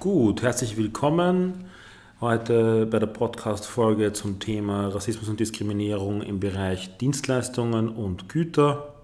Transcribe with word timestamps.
Gut, 0.00 0.42
herzlich 0.42 0.76
willkommen 0.76 1.64
heute 2.20 2.86
bei 2.86 3.00
der 3.00 3.08
Podcast-Folge 3.08 4.12
zum 4.12 4.38
Thema 4.38 4.86
Rassismus 4.86 5.28
und 5.28 5.40
Diskriminierung 5.40 6.22
im 6.22 6.38
Bereich 6.38 6.96
Dienstleistungen 6.98 7.88
und 7.88 8.28
Güter. 8.28 8.94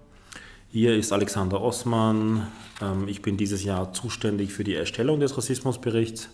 Hier 0.69 0.95
ist 0.95 1.11
Alexander 1.11 1.59
Ossmann. 1.59 2.47
Ähm, 2.81 3.09
ich 3.09 3.21
bin 3.21 3.35
dieses 3.35 3.65
Jahr 3.65 3.91
zuständig 3.91 4.53
für 4.53 4.63
die 4.63 4.75
Erstellung 4.75 5.19
des 5.19 5.37
Rassismusberichts 5.37 6.29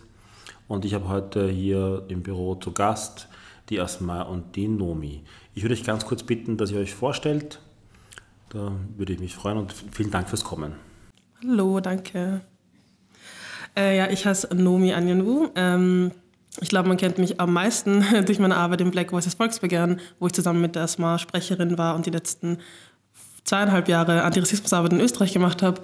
und 0.67 0.85
ich 0.85 0.93
habe 0.93 1.09
heute 1.09 1.49
hier 1.49 2.05
im 2.07 2.21
Büro 2.21 2.53
zu 2.53 2.71
Gast 2.71 3.29
die 3.69 3.79
Asma 3.79 4.21
und 4.21 4.55
die 4.55 4.67
Nomi. 4.67 5.23
Ich 5.55 5.63
würde 5.63 5.73
euch 5.73 5.83
ganz 5.83 6.05
kurz 6.05 6.21
bitten, 6.21 6.57
dass 6.57 6.69
ihr 6.69 6.79
euch 6.79 6.93
vorstellt. 6.93 7.59
Da 8.49 8.73
würde 8.95 9.13
ich 9.13 9.19
mich 9.19 9.33
freuen 9.33 9.57
und 9.57 9.73
vielen 9.73 10.11
Dank 10.11 10.29
fürs 10.29 10.43
Kommen. 10.43 10.75
Hallo, 11.41 11.79
danke. 11.79 12.41
Äh, 13.75 13.97
ja, 13.97 14.09
ich 14.09 14.25
heiße 14.25 14.49
Nomi 14.55 14.93
Anjanwu. 14.93 15.49
Ähm, 15.55 16.11
ich 16.59 16.69
glaube, 16.69 16.89
man 16.89 16.97
kennt 16.97 17.17
mich 17.17 17.39
am 17.39 17.53
meisten 17.53 18.03
durch 18.25 18.39
meine 18.39 18.57
Arbeit 18.57 18.81
im 18.81 18.91
Black 18.91 19.11
Voices 19.11 19.35
Volksbegehren, 19.35 19.99
wo 20.19 20.27
ich 20.27 20.33
zusammen 20.33 20.61
mit 20.61 20.75
der 20.75 20.83
Asma 20.83 21.17
Sprecherin 21.17 21.77
war 21.77 21.95
und 21.95 22.05
die 22.05 22.11
letzten 22.11 22.57
zweieinhalb 23.43 23.87
Jahre 23.87 24.23
Antirassismusarbeit 24.23 24.93
in 24.93 24.99
Österreich 24.99 25.33
gemacht 25.33 25.63
habe. 25.63 25.81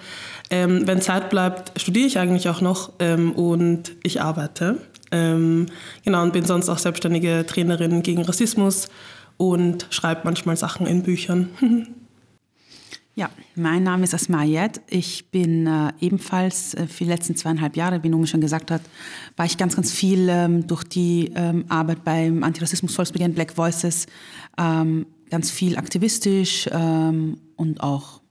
Ähm, 0.49 0.85
wenn 0.85 1.01
Zeit 1.01 1.29
bleibt, 1.29 1.79
studiere 1.79 2.07
ich 2.07 2.19
eigentlich 2.19 2.49
auch 2.49 2.61
noch 2.61 2.93
ähm, 2.99 3.31
und 3.33 3.95
ich 4.03 4.21
arbeite. 4.21 4.77
Ähm, 5.11 5.67
genau, 6.03 6.23
und 6.23 6.33
bin 6.33 6.45
sonst 6.45 6.69
auch 6.69 6.77
selbstständige 6.77 7.45
Trainerin 7.47 8.03
gegen 8.03 8.23
Rassismus 8.23 8.89
und 9.37 9.87
schreibe 9.89 10.21
manchmal 10.25 10.57
Sachen 10.57 10.85
in 10.85 11.03
Büchern. 11.03 11.49
Ja, 13.17 13.31
mein 13.55 13.81
Name 13.81 14.03
ist 14.03 14.13
Asma 14.13 14.41
Ayed. 14.41 14.79
Ich 14.91 15.31
bin 15.31 15.65
äh, 15.65 15.91
ebenfalls 16.01 16.75
äh, 16.75 16.85
für 16.85 17.03
die 17.03 17.09
letzten 17.09 17.35
zweieinhalb 17.35 17.75
Jahre, 17.75 18.03
wie 18.03 18.09
Nomi 18.09 18.27
schon 18.27 18.41
gesagt 18.41 18.69
hat, 18.69 18.83
war 19.35 19.47
ich 19.47 19.57
ganz, 19.57 19.75
ganz 19.75 19.91
viel 19.91 20.29
ähm, 20.29 20.67
durch 20.67 20.83
die 20.83 21.31
ähm, 21.33 21.65
Arbeit 21.67 22.03
beim 22.03 22.43
Antirassismus-Volksbegehren 22.43 23.33
Black 23.33 23.57
Voices 23.57 24.05
ähm, 24.59 25.07
ganz 25.31 25.49
viel 25.49 25.77
aktivistisch 25.77 26.69
ähm, 26.71 27.39
und 27.55 27.81
auch 27.81 28.21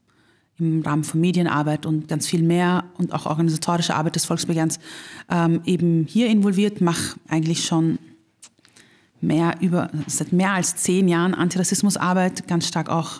im 0.57 0.83
Rahmen 0.83 1.03
von 1.03 1.19
Medienarbeit 1.19 1.85
und 1.85 2.07
ganz 2.07 2.25
viel 2.25 2.41
mehr 2.41 2.85
und 2.97 3.11
auch 3.11 3.25
organisatorische 3.25 3.93
Arbeit 3.93 4.15
des 4.15 4.23
Volksbegehrens 4.23 4.79
ähm, 5.29 5.59
eben 5.65 6.05
hier 6.07 6.29
involviert, 6.29 6.79
mache 6.79 7.17
eigentlich 7.27 7.65
schon 7.65 7.99
mehr 9.19 9.55
über, 9.59 9.91
seit 10.07 10.31
mehr 10.31 10.53
als 10.53 10.77
zehn 10.77 11.09
Jahren 11.09 11.33
Antirassismusarbeit, 11.33 12.47
ganz 12.47 12.69
stark 12.69 12.87
auch 12.87 13.19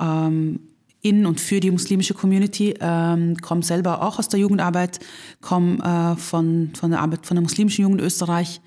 ähm, 0.00 0.60
in 1.02 1.26
und 1.26 1.38
für 1.38 1.60
die 1.60 1.70
muslimische 1.70 2.14
Community, 2.14 2.74
ähm, 2.80 3.36
komme 3.36 3.62
selber 3.62 4.02
auch 4.02 4.18
aus 4.18 4.28
der 4.28 4.40
Jugendarbeit, 4.40 5.00
komme 5.42 5.78
äh, 5.78 6.18
von, 6.18 6.70
von 6.74 6.90
der 6.90 7.00
Arbeit 7.00 7.26
von 7.26 7.34
der 7.34 7.42
muslimischen 7.42 7.82
Jugend 7.82 8.00
Österreich 8.00 8.62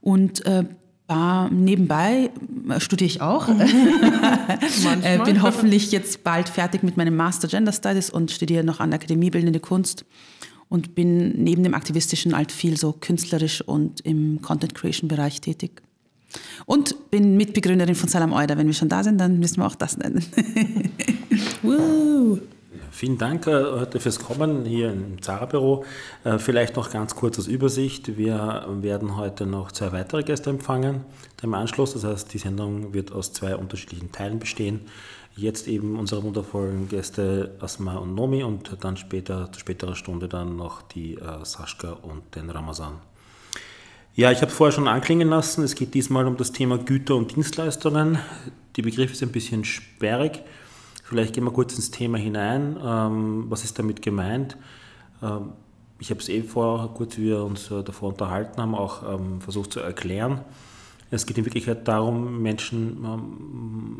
und 0.00 0.44
äh, 0.46 0.64
war 1.06 1.48
nebenbei 1.50 2.30
äh, 2.68 2.80
studiere 2.80 3.06
ich 3.06 3.20
auch. 3.20 3.48
äh, 5.02 5.18
bin 5.24 5.42
hoffentlich 5.42 5.92
jetzt 5.92 6.24
bald 6.24 6.48
fertig 6.48 6.82
mit 6.82 6.96
meinem 6.96 7.14
Master 7.14 7.46
Gender 7.48 7.72
Studies 7.72 8.10
und 8.10 8.32
studiere 8.32 8.64
noch 8.64 8.80
an 8.80 8.90
der 8.90 8.98
Akademie 8.98 9.30
Bildende 9.30 9.60
Kunst 9.60 10.04
und 10.68 10.94
bin 10.94 11.42
neben 11.44 11.62
dem 11.62 11.74
Aktivistischen 11.74 12.36
halt 12.36 12.50
viel 12.50 12.76
so 12.76 12.92
künstlerisch 12.92 13.60
und 13.62 14.00
im 14.00 14.42
Content 14.42 14.74
Creation 14.74 15.08
Bereich 15.08 15.40
tätig. 15.40 15.82
Und 16.66 17.10
bin 17.10 17.36
Mitbegründerin 17.36 17.94
von 17.94 18.08
Salam 18.08 18.32
Euda. 18.32 18.56
Wenn 18.58 18.66
wir 18.66 18.74
schon 18.74 18.88
da 18.88 19.04
sind, 19.04 19.18
dann 19.18 19.38
müssen 19.38 19.58
wir 19.58 19.66
auch 19.66 19.74
das 19.74 19.96
nennen. 19.96 20.24
Vielen 22.96 23.18
Dank 23.18 23.46
äh, 23.46 23.50
heute 23.52 24.00
fürs 24.00 24.18
Kommen 24.18 24.64
hier 24.64 24.90
im 24.90 25.20
Zara-Büro. 25.20 25.84
Äh, 26.24 26.38
vielleicht 26.38 26.76
noch 26.76 26.90
ganz 26.90 27.14
kurz 27.14 27.36
als 27.36 27.46
Übersicht. 27.46 28.16
Wir 28.16 28.66
werden 28.80 29.18
heute 29.18 29.44
noch 29.44 29.70
zwei 29.70 29.92
weitere 29.92 30.22
Gäste 30.22 30.48
empfangen 30.48 31.04
im 31.42 31.52
Anschluss. 31.52 31.92
Das 31.92 32.04
heißt, 32.04 32.32
die 32.32 32.38
Sendung 32.38 32.94
wird 32.94 33.12
aus 33.12 33.34
zwei 33.34 33.54
unterschiedlichen 33.54 34.12
Teilen 34.12 34.38
bestehen. 34.38 34.80
Jetzt 35.36 35.68
eben 35.68 35.98
unsere 35.98 36.22
wundervollen 36.22 36.88
Gäste 36.88 37.54
Asma 37.60 37.96
und 37.96 38.14
Nomi 38.14 38.42
und 38.42 38.78
dann 38.80 38.96
später, 38.96 39.52
zu 39.52 39.60
späterer 39.60 39.94
Stunde 39.94 40.26
dann 40.26 40.56
noch 40.56 40.80
die 40.80 41.16
äh, 41.16 41.44
Sascha 41.44 41.92
und 41.92 42.34
den 42.34 42.48
Ramazan. 42.48 42.94
Ja, 44.16 44.30
ich 44.32 44.40
habe 44.40 44.50
es 44.50 44.56
vorher 44.56 44.72
schon 44.72 44.88
anklingen 44.88 45.28
lassen. 45.28 45.62
Es 45.62 45.74
geht 45.74 45.92
diesmal 45.92 46.26
um 46.26 46.38
das 46.38 46.50
Thema 46.50 46.78
Güter 46.78 47.16
und 47.16 47.36
Dienstleistungen. 47.36 48.18
Die 48.74 48.80
Begriffe 48.80 49.14
sind 49.14 49.28
ein 49.28 49.32
bisschen 49.32 49.62
sperrig. 49.66 50.40
Vielleicht 51.04 51.34
gehen 51.34 51.44
wir 51.44 51.50
kurz 51.50 51.74
ins 51.76 51.90
Thema 51.90 52.16
hinein. 52.16 52.78
Ähm, 52.82 53.44
was 53.50 53.62
ist 53.62 53.78
damit 53.78 54.00
gemeint? 54.00 54.56
Ähm, 55.22 55.52
ich 55.98 56.08
habe 56.08 56.20
es 56.20 56.30
eh 56.30 56.42
vorher, 56.42 56.88
kurz 56.94 57.18
wie 57.18 57.24
wir 57.24 57.44
uns 57.44 57.70
äh, 57.70 57.82
davor 57.82 58.08
unterhalten 58.08 58.58
haben, 58.58 58.74
auch 58.74 59.02
ähm, 59.02 59.42
versucht 59.42 59.74
zu 59.74 59.80
erklären. 59.80 60.40
Es 61.10 61.26
geht 61.26 61.36
in 61.36 61.44
Wirklichkeit 61.44 61.86
darum, 61.86 62.40
Menschen 62.40 62.96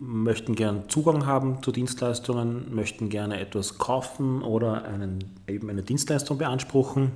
möchten 0.01 0.57
gern 0.57 0.89
Zugang 0.89 1.27
haben 1.27 1.63
zu 1.63 1.73
Dienstleistungen, 1.73 2.75
möchten 2.75 3.11
gerne 3.11 3.39
etwas 3.39 3.77
kaufen 3.77 4.43
oder 4.43 4.87
einen, 4.87 5.37
eben 5.47 5.69
eine 5.69 5.83
Dienstleistung 5.83 6.39
beanspruchen 6.39 7.13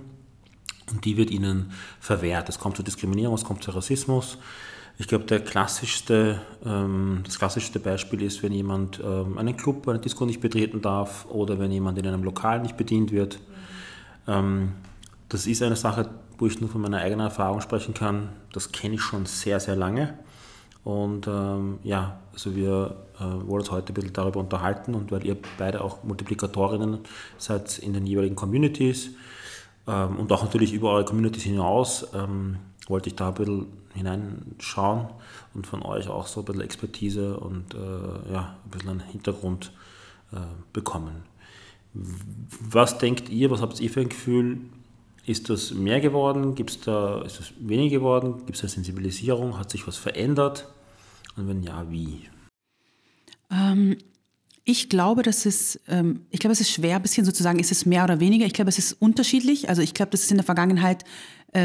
und 0.90 1.04
die 1.04 1.16
wird 1.16 1.30
ihnen 1.30 1.72
verwehrt. 2.00 2.48
Es 2.48 2.58
kommt 2.58 2.76
zu 2.76 2.82
Diskriminierung, 2.82 3.34
es 3.34 3.44
kommt 3.44 3.62
zu 3.62 3.70
Rassismus. 3.70 4.38
Ich 4.98 5.08
glaube, 5.08 5.24
der 5.24 5.40
klassischste, 5.40 6.42
ähm, 6.64 7.22
das 7.24 7.38
klassischste 7.38 7.80
Beispiel 7.80 8.22
ist, 8.22 8.42
wenn 8.42 8.52
jemand 8.52 9.00
ähm, 9.02 9.38
einen 9.38 9.56
Club, 9.56 9.88
eine 9.88 9.98
Disco 9.98 10.26
nicht 10.26 10.40
betreten 10.40 10.82
darf 10.82 11.26
oder 11.30 11.58
wenn 11.58 11.70
jemand 11.70 11.98
in 11.98 12.06
einem 12.06 12.22
Lokal 12.22 12.60
nicht 12.60 12.76
bedient 12.76 13.10
wird. 13.10 13.38
Ähm, 14.28 14.72
das 15.30 15.46
ist 15.46 15.62
eine 15.62 15.76
Sache, 15.76 16.10
wo 16.38 16.46
ich 16.46 16.60
nur 16.60 16.68
von 16.68 16.82
meiner 16.82 16.98
eigenen 16.98 17.20
Erfahrung 17.20 17.60
sprechen 17.60 17.94
kann. 17.94 18.28
Das 18.52 18.72
kenne 18.72 18.96
ich 18.96 19.00
schon 19.00 19.24
sehr, 19.26 19.58
sehr 19.60 19.76
lange. 19.76 20.18
Und 20.84 21.26
ähm, 21.26 21.78
ja, 21.82 22.18
also 22.32 22.56
wir 22.56 22.96
äh, 23.18 23.22
wollen 23.22 23.60
uns 23.60 23.70
heute 23.70 23.92
ein 23.92 23.94
bisschen 23.94 24.12
darüber 24.12 24.40
unterhalten 24.40 24.94
und 24.94 25.12
weil 25.12 25.24
ihr 25.26 25.36
beide 25.58 25.82
auch 25.82 26.02
Multiplikatorinnen 26.04 27.00
seid 27.38 27.78
in 27.78 27.92
den 27.92 28.06
jeweiligen 28.06 28.36
Communities, 28.36 29.10
ähm, 29.86 30.16
und 30.16 30.32
auch 30.32 30.42
natürlich 30.42 30.72
über 30.72 30.90
eure 30.92 31.04
Communities 31.04 31.44
hinaus 31.44 32.06
ähm, 32.14 32.56
wollte 32.88 33.08
ich 33.08 33.16
da 33.16 33.28
ein 33.28 33.34
bisschen 33.34 33.66
hineinschauen 33.94 35.08
und 35.54 35.66
von 35.66 35.82
euch 35.82 36.08
auch 36.08 36.26
so 36.26 36.40
ein 36.40 36.44
bisschen 36.46 36.62
Expertise 36.62 37.38
und 37.38 37.74
äh, 37.74 38.32
ja, 38.32 38.56
ein 38.64 38.70
bisschen 38.70 38.90
einen 38.90 39.00
Hintergrund 39.00 39.72
äh, 40.32 40.36
bekommen. 40.72 41.24
Was 41.92 42.98
denkt 42.98 43.28
ihr, 43.28 43.50
was 43.50 43.60
habt 43.62 43.80
ihr 43.80 43.90
für 43.90 44.00
ein 44.00 44.08
Gefühl? 44.08 44.60
Ist 45.26 45.50
das 45.50 45.72
mehr 45.72 46.00
geworden? 46.00 46.54
Gibt's 46.54 46.80
da, 46.80 47.22
ist 47.22 47.40
das 47.40 47.52
weniger 47.58 47.98
geworden? 47.98 48.46
Gibt 48.46 48.56
es 48.56 48.62
eine 48.62 48.70
Sensibilisierung? 48.70 49.58
Hat 49.58 49.70
sich 49.70 49.86
was 49.86 49.96
verändert? 49.96 50.68
Und 51.36 51.48
wenn 51.48 51.62
ja, 51.62 51.90
wie? 51.90 52.28
Ähm, 53.50 53.98
ich 54.70 54.88
glaube, 54.88 55.22
dass 55.22 55.46
es, 55.46 55.80
ähm, 55.88 56.20
ich 56.30 56.38
glaube, 56.38 56.52
es 56.52 56.60
ist 56.60 56.70
schwer, 56.70 56.96
ein 56.96 57.02
bisschen 57.02 57.24
sozusagen, 57.24 57.58
ist 57.58 57.72
es 57.72 57.86
mehr 57.86 58.04
oder 58.04 58.20
weniger. 58.20 58.46
Ich 58.46 58.52
glaube, 58.52 58.68
es 58.68 58.78
ist 58.78 58.92
unterschiedlich. 58.92 59.68
Also 59.68 59.82
ich 59.82 59.94
glaube, 59.94 60.12
dass 60.12 60.22
es 60.22 60.30
in 60.30 60.36
der 60.36 60.44
Vergangenheit 60.44 61.04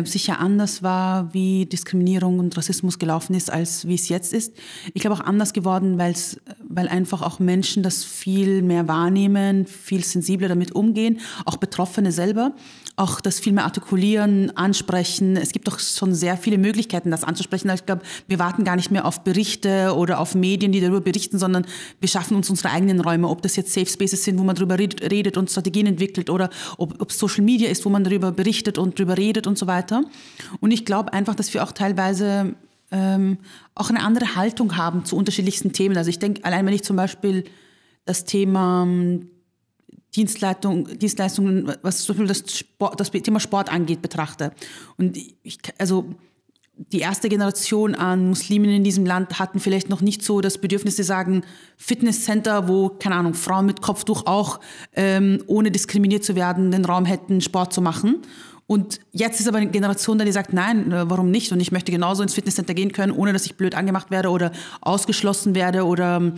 sicher 0.03 0.39
anders 0.39 0.81
war, 0.81 1.33
wie 1.33 1.67
Diskriminierung 1.67 2.39
und 2.39 2.57
Rassismus 2.57 2.97
gelaufen 2.97 3.35
ist, 3.35 3.51
als 3.51 3.87
wie 3.87 3.93
es 3.93 4.09
jetzt 4.09 4.33
ist. 4.33 4.53
Ich 4.93 5.01
glaube 5.01 5.15
auch 5.15 5.25
anders 5.25 5.53
geworden, 5.53 5.99
weil's, 5.99 6.39
weil 6.67 6.87
einfach 6.87 7.21
auch 7.21 7.39
Menschen 7.39 7.83
das 7.83 8.03
viel 8.03 8.63
mehr 8.63 8.87
wahrnehmen, 8.87 9.67
viel 9.67 10.03
sensibler 10.03 10.47
damit 10.47 10.73
umgehen, 10.73 11.19
auch 11.45 11.57
Betroffene 11.57 12.11
selber 12.11 12.55
auch 12.97 13.19
das 13.19 13.39
viel 13.39 13.51
mehr 13.51 13.65
artikulieren, 13.65 14.55
ansprechen. 14.55 15.35
Es 15.35 15.51
gibt 15.51 15.67
doch 15.67 15.79
schon 15.79 16.13
sehr 16.13 16.37
viele 16.37 16.57
Möglichkeiten, 16.57 17.11
das 17.11 17.25
anzusprechen. 17.25 17.69
Ich 17.71 17.85
glaube, 17.85 18.03
wir 18.27 18.39
warten 18.39 18.63
gar 18.63 18.77
nicht 18.77 18.89
mehr 18.89 19.05
auf 19.05 19.21
Berichte 19.23 19.93
oder 19.95 20.19
auf 20.19 20.33
Medien, 20.33 20.71
die 20.71 20.79
darüber 20.79 21.01
berichten, 21.01 21.37
sondern 21.37 21.65
wir 21.99 22.07
schaffen 22.07 22.37
uns 22.37 22.49
unsere 22.49 22.69
eigenen 22.71 23.01
Räume. 23.01 23.27
Ob 23.27 23.41
das 23.41 23.57
jetzt 23.57 23.73
Safe 23.73 23.87
Spaces 23.87 24.23
sind, 24.23 24.39
wo 24.39 24.43
man 24.43 24.55
darüber 24.55 24.77
redet 24.79 25.35
und 25.35 25.49
Strategien 25.49 25.87
entwickelt 25.87 26.29
oder 26.29 26.49
ob, 26.77 27.01
ob 27.01 27.11
Social 27.11 27.43
Media 27.43 27.69
ist, 27.69 27.83
wo 27.85 27.89
man 27.89 28.05
darüber 28.05 28.31
berichtet 28.31 28.77
und 28.77 28.97
darüber 28.97 29.17
redet 29.17 29.45
und 29.45 29.57
so 29.57 29.67
weiter. 29.67 29.74
Und 30.59 30.71
ich 30.71 30.85
glaube 30.85 31.13
einfach, 31.13 31.35
dass 31.35 31.53
wir 31.53 31.63
auch 31.63 31.71
teilweise 31.71 32.55
ähm, 32.91 33.37
auch 33.73 33.89
eine 33.89 34.01
andere 34.01 34.35
Haltung 34.35 34.77
haben 34.77 35.05
zu 35.05 35.15
unterschiedlichsten 35.15 35.73
Themen. 35.73 35.97
Also 35.97 36.09
ich 36.09 36.19
denke, 36.19 36.43
allein 36.45 36.65
wenn 36.65 36.73
ich 36.73 36.83
zum 36.83 36.95
Beispiel 36.95 37.43
das 38.05 38.25
Thema 38.25 38.87
Dienstleistung, 40.15 40.97
Dienstleistungen, 40.97 41.73
was 41.81 42.03
zum 42.03 42.15
Beispiel 42.15 42.27
das, 42.27 42.57
Sport, 42.57 42.99
das 42.99 43.11
Thema 43.11 43.39
Sport 43.39 43.71
angeht, 43.71 44.01
betrachte. 44.01 44.51
Und 44.97 45.17
ich, 45.17 45.57
also 45.77 46.05
die 46.77 46.99
erste 46.99 47.29
Generation 47.29 47.95
an 47.95 48.27
Muslimen 48.27 48.69
in 48.69 48.83
diesem 48.83 49.05
Land 49.05 49.39
hatten 49.39 49.59
vielleicht 49.59 49.89
noch 49.89 50.01
nicht 50.01 50.23
so 50.23 50.41
das 50.41 50.57
Bedürfnis, 50.57 50.97
zu 50.97 51.03
sagen, 51.03 51.43
Fitnesscenter, 51.77 52.67
wo, 52.67 52.89
keine 52.89 53.15
Ahnung, 53.15 53.33
Frauen 53.33 53.65
mit 53.65 53.81
Kopftuch 53.81 54.25
auch, 54.25 54.59
ähm, 54.93 55.41
ohne 55.47 55.71
diskriminiert 55.71 56.23
zu 56.23 56.35
werden, 56.35 56.71
den 56.71 56.85
Raum 56.85 57.05
hätten, 57.05 57.41
Sport 57.41 57.73
zu 57.73 57.81
machen. 57.81 58.21
Und 58.67 58.99
jetzt 59.11 59.39
ist 59.39 59.47
aber 59.47 59.57
eine 59.57 59.69
Generation 59.69 60.17
da, 60.17 60.25
die 60.25 60.31
sagt, 60.31 60.51
nein, 60.51 60.91
äh, 60.91 61.09
warum 61.09 61.29
nicht? 61.29 61.51
Und 61.51 61.59
ich 61.59 61.71
möchte 61.71 61.91
genauso 61.91 62.23
ins 62.23 62.33
Fitnesscenter 62.33 62.73
gehen 62.73 62.91
können, 62.91 63.11
ohne 63.11 63.31
dass 63.31 63.45
ich 63.45 63.55
blöd 63.55 63.75
angemacht 63.75 64.09
werde 64.09 64.29
oder 64.29 64.51
ausgeschlossen 64.81 65.53
werde 65.53 65.85
oder 65.85 66.33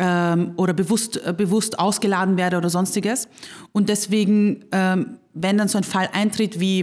ähm, 0.00 0.52
oder 0.56 0.72
bewusst, 0.72 1.20
äh, 1.24 1.34
bewusst 1.36 1.78
ausgeladen 1.78 2.36
werde 2.36 2.56
oder 2.56 2.70
sonstiges. 2.70 3.28
Und 3.72 3.88
deswegen, 3.88 4.64
ähm, 4.72 5.18
wenn 5.34 5.58
dann 5.58 5.68
so 5.68 5.78
ein 5.78 5.84
Fall 5.84 6.08
eintritt 6.12 6.58
wie 6.58 6.80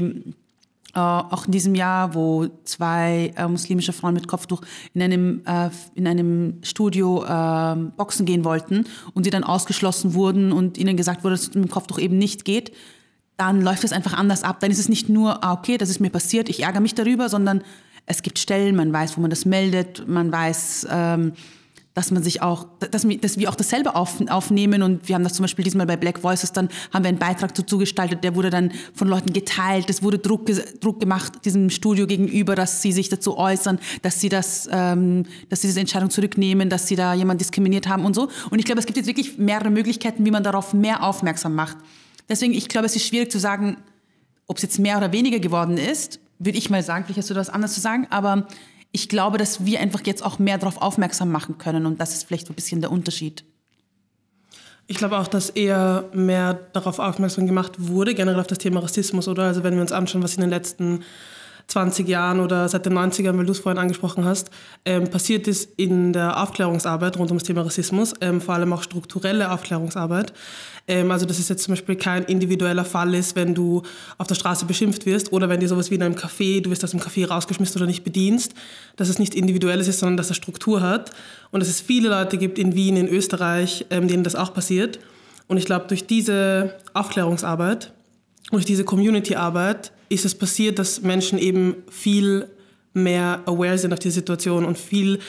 äh, 0.93 0.99
auch 0.99 1.45
in 1.45 1.51
diesem 1.51 1.75
Jahr, 1.75 2.13
wo 2.13 2.47
zwei 2.63 3.33
äh, 3.35 3.47
muslimische 3.47 3.91
Frauen 3.91 4.13
mit 4.13 4.27
Kopftuch 4.27 4.61
in 4.93 5.01
einem, 5.01 5.41
äh, 5.45 5.69
in 5.95 6.07
einem 6.07 6.59
Studio 6.63 7.23
äh, 7.23 7.75
boxen 7.97 8.25
gehen 8.25 8.45
wollten 8.45 8.85
und 9.13 9.23
sie 9.23 9.29
dann 9.29 9.43
ausgeschlossen 9.43 10.13
wurden 10.13 10.51
und 10.51 10.77
ihnen 10.77 10.95
gesagt 10.95 11.23
wurde, 11.23 11.33
dass 11.33 11.41
es 11.41 11.55
mit 11.55 11.65
dem 11.65 11.71
Kopftuch 11.71 11.99
eben 11.99 12.17
nicht 12.17 12.45
geht, 12.45 12.71
dann 13.37 13.61
läuft 13.61 13.83
es 13.83 13.93
einfach 13.93 14.13
anders 14.13 14.43
ab. 14.43 14.59
Dann 14.59 14.71
ist 14.71 14.79
es 14.79 14.89
nicht 14.89 15.09
nur, 15.09 15.43
ah, 15.43 15.53
okay, 15.53 15.77
das 15.77 15.89
ist 15.89 15.99
mir 15.99 16.09
passiert, 16.09 16.49
ich 16.49 16.63
ärgere 16.63 16.81
mich 16.81 16.95
darüber, 16.95 17.29
sondern 17.29 17.63
es 18.07 18.23
gibt 18.23 18.39
Stellen, 18.39 18.75
man 18.75 18.91
weiß, 18.91 19.17
wo 19.17 19.21
man 19.21 19.29
das 19.29 19.45
meldet, 19.45 20.07
man 20.07 20.31
weiß, 20.31 20.87
ähm, 20.89 21.33
dass 21.93 22.11
man 22.11 22.21
sich 22.21 22.43
auch, 22.43 22.67
dass, 22.91 23.07
dass 23.21 23.37
wir 23.39 23.49
auch 23.49 23.55
dasselbe 23.55 23.95
auf, 23.95 24.21
aufnehmen 24.29 24.83
und 24.83 25.07
wir 25.07 25.15
haben 25.15 25.23
das 25.23 25.33
zum 25.33 25.43
Beispiel 25.43 25.65
diesmal 25.65 25.87
bei 25.87 25.97
Black 25.97 26.23
Voices, 26.23 26.51
dann 26.51 26.69
haben 26.93 27.03
wir 27.03 27.09
einen 27.09 27.17
Beitrag 27.17 27.55
dazu 27.55 27.79
gestaltet, 27.79 28.23
der 28.23 28.35
wurde 28.35 28.51
dann 28.51 28.71
von 28.93 29.07
Leuten 29.07 29.33
geteilt, 29.33 29.89
es 29.89 30.03
wurde 30.03 30.19
Druck, 30.19 30.45
Druck 30.79 30.99
gemacht 30.99 31.43
diesem 31.43 31.71
Studio 31.71 32.05
gegenüber, 32.05 32.55
dass 32.55 32.83
sie 32.83 32.91
sich 32.91 33.09
dazu 33.09 33.35
äußern, 33.35 33.79
dass 34.03 34.21
sie 34.21 34.29
das, 34.29 34.69
ähm, 34.71 35.25
dass 35.49 35.61
sie 35.61 35.67
diese 35.67 35.79
Entscheidung 35.79 36.11
zurücknehmen, 36.11 36.69
dass 36.69 36.87
sie 36.87 36.95
da 36.95 37.15
jemand 37.15 37.41
diskriminiert 37.41 37.87
haben 37.87 38.05
und 38.05 38.13
so. 38.13 38.29
Und 38.51 38.59
ich 38.59 38.65
glaube, 38.65 38.79
es 38.79 38.85
gibt 38.85 38.97
jetzt 38.97 39.07
wirklich 39.07 39.39
mehrere 39.39 39.71
Möglichkeiten, 39.71 40.23
wie 40.23 40.31
man 40.31 40.43
darauf 40.43 40.75
mehr 40.75 41.03
aufmerksam 41.03 41.55
macht. 41.55 41.77
Deswegen, 42.29 42.53
ich 42.53 42.67
glaube, 42.67 42.85
es 42.85 42.95
ist 42.95 43.05
schwierig 43.07 43.31
zu 43.31 43.39
sagen, 43.39 43.77
ob 44.47 44.57
es 44.57 44.63
jetzt 44.63 44.79
mehr 44.79 44.97
oder 44.97 45.11
weniger 45.11 45.39
geworden 45.39 45.77
ist, 45.77 46.19
würde 46.39 46.57
ich 46.57 46.69
mal 46.69 46.83
sagen, 46.83 47.05
vielleicht 47.05 47.19
hast 47.19 47.29
du 47.29 47.33
das 47.33 47.49
anders 47.49 47.73
zu 47.73 47.81
sagen, 47.81 48.07
aber 48.09 48.47
ich 48.91 49.09
glaube, 49.09 49.37
dass 49.37 49.65
wir 49.65 49.79
einfach 49.79 50.01
jetzt 50.05 50.23
auch 50.23 50.39
mehr 50.39 50.57
darauf 50.57 50.81
aufmerksam 50.81 51.31
machen 51.31 51.57
können 51.57 51.85
und 51.85 51.99
das 51.99 52.13
ist 52.13 52.23
vielleicht 52.23 52.49
ein 52.49 52.55
bisschen 52.55 52.81
der 52.81 52.91
Unterschied. 52.91 53.43
Ich 54.89 54.97
glaube 54.97 55.17
auch, 55.17 55.27
dass 55.27 55.49
eher 55.49 56.05
mehr 56.13 56.53
darauf 56.53 56.99
aufmerksam 56.99 57.45
gemacht 57.45 57.73
wurde, 57.77 58.15
generell 58.15 58.39
auf 58.39 58.47
das 58.47 58.57
Thema 58.57 58.79
Rassismus, 58.79 59.27
oder? 59.27 59.43
Also 59.43 59.63
wenn 59.63 59.73
wir 59.73 59.81
uns 59.81 59.91
anschauen, 59.91 60.23
was 60.23 60.35
in 60.35 60.41
den 60.41 60.49
letzten 60.49 61.03
20 61.67 62.07
Jahren 62.07 62.39
oder 62.39 62.69
seit 62.69 62.85
den 62.85 62.93
90ern, 62.93 63.37
weil 63.37 63.45
du 63.45 63.51
es 63.51 63.59
vorhin 63.59 63.77
angesprochen 63.77 64.23
hast, 64.23 64.49
ähm, 64.85 65.09
passiert 65.09 65.47
ist 65.47 65.69
in 65.75 66.13
der 66.13 66.41
Aufklärungsarbeit 66.41 67.17
rund 67.17 67.29
um 67.29 67.37
das 67.37 67.45
Thema 67.45 67.63
Rassismus, 67.63 68.13
ähm, 68.21 68.39
vor 68.39 68.55
allem 68.55 68.71
auch 68.71 68.83
strukturelle 68.83 69.51
Aufklärungsarbeit. 69.51 70.31
Ähm, 70.87 71.11
also 71.11 71.25
dass 71.25 71.39
es 71.39 71.49
jetzt 71.49 71.63
zum 71.63 71.73
Beispiel 71.73 71.97
kein 71.97 72.23
individueller 72.23 72.85
Fall 72.85 73.13
ist, 73.13 73.35
wenn 73.35 73.53
du 73.53 73.83
auf 74.17 74.27
der 74.27 74.35
Straße 74.35 74.65
beschimpft 74.65 75.05
wirst 75.05 75.33
oder 75.33 75.49
wenn 75.49 75.59
dir 75.59 75.67
sowas 75.67 75.91
wie 75.91 75.95
in 75.95 76.03
einem 76.03 76.15
Café, 76.15 76.61
du 76.61 76.69
wirst 76.69 76.85
aus 76.85 76.91
dem 76.91 77.01
Café 77.01 77.27
rausgeschmissen 77.27 77.77
oder 77.81 77.87
nicht 77.87 78.05
bedienst, 78.05 78.53
dass 78.95 79.09
es 79.09 79.19
nicht 79.19 79.35
individuelles 79.35 79.89
ist, 79.89 79.99
sondern 79.99 80.15
dass 80.17 80.29
es 80.29 80.37
Struktur 80.37 80.81
hat 80.81 81.11
und 81.51 81.59
dass 81.59 81.67
es 81.67 81.81
viele 81.81 82.07
Leute 82.07 82.37
gibt 82.37 82.57
in 82.57 82.75
Wien, 82.75 82.95
in 82.95 83.09
Österreich, 83.09 83.85
ähm, 83.89 84.07
denen 84.07 84.23
das 84.23 84.35
auch 84.35 84.53
passiert. 84.53 84.99
Und 85.47 85.57
ich 85.57 85.65
glaube, 85.65 85.87
durch 85.87 86.07
diese 86.07 86.75
Aufklärungsarbeit, 86.93 87.91
durch 88.51 88.65
diese 88.65 88.83
Community-Arbeit 88.83 89.91
ist 90.09 90.25
es 90.25 90.35
passiert, 90.35 90.79
dass 90.79 91.01
Menschen 91.01 91.37
eben 91.37 91.75
viel 91.89 92.47
mehr 92.93 93.41
aware 93.45 93.77
sind 93.77 93.93
auf 93.93 93.99
die 93.99 94.09
Situation 94.09 94.65
und 94.65 94.77
viel 94.77 95.19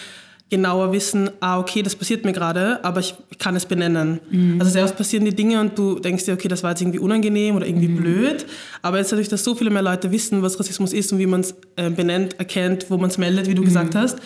genauer 0.51 0.93
wissen, 0.93 1.31
ah, 1.41 1.59
okay, 1.59 1.83
das 1.83 1.95
passiert 1.95 2.25
mir 2.25 2.33
gerade, 2.33 2.83
aber 2.83 3.01
ich 3.01 3.15
kann 3.39 3.55
es 3.55 3.67
benennen. 3.67 4.21
Mhm. 4.31 4.61
Also 4.61 4.81
oft 4.81 4.97
passieren 4.97 5.27
die 5.27 5.35
Dinge 5.35 5.61
und 5.61 5.79
du 5.79 5.99
denkst 5.99 6.25
dir, 6.25 6.33
okay, 6.33 6.49
das 6.49 6.63
war 6.63 6.71
jetzt 6.71 6.81
irgendwie 6.81 6.99
unangenehm 6.99 7.57
oder 7.57 7.67
irgendwie 7.67 7.89
mhm. 7.89 7.97
blöd, 7.97 8.47
aber 8.81 8.97
jetzt 8.97 9.13
dadurch, 9.13 9.29
dass 9.29 9.45
so 9.45 9.55
viele 9.55 9.69
mehr 9.69 9.83
Leute 9.83 10.11
wissen, 10.11 10.41
was 10.41 10.59
Rassismus 10.59 10.95
ist 10.95 11.13
und 11.13 11.19
wie 11.19 11.27
man 11.27 11.41
es 11.41 11.55
äh, 11.77 11.91
benennt, 11.91 12.39
erkennt, 12.39 12.87
wo 12.89 12.97
man 12.97 13.11
es 13.11 13.19
meldet, 13.19 13.47
wie 13.47 13.55
du 13.55 13.61
mhm. 13.61 13.67
gesagt 13.67 13.95
hast, 13.95 14.19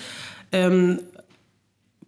ähm, 0.52 1.00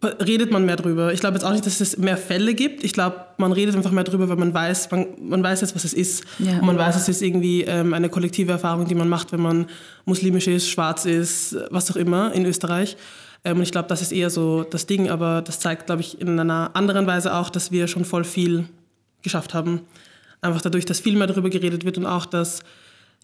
redet 0.05 0.51
man 0.51 0.65
mehr 0.65 0.77
drüber. 0.77 1.13
Ich 1.13 1.21
glaube 1.21 1.35
jetzt 1.37 1.45
auch 1.45 1.53
nicht, 1.53 1.67
dass 1.67 1.81
es 1.81 1.97
mehr 1.97 2.17
Fälle 2.17 2.55
gibt. 2.55 2.85
Ich 2.85 2.93
glaube, 2.93 3.17
man 3.39 3.53
redet 3.53 3.75
einfach 3.77 3.91
mehr 3.91 4.05
drüber, 4.05 4.29
weil 4.29 4.37
man 4.37 4.53
weiß, 4.53 4.91
man, 4.91 5.07
man 5.21 5.43
weiß 5.43 5.61
jetzt, 5.63 5.75
was 5.75 5.85
es 5.85 5.93
ist. 5.93 6.25
Ja. 6.39 6.59
Und 6.59 6.67
man 6.67 6.79
weiß, 6.79 6.97
es 6.97 7.09
ist 7.09 7.23
irgendwie 7.23 7.63
ähm, 7.63 7.95
eine 7.95 8.09
kollektive 8.09 8.53
Erfahrung, 8.53 8.87
die 8.87 8.95
man 8.95 9.09
macht, 9.09 9.33
wenn 9.33 9.41
man 9.41 9.67
muslimisch 10.05 10.47
ist, 10.47 10.69
schwarz 10.69 11.05
ist, 11.05 11.57
was 11.71 11.91
auch 11.91 11.97
immer 11.97 12.33
in 12.33 12.47
Österreich. 12.47 12.97
Ähm, 13.45 13.59
und 13.59 13.63
ich 13.63 13.73
glaube, 13.73 13.89
das 13.89 14.03
ist 14.03 14.13
eher 14.13 14.31
so 14.31 14.63
das 14.63 14.87
Ding, 14.87 15.11
aber 15.11 15.43
das 15.43 15.61
zeigt, 15.61 15.87
glaube 15.87 16.03
ich, 16.03 16.21
in 16.21 16.39
einer 16.39 16.71
anderen 16.75 17.07
Weise 17.07 17.35
auch, 17.35 17.51
dass 17.51 17.73
wir 17.73 17.89
schon 17.89 18.05
voll 18.05 18.25
viel 18.25 18.67
geschafft 19.23 19.55
haben. 19.55 19.83
Einfach 20.41 20.63
dadurch, 20.63 20.85
dass 20.85 21.01
viel 21.01 21.17
mehr 21.17 21.27
darüber 21.27 21.51
geredet 21.51 21.85
wird 21.85 21.99
und 21.99 22.07
auch, 22.07 22.27
dass 22.27 22.61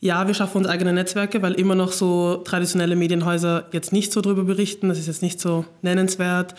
ja, 0.01 0.27
wir 0.27 0.35
schaffen 0.35 0.59
uns 0.59 0.67
eigene 0.67 0.93
Netzwerke, 0.93 1.43
weil 1.43 1.53
immer 1.55 1.75
noch 1.75 1.93
so 1.93 2.37
traditionelle 2.37 2.97
Medienhäuser 2.97 3.67
jetzt 3.73 3.93
nicht 3.93 4.13
so 4.13 4.23
darüber 4.23 4.45
berichten. 4.45 4.89
Das 4.89 4.99
ist 4.99 5.07
jetzt 5.07 5.23
nicht 5.23 5.39
so 5.39 5.67
nennenswert. 5.83 6.55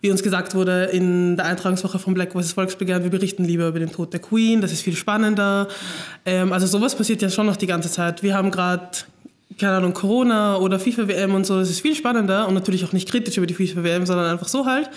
Wie 0.00 0.10
uns 0.10 0.22
gesagt 0.22 0.54
wurde 0.54 0.84
in 0.84 1.36
der 1.36 1.46
Eintragungswoche 1.46 1.98
von 1.98 2.14
Black 2.14 2.34
Voices 2.34 2.52
Volksbegehren, 2.52 3.02
wir 3.02 3.10
berichten 3.10 3.44
lieber 3.44 3.66
über 3.68 3.78
den 3.78 3.90
Tod 3.90 4.12
der 4.12 4.20
Queen, 4.20 4.60
das 4.60 4.70
ist 4.70 4.82
viel 4.82 4.94
spannender. 4.94 5.66
Ähm, 6.26 6.52
also 6.52 6.66
sowas 6.66 6.94
passiert 6.94 7.22
ja 7.22 7.30
schon 7.30 7.46
noch 7.46 7.56
die 7.56 7.66
ganze 7.66 7.90
Zeit. 7.90 8.22
Wir 8.22 8.34
haben 8.34 8.50
gerade 8.50 8.90
keine 9.58 9.76
Ahnung, 9.76 9.94
Corona 9.94 10.56
oder 10.56 10.78
FIFA-WM 10.78 11.34
und 11.34 11.46
so, 11.46 11.58
das 11.58 11.70
ist 11.70 11.80
viel 11.80 11.94
spannender 11.94 12.48
und 12.48 12.54
natürlich 12.54 12.84
auch 12.84 12.92
nicht 12.92 13.08
kritisch 13.08 13.36
über 13.36 13.46
die 13.46 13.54
FIFA-WM, 13.54 14.04
sondern 14.04 14.30
einfach 14.30 14.48
so 14.48 14.66
halt. 14.66 14.90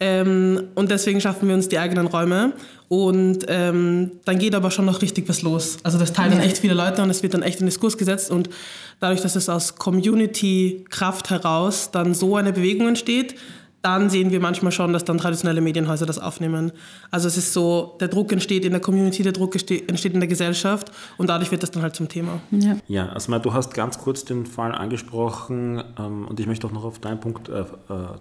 Ähm, 0.00 0.68
und 0.74 0.90
deswegen 0.90 1.20
schaffen 1.20 1.46
wir 1.46 1.54
uns 1.54 1.68
die 1.68 1.78
eigenen 1.78 2.06
Räume. 2.06 2.54
Und 2.88 3.44
ähm, 3.48 4.12
dann 4.24 4.38
geht 4.38 4.54
aber 4.54 4.72
schon 4.72 4.86
noch 4.86 5.00
richtig 5.00 5.28
was 5.28 5.42
los. 5.42 5.76
Also 5.84 5.98
das 5.98 6.12
teilen 6.12 6.32
dann 6.32 6.40
echt 6.40 6.58
viele 6.58 6.74
Leute 6.74 7.02
und 7.02 7.10
es 7.10 7.22
wird 7.22 7.34
dann 7.34 7.42
echt 7.42 7.60
in 7.60 7.66
Diskurs 7.66 7.96
gesetzt. 7.96 8.30
Und 8.32 8.50
dadurch, 8.98 9.20
dass 9.20 9.36
es 9.36 9.48
aus 9.48 9.76
Community-Kraft 9.76 11.30
heraus 11.30 11.90
dann 11.92 12.14
so 12.14 12.34
eine 12.34 12.52
Bewegung 12.52 12.88
entsteht, 12.88 13.36
dann 13.82 14.10
sehen 14.10 14.30
wir 14.30 14.40
manchmal 14.40 14.72
schon, 14.72 14.92
dass 14.92 15.04
dann 15.04 15.18
traditionelle 15.18 15.60
Medienhäuser 15.60 16.06
das 16.06 16.18
aufnehmen. 16.18 16.72
Also 17.10 17.28
es 17.28 17.36
ist 17.36 17.52
so, 17.52 17.96
der 18.00 18.08
Druck 18.08 18.32
entsteht 18.32 18.64
in 18.64 18.72
der 18.72 18.80
Community, 18.80 19.22
der 19.22 19.32
Druck 19.32 19.54
entsteht 19.54 20.14
in 20.14 20.20
der 20.20 20.28
Gesellschaft 20.28 20.92
und 21.16 21.28
dadurch 21.28 21.50
wird 21.50 21.62
das 21.62 21.70
dann 21.70 21.82
halt 21.82 21.94
zum 21.94 22.08
Thema. 22.08 22.40
Ja, 22.50 22.76
ja 22.88 23.12
Asma, 23.12 23.38
du 23.38 23.54
hast 23.54 23.72
ganz 23.72 23.98
kurz 23.98 24.24
den 24.24 24.44
Fall 24.44 24.72
angesprochen 24.72 25.82
ähm, 25.98 26.26
und 26.28 26.38
ich 26.38 26.46
möchte 26.46 26.66
auch 26.66 26.72
noch 26.72 26.84
auf 26.84 26.98
deinen 26.98 27.20
Punkt 27.20 27.48
äh, 27.48 27.60
äh, 27.60 27.64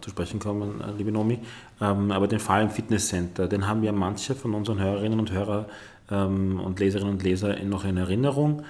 zu 0.01 0.09
sprechen 0.09 0.39
kommen, 0.39 0.81
äh, 0.81 0.97
liebe 0.97 1.11
Nomi, 1.11 1.39
ähm, 1.81 2.11
aber 2.11 2.27
den 2.27 2.39
Fall 2.39 2.63
im 2.63 2.69
Fitnesscenter, 2.69 3.47
den 3.47 3.67
haben 3.67 3.83
ja 3.83 3.91
manche 3.91 4.35
von 4.35 4.53
unseren 4.53 4.79
Hörerinnen 4.79 5.19
und 5.19 5.31
Hörern 5.31 5.65
ähm, 6.09 6.59
und 6.59 6.79
Leserinnen 6.79 7.13
und 7.15 7.23
Leser 7.23 7.55
noch 7.63 7.83
in 7.83 7.97
Erinnerung. 7.97 8.63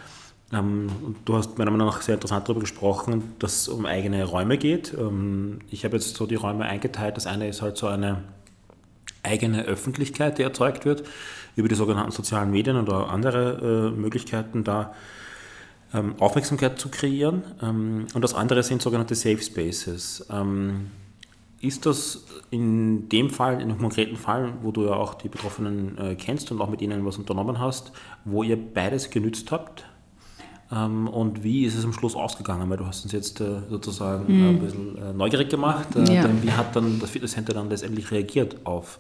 Ähm, 0.52 1.16
du 1.26 1.36
hast 1.36 1.58
meiner 1.58 1.72
Meinung 1.72 1.88
nach 1.88 2.02
sehr 2.02 2.16
interessant 2.16 2.48
darüber 2.48 2.62
gesprochen, 2.62 3.36
dass 3.40 3.62
es 3.62 3.68
um 3.68 3.86
eigene 3.86 4.24
Räume 4.24 4.58
geht. 4.58 4.94
Ähm, 4.98 5.60
ich 5.70 5.86
habe 5.86 5.98
jetzt 5.98 6.16
so 6.16 6.26
die 6.26 6.36
Räume 6.36 6.66
eingeteilt. 6.66 7.18
Das 7.18 7.28
eine 7.28 7.48
ist 7.48 7.62
halt 7.62 7.78
so 7.78 7.88
eine 7.88 8.24
eigene 9.24 9.64
Öffentlichkeit, 9.66 10.38
die 10.38 10.44
erzeugt 10.44 10.86
wird 10.86 11.04
über 11.56 11.68
die 11.68 11.76
sogenannten 11.76 12.12
sozialen 12.12 12.52
Medien 12.52 12.78
oder 12.78 13.10
andere 13.10 13.92
äh, 13.94 14.00
Möglichkeiten, 14.00 14.64
da 14.64 14.94
ähm, 15.94 16.16
Aufmerksamkeit 16.20 16.80
zu 16.80 16.90
kreieren. 16.90 17.44
Und 18.14 18.22
das 18.22 18.34
andere 18.34 18.64
sind 18.64 18.82
sogenannte 18.82 19.16
Safe 19.16 19.42
Spaces. 19.42 20.24
Ist 21.62 21.86
das 21.86 22.24
in 22.52 23.10
dem 23.10 23.30
Fall, 23.30 23.56
in 23.56 23.70
einem 23.70 23.80
konkreten 23.80 24.16
Fall, 24.16 24.54
wo 24.62 24.72
du 24.72 24.86
ja 24.86 24.94
auch 24.94 25.14
die 25.14 25.28
Betroffenen 25.28 25.98
äh, 25.98 26.16
kennst 26.16 26.52
und 26.52 26.62
auch 26.62 26.70
mit 26.70 26.82
ihnen 26.82 27.06
was 27.06 27.18
unternommen 27.18 27.60
hast, 27.60 27.92
wo 28.24 28.44
ihr 28.44 28.58
beides 28.58 29.10
genützt 29.10 29.52
habt? 29.52 29.89
Ähm, 30.72 31.08
und 31.08 31.44
wie 31.44 31.66
ist 31.66 31.76
es 31.76 31.84
am 31.84 31.94
Schluss 31.94 32.16
ausgegangen? 32.16 32.70
Weil 32.70 32.78
du 32.78 32.86
hast 32.86 33.04
uns 33.04 33.12
jetzt 33.12 33.42
äh, 33.42 33.62
sozusagen 33.70 34.32
mhm. 34.34 34.50
ein 34.50 34.60
bisschen 34.60 34.98
äh, 34.98 35.14
neugierig 35.14 35.50
gemacht. 35.50 35.96
Äh, 35.96 36.14
ja. 36.14 36.30
Wie 36.42 36.52
hat 36.52 36.76
dann 36.76 37.00
das 37.00 37.10
Fitnesscenter 37.10 37.54
dann 37.54 37.70
letztendlich 37.70 38.12
reagiert 38.12 38.66
auf, 38.66 39.00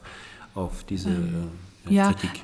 auf 0.55 0.83
diese 0.85 1.09
mhm. 1.09 1.49
ja, 1.87 2.13
Kritik? 2.13 2.43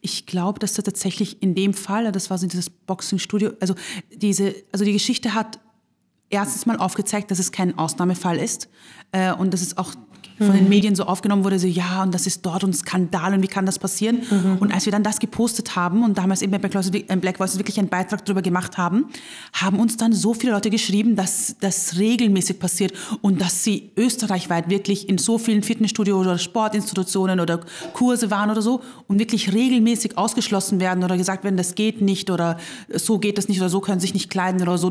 Ich 0.00 0.26
glaube, 0.26 0.58
dass 0.60 0.74
da 0.74 0.82
tatsächlich 0.82 1.42
in 1.42 1.54
dem 1.54 1.74
Fall, 1.74 2.10
das 2.12 2.30
war 2.30 2.38
so 2.38 2.46
dieses 2.46 2.70
Boxingstudio, 2.70 3.50
also 3.60 3.74
diese, 4.14 4.54
also 4.72 4.84
die 4.84 4.92
Geschichte 4.92 5.34
hat 5.34 5.58
erstens 6.30 6.64
mal 6.64 6.76
aufgezeigt, 6.76 7.30
dass 7.30 7.38
es 7.38 7.52
kein 7.52 7.76
Ausnahmefall 7.76 8.38
ist 8.38 8.68
äh, 9.12 9.32
und 9.32 9.52
dass 9.52 9.62
es 9.62 9.76
auch 9.76 9.94
von 10.38 10.52
den 10.52 10.64
mhm. 10.64 10.68
Medien 10.70 10.94
so 10.94 11.04
aufgenommen 11.04 11.44
wurde, 11.44 11.58
so 11.58 11.66
ja, 11.66 12.02
und 12.02 12.14
das 12.14 12.26
ist 12.26 12.46
dort 12.46 12.64
und 12.64 12.74
Skandal 12.74 13.34
und 13.34 13.42
wie 13.42 13.48
kann 13.48 13.66
das 13.66 13.78
passieren? 13.78 14.22
Mhm. 14.30 14.58
Und 14.58 14.72
als 14.72 14.86
wir 14.86 14.92
dann 14.92 15.02
das 15.02 15.18
gepostet 15.18 15.76
haben 15.76 16.02
und 16.02 16.16
damals 16.16 16.40
eben 16.42 16.52
bei 16.52 16.58
Black 16.58 17.38
Voices 17.38 17.58
wirklich 17.58 17.78
einen 17.78 17.88
Beitrag 17.88 18.24
darüber 18.24 18.42
gemacht 18.42 18.78
haben, 18.78 19.06
haben 19.52 19.78
uns 19.78 19.96
dann 19.96 20.12
so 20.12 20.32
viele 20.32 20.52
Leute 20.52 20.70
geschrieben, 20.70 21.16
dass 21.16 21.56
das 21.60 21.98
regelmäßig 21.98 22.58
passiert 22.58 22.92
und 23.20 23.40
dass 23.40 23.64
sie 23.64 23.90
österreichweit 23.96 24.70
wirklich 24.70 25.08
in 25.08 25.18
so 25.18 25.38
vielen 25.38 25.62
Fitnessstudios 25.62 26.18
oder 26.18 26.38
Sportinstitutionen 26.38 27.40
oder 27.40 27.60
Kurse 27.92 28.30
waren 28.30 28.50
oder 28.50 28.62
so 28.62 28.80
und 29.08 29.18
wirklich 29.18 29.52
regelmäßig 29.52 30.16
ausgeschlossen 30.16 30.80
werden 30.80 31.04
oder 31.04 31.16
gesagt 31.16 31.44
werden, 31.44 31.56
das 31.56 31.74
geht 31.74 32.00
nicht 32.00 32.30
oder 32.30 32.58
so 32.94 33.18
geht 33.18 33.38
das 33.38 33.48
nicht 33.48 33.60
oder 33.60 33.68
so 33.68 33.80
können 33.80 34.00
sich 34.00 34.14
nicht 34.14 34.30
kleiden 34.30 34.62
oder 34.62 34.78
so, 34.78 34.90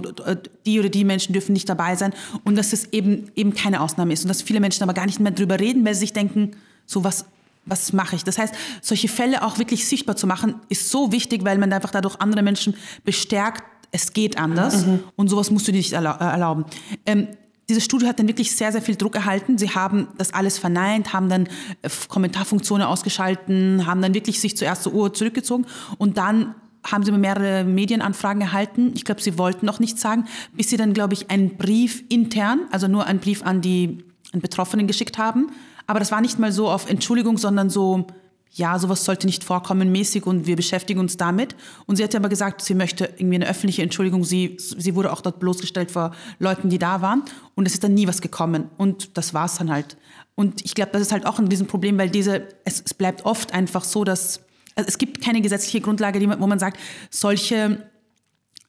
die 0.66 0.80
oder 0.80 0.90
die 0.90 1.04
Menschen 1.04 1.34
dürfen 1.34 1.54
nicht 1.54 1.68
dabei 1.68 1.96
sein 1.96 2.14
und 2.44 2.56
dass 2.56 2.74
es 2.74 2.94
eben, 2.94 3.32
eben 3.36 3.54
keine 3.54 3.82
Ausnahme 3.82 4.14
ist 4.14 4.24
und 4.24 4.30
dass 4.30 4.42
viele 4.42 4.60
Menschen 4.60 4.84
aber 4.84 4.94
gar 4.94 5.06
nicht 5.06 5.19
mehr 5.20 5.32
drüber 5.32 5.60
reden, 5.60 5.86
weil 5.86 5.94
sie 5.94 6.02
sich 6.02 6.14
denken, 6.14 6.52
so 6.86 7.04
was, 7.04 7.26
was 7.66 7.94
mache 7.94 8.16
ich? 8.16 8.24
Das 8.24 8.38
heißt, 8.38 8.54
solche 8.82 9.08
Fälle 9.08 9.44
auch 9.44 9.60
wirklich 9.60 9.88
sichtbar 9.88 10.16
zu 10.16 10.28
machen, 10.28 10.56
ist 10.70 10.90
so 10.90 11.12
wichtig, 11.12 11.46
weil 11.46 11.58
man 11.58 11.72
einfach 11.72 11.92
dadurch 11.92 12.20
andere 12.20 12.42
Menschen 12.42 12.76
bestärkt, 13.04 13.64
es 13.92 14.14
geht 14.14 14.38
anders 14.38 14.86
mhm. 14.86 15.00
und 15.16 15.30
sowas 15.30 15.50
musst 15.50 15.68
du 15.68 15.72
dir 15.72 15.80
nicht 15.80 15.94
erlauben. 15.94 16.66
Ähm, 17.06 17.28
dieses 17.70 17.86
Studio 17.86 18.08
hat 18.08 18.20
dann 18.20 18.28
wirklich 18.28 18.56
sehr, 18.56 18.72
sehr 18.72 18.82
viel 18.82 18.96
Druck 18.96 19.16
erhalten. 19.16 19.60
Sie 19.60 19.70
haben 19.70 20.08
das 20.18 20.34
alles 20.34 20.58
verneint, 20.58 21.14
haben 21.14 21.30
dann 21.30 21.48
äh, 21.84 21.90
Kommentarfunktionen 22.08 22.86
ausgeschalten, 22.86 23.86
haben 23.86 24.02
dann 24.02 24.14
wirklich 24.14 24.40
sich 24.42 24.58
zuerst 24.58 24.84
zur 24.84 24.94
Uhr 24.94 25.14
zurückgezogen 25.14 25.66
und 25.98 26.18
dann 26.18 26.56
haben 26.86 27.04
sie 27.04 27.12
mehrere 27.12 27.64
Medienanfragen 27.64 28.42
erhalten. 28.42 28.94
Ich 28.96 29.06
glaube, 29.06 29.22
sie 29.22 29.38
wollten 29.38 29.66
noch 29.66 29.80
nichts 29.80 30.02
sagen, 30.02 30.26
bis 30.54 30.70
sie 30.70 30.78
dann, 30.78 30.94
glaube 30.94 31.14
ich, 31.14 31.30
einen 31.30 31.58
Brief 31.58 32.04
intern, 32.10 32.62
also 32.72 32.88
nur 32.88 33.06
einen 33.06 33.20
Brief 33.20 33.44
an 33.44 33.62
die 33.62 34.04
an 34.34 34.42
Betroffenen 34.42 34.88
geschickt 34.88 35.18
haben. 35.18 35.52
Aber 35.88 36.00
das 36.00 36.12
war 36.12 36.22
nicht 36.22 36.40
mal 36.40 36.52
so 36.52 36.70
auf 36.70 36.90
Entschuldigung, 36.90 37.38
sondern 37.38 37.70
so, 37.70 38.08
ja, 38.52 38.78
sowas 38.80 39.06
sollte 39.06 39.28
nicht 39.28 39.44
vorkommen 39.44 39.92
mäßig 39.92 40.26
und 40.26 40.48
wir 40.48 40.56
beschäftigen 40.56 41.00
uns 41.00 41.18
damit. 41.18 41.56
Und 41.86 41.96
sie 41.96 42.04
hat 42.04 42.16
aber 42.16 42.30
gesagt, 42.30 42.62
sie 42.62 42.76
möchte 42.76 43.06
irgendwie 43.18 43.36
eine 43.36 43.48
öffentliche 43.48 43.82
Entschuldigung. 43.82 44.24
Sie, 44.24 44.58
sie 44.60 44.96
wurde 44.96 45.12
auch 45.12 45.22
dort 45.22 45.40
bloßgestellt 45.40 45.92
vor 45.92 46.12
Leuten, 46.40 46.70
die 46.70 46.80
da 46.80 47.02
waren. 47.02 47.24
Und 47.56 47.66
es 47.66 47.74
ist 47.74 47.84
dann 47.84 47.94
nie 47.94 48.08
was 48.08 48.22
gekommen. 48.22 48.70
Und 48.78 49.18
das 49.18 49.34
war 49.34 49.46
es 49.46 49.56
dann 49.56 49.72
halt. 49.72 49.98
Und 50.36 50.64
ich 50.64 50.74
glaube, 50.74 50.92
das 50.94 51.02
ist 51.02 51.12
halt 51.12 51.26
auch 51.26 51.40
ein 51.40 51.48
Riesenproblem, 51.48 51.98
weil 51.98 52.10
diese, 52.10 52.48
es, 52.66 52.82
es 52.86 52.94
bleibt 52.94 53.26
oft 53.26 53.54
einfach 53.54 53.84
so, 53.84 54.04
dass 54.04 54.42
also 54.80 54.88
es 54.88 54.98
gibt 54.98 55.22
keine 55.22 55.42
gesetzliche 55.42 55.82
Grundlage, 55.82 56.22
wo 56.40 56.48
man 56.48 56.58
sagt, 56.58 56.80
solche, 57.10 57.90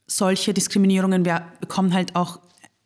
solche 0.09 0.53
Diskriminierungen 0.53 1.23
bekommen 1.61 1.95
halt 1.95 2.17
auch 2.17 2.41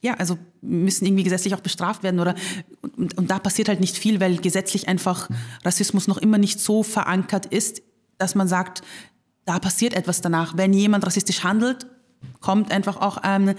ja, 0.05 0.15
also 0.15 0.37
müssen 0.61 1.07
irgendwie 1.07 1.23
gesetzlich 1.23 1.55
auch 1.55 1.61
bestraft 1.61 2.03
werden 2.03 2.21
oder 2.21 2.35
und, 2.83 3.17
und 3.17 3.31
da 3.31 3.39
passiert 3.39 3.69
halt 3.69 3.81
nicht 3.81 3.97
viel, 3.97 4.21
weil 4.21 4.37
gesetzlich 4.37 4.87
einfach 4.87 5.31
Rassismus 5.65 6.09
noch 6.09 6.19
immer 6.19 6.37
nicht 6.37 6.61
so 6.61 6.83
verankert 6.83 7.47
ist, 7.47 7.81
dass 8.19 8.35
man 8.35 8.47
sagt, 8.47 8.83
da 9.47 9.59
passiert 9.59 9.95
etwas 9.95 10.21
danach. 10.21 10.59
Wenn 10.59 10.75
jemand 10.75 11.07
rassistisch 11.07 11.43
handelt, 11.43 11.87
kommt 12.43 12.71
einfach 12.71 12.99
auch 12.99 13.19
ähm, 13.25 13.55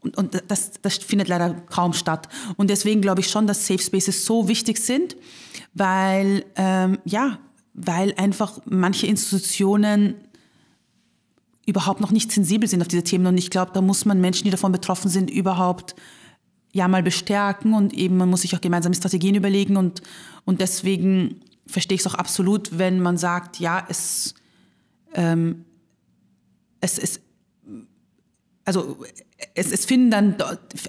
und, 0.00 0.16
und 0.16 0.42
das, 0.46 0.72
das 0.80 0.98
findet 0.98 1.26
leider 1.26 1.54
kaum 1.54 1.92
statt. 1.92 2.28
Und 2.56 2.70
deswegen 2.70 3.00
glaube 3.00 3.20
ich 3.20 3.28
schon, 3.28 3.48
dass 3.48 3.66
Safe 3.66 3.82
Spaces 3.82 4.24
so 4.24 4.46
wichtig 4.46 4.78
sind, 4.78 5.16
weil 5.74 6.44
ähm, 6.54 6.98
ja, 7.04 7.40
weil 7.74 8.14
einfach 8.16 8.60
manche 8.64 9.08
Institutionen 9.08 10.14
überhaupt 11.66 12.00
noch 12.00 12.10
nicht 12.10 12.32
sensibel 12.32 12.68
sind 12.68 12.80
auf 12.80 12.88
diese 12.88 13.04
Themen. 13.04 13.26
Und 13.26 13.38
ich 13.38 13.50
glaube, 13.50 13.72
da 13.72 13.80
muss 13.80 14.04
man 14.04 14.20
Menschen, 14.20 14.44
die 14.44 14.50
davon 14.50 14.72
betroffen 14.72 15.08
sind, 15.08 15.30
überhaupt 15.30 15.94
ja 16.72 16.88
mal 16.88 17.02
bestärken 17.02 17.74
und 17.74 17.92
eben 17.92 18.16
man 18.16 18.30
muss 18.30 18.42
sich 18.42 18.54
auch 18.54 18.60
gemeinsame 18.60 18.94
Strategien 18.94 19.34
überlegen 19.34 19.76
und, 19.76 20.02
und 20.44 20.60
deswegen 20.60 21.40
verstehe 21.66 21.96
ich 21.96 22.02
es 22.02 22.06
auch 22.06 22.14
absolut, 22.14 22.78
wenn 22.78 23.00
man 23.00 23.16
sagt, 23.16 23.58
ja, 23.58 23.84
es, 23.88 24.34
ähm, 25.14 25.64
es, 26.80 26.98
es, 26.98 27.20
also 28.70 28.96
es, 29.54 29.72
es, 29.72 29.84
finden 29.84 30.12
dann, 30.12 30.36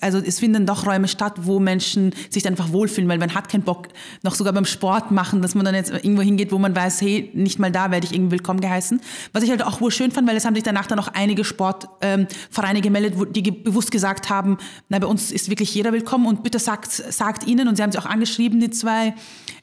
also 0.01 0.19
es 0.19 0.39
finden 0.39 0.67
doch 0.67 0.85
Räume 0.85 1.07
statt, 1.07 1.33
wo 1.37 1.59
Menschen 1.59 2.13
sich 2.29 2.45
einfach 2.47 2.71
wohlfühlen, 2.71 3.09
weil 3.09 3.17
man 3.17 3.33
hat 3.33 3.49
keinen 3.49 3.63
Bock, 3.63 3.87
noch 4.21 4.35
sogar 4.35 4.53
beim 4.53 4.65
Sport 4.65 5.09
machen, 5.09 5.41
dass 5.41 5.55
man 5.55 5.65
dann 5.65 5.73
jetzt 5.73 5.89
irgendwo 5.89 6.21
hingeht, 6.21 6.51
wo 6.51 6.59
man 6.59 6.75
weiß, 6.75 7.01
hey, 7.01 7.31
nicht 7.33 7.57
mal 7.57 7.71
da 7.71 7.89
werde 7.89 8.05
ich 8.05 8.13
irgendwie 8.13 8.33
willkommen 8.33 8.61
geheißen. 8.61 9.01
Was 9.33 9.41
ich 9.43 9.49
halt 9.49 9.63
auch 9.63 9.81
wohl 9.81 9.89
schön 9.89 10.11
fand, 10.11 10.27
weil 10.27 10.37
es 10.37 10.45
haben 10.45 10.53
sich 10.53 10.63
danach 10.63 10.85
dann 10.85 10.99
auch 10.99 11.07
einige 11.07 11.43
Sportvereine 11.43 12.29
ähm, 12.77 12.81
gemeldet, 12.81 13.15
die 13.35 13.49
bewusst 13.49 13.89
gesagt 13.89 14.29
haben, 14.29 14.57
na, 14.89 14.99
bei 14.99 15.07
uns 15.07 15.31
ist 15.31 15.49
wirklich 15.49 15.73
jeder 15.73 15.91
willkommen 15.91 16.27
und 16.27 16.43
bitte 16.43 16.59
sagt, 16.59 16.91
sagt 16.91 17.47
ihnen, 17.47 17.67
und 17.67 17.77
sie 17.77 17.83
haben 17.83 17.91
sie 17.91 17.97
auch 17.97 18.05
angeschrieben, 18.05 18.59
die 18.59 18.69
zwei, 18.69 19.15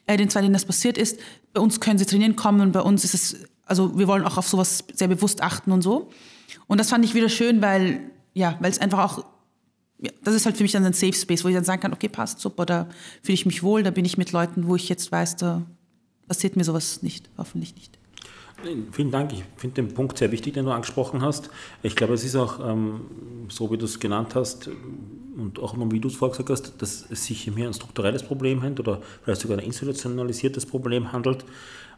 äh, 0.07 0.17
den 0.17 0.29
zwei, 0.29 0.41
denen 0.41 0.53
das 0.53 0.65
passiert 0.65 0.97
ist, 0.97 1.19
bei 1.53 1.61
uns 1.61 1.79
können 1.79 1.97
sie 1.97 2.05
trainieren 2.05 2.35
kommen 2.35 2.59
und 2.59 2.73
bei 2.73 2.81
uns 2.81 3.05
ist 3.05 3.13
es, 3.13 3.37
also 3.65 3.97
wir 3.97 4.09
wollen 4.09 4.25
auch 4.25 4.37
auf 4.37 4.47
sowas 4.47 4.83
sehr 4.93 5.07
bewusst 5.07 5.41
achten 5.41 5.71
und 5.71 5.83
so. 5.83 6.09
Und 6.69 6.77
das 6.77 6.89
fand 6.89 7.03
ich 7.03 7.15
wieder 7.15 7.29
schön, 7.29 7.61
weil 7.61 7.99
ja, 8.33 8.55
weil 8.61 8.71
es 8.71 8.79
einfach 8.79 8.99
auch, 8.99 9.25
ja, 9.97 10.11
das 10.23 10.35
ist 10.35 10.45
halt 10.45 10.55
für 10.55 10.63
mich 10.63 10.71
dann 10.71 10.85
ein 10.85 10.93
Safe 10.93 11.13
Space, 11.13 11.43
wo 11.43 11.49
ich 11.49 11.55
dann 11.55 11.63
sagen 11.63 11.81
kann, 11.81 11.93
okay, 11.93 12.07
passt 12.07 12.39
super, 12.39 12.65
da 12.65 12.87
fühle 13.21 13.33
ich 13.33 13.45
mich 13.45 13.63
wohl, 13.63 13.83
da 13.83 13.91
bin 13.91 14.05
ich 14.05 14.17
mit 14.17 14.31
Leuten, 14.31 14.67
wo 14.67 14.75
ich 14.75 14.87
jetzt 14.87 15.11
weiß, 15.11 15.35
da 15.35 15.63
passiert 16.27 16.55
mir 16.55 16.63
sowas 16.63 17.01
nicht, 17.01 17.29
hoffentlich 17.37 17.75
nicht. 17.75 17.97
Vielen 18.91 19.09
Dank. 19.09 19.31
Ich 19.31 19.43
finde 19.55 19.81
den 19.81 19.93
Punkt 19.93 20.17
sehr 20.17 20.31
wichtig, 20.31 20.53
den 20.53 20.65
du 20.65 20.71
angesprochen 20.71 21.21
hast. 21.21 21.49
Ich 21.81 21.95
glaube, 21.95 22.13
es 22.13 22.25
ist 22.25 22.35
auch 22.35 22.59
ähm, 22.59 23.01
so, 23.47 23.71
wie 23.71 23.77
du 23.77 23.85
es 23.85 23.99
genannt 23.99 24.35
hast 24.35 24.69
und 25.37 25.59
auch 25.59 25.75
wie 25.91 25.99
du 25.99 26.09
es 26.09 26.15
vorgesagt 26.15 26.49
hast, 26.49 26.81
dass 26.81 27.05
es 27.09 27.25
sich 27.25 27.41
hier 27.43 27.67
ein 27.67 27.73
strukturelles 27.73 28.21
Problem 28.21 28.61
handelt 28.61 28.87
oder 28.87 29.01
vielleicht 29.23 29.41
sogar 29.41 29.57
ein 29.57 29.63
institutionalisiertes 29.63 30.65
Problem 30.65 31.13
handelt 31.13 31.45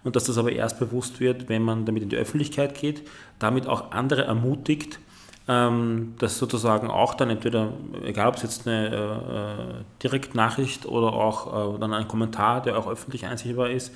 und 0.04 0.16
dass 0.16 0.26
das 0.26 0.38
aber 0.38 0.52
erst 0.52 0.80
bewusst 0.80 1.20
wird, 1.20 1.50
wenn 1.50 1.64
man 1.64 1.86
damit 1.86 2.04
in 2.04 2.10
die 2.10 2.18
Öffentlichkeit 2.18 2.76
geht, 2.76 3.08
damit 3.40 3.68
auch 3.68 3.92
andere 3.92 4.24
ermutigt, 4.24 5.00
ähm, 5.48 6.14
das 6.20 6.38
sozusagen 6.38 6.90
auch 6.90 7.14
dann 7.14 7.30
entweder, 7.30 7.74
egal 8.04 8.30
ob 8.30 8.36
es 8.36 8.44
jetzt 8.44 8.68
eine 8.68 8.88
äh, 8.88 10.02
Direktnachricht 10.04 10.86
oder 10.86 11.14
auch 11.14 11.76
äh, 11.76 11.80
dann 11.80 11.94
ein 11.94 12.08
Kommentar, 12.08 12.62
der 12.62 12.78
auch 12.78 12.88
öffentlich 12.88 13.26
einsichtbar 13.26 13.70
ist, 13.70 13.92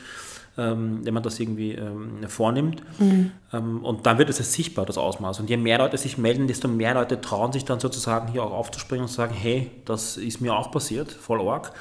ähm, 0.58 1.02
wenn 1.04 1.14
man 1.14 1.24
das 1.24 1.40
irgendwie 1.40 1.74
ähm, 1.74 2.28
vornimmt. 2.28 2.82
Mhm. 3.00 3.32
Ähm, 3.54 3.84
und 3.84 4.06
dann 4.06 4.18
wird 4.18 4.30
es 4.30 4.38
sichtbar, 4.54 4.86
das 4.86 4.98
Ausmaß. 4.98 5.40
Und 5.40 5.50
je 5.50 5.58
mehr 5.58 5.78
Leute 5.78 5.98
sich 5.98 6.18
melden, 6.18 6.48
desto 6.48 6.68
mehr 6.68 6.94
Leute 6.94 7.22
trauen 7.22 7.52
sich 7.52 7.66
dann 7.66 7.80
sozusagen 7.80 8.30
hier 8.32 8.44
auch 8.44 8.52
aufzuspringen 8.52 9.04
und 9.04 9.10
zu 9.10 9.16
sagen, 9.16 9.34
hey, 9.34 9.72
das 9.86 10.18
ist 10.18 10.42
mir 10.42 10.56
auch 10.56 10.72
passiert, 10.72 11.12
voll 11.12 11.42
arg. 11.48 11.74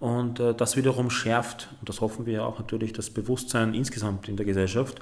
Und 0.00 0.40
äh, 0.40 0.54
das 0.54 0.76
wiederum 0.76 1.10
schärft, 1.10 1.68
und 1.78 1.88
das 1.88 2.00
hoffen 2.00 2.26
wir 2.26 2.44
auch 2.44 2.58
natürlich, 2.58 2.92
das 2.94 3.10
Bewusstsein 3.10 3.74
insgesamt 3.74 4.28
in 4.28 4.36
der 4.36 4.46
Gesellschaft. 4.46 4.98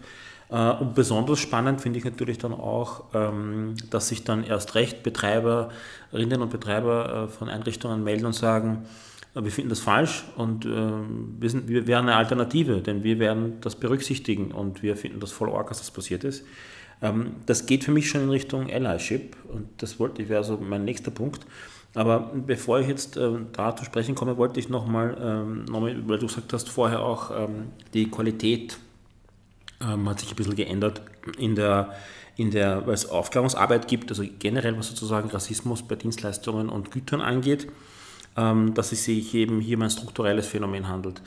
Äh, 0.50 0.70
und 0.72 0.94
besonders 0.94 1.38
spannend 1.38 1.80
finde 1.80 2.00
ich 2.00 2.04
natürlich 2.04 2.38
dann 2.38 2.52
auch, 2.52 3.04
ähm, 3.14 3.74
dass 3.90 4.08
sich 4.08 4.24
dann 4.24 4.42
erst 4.42 4.74
recht 4.74 5.04
Betreiberinnen 5.04 6.42
und 6.42 6.50
Betreiber 6.50 7.28
äh, 7.28 7.28
von 7.28 7.48
Einrichtungen 7.48 8.02
melden 8.02 8.26
und 8.26 8.34
sagen, 8.34 8.86
wir 9.34 9.52
finden 9.52 9.68
das 9.68 9.78
falsch 9.78 10.24
und 10.36 10.64
wir, 10.64 11.50
sind, 11.50 11.68
wir 11.68 11.86
wären 11.86 12.08
eine 12.08 12.16
Alternative, 12.16 12.80
denn 12.80 13.04
wir 13.04 13.20
werden 13.20 13.60
das 13.60 13.76
berücksichtigen 13.76 14.50
und 14.50 14.82
wir 14.82 14.96
finden 14.96 15.20
das 15.20 15.30
voll 15.30 15.50
arg, 15.50 15.68
dass 15.68 15.78
das 15.78 15.92
passiert 15.92 16.24
ist. 16.24 16.44
Ähm, 17.02 17.36
das 17.46 17.66
geht 17.66 17.84
für 17.84 17.92
mich 17.92 18.08
schon 18.08 18.22
in 18.22 18.30
Richtung 18.30 18.70
Allyship 18.70 19.36
und 19.52 19.68
das 19.78 20.00
wollte 20.00 20.22
ich, 20.22 20.28
wäre 20.28 20.44
so 20.44 20.56
mein 20.56 20.84
nächster 20.84 21.10
Punkt. 21.10 21.46
Aber 21.94 22.30
bevor 22.34 22.80
ich 22.80 22.88
jetzt 22.88 23.16
äh, 23.16 23.30
da 23.52 23.74
zu 23.74 23.84
sprechen 23.84 24.14
komme, 24.14 24.36
wollte 24.36 24.60
ich 24.60 24.68
nochmal, 24.68 25.16
ähm, 25.20 25.64
noch 25.64 25.82
weil 25.82 26.18
du 26.18 26.26
gesagt 26.26 26.52
hast 26.52 26.68
vorher 26.68 27.02
auch, 27.02 27.30
ähm, 27.30 27.68
die 27.94 28.10
Qualität 28.10 28.78
ähm, 29.80 30.08
hat 30.08 30.20
sich 30.20 30.30
ein 30.30 30.36
bisschen 30.36 30.54
geändert 30.56 31.02
in 31.38 31.54
der, 31.54 31.94
in 32.36 32.50
der, 32.50 32.86
weil 32.86 32.94
es 32.94 33.08
Aufklärungsarbeit 33.08 33.88
gibt, 33.88 34.10
also 34.10 34.22
generell 34.38 34.76
was 34.78 34.88
sozusagen 34.88 35.30
Rassismus 35.30 35.82
bei 35.82 35.96
Dienstleistungen 35.96 36.68
und 36.68 36.90
Gütern 36.90 37.20
angeht, 37.20 37.68
ähm, 38.36 38.74
dass 38.74 38.92
es 38.92 39.04
sich 39.04 39.34
eben 39.34 39.60
hier 39.60 39.76
um 39.76 39.82
ein 39.82 39.90
strukturelles 39.90 40.46
Phänomen 40.46 40.88
handelt. 40.88 41.22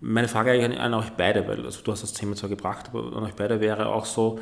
Meine 0.00 0.28
Frage 0.28 0.78
an 0.78 0.94
euch 0.94 1.10
beide, 1.10 1.48
weil 1.48 1.64
also 1.64 1.82
du 1.82 1.90
hast 1.90 2.02
das 2.02 2.12
Thema 2.12 2.36
zwar 2.36 2.50
gebracht, 2.50 2.90
aber 2.92 3.16
an 3.16 3.24
euch 3.24 3.34
beide 3.34 3.60
wäre 3.60 3.86
auch 3.88 4.04
so, 4.04 4.38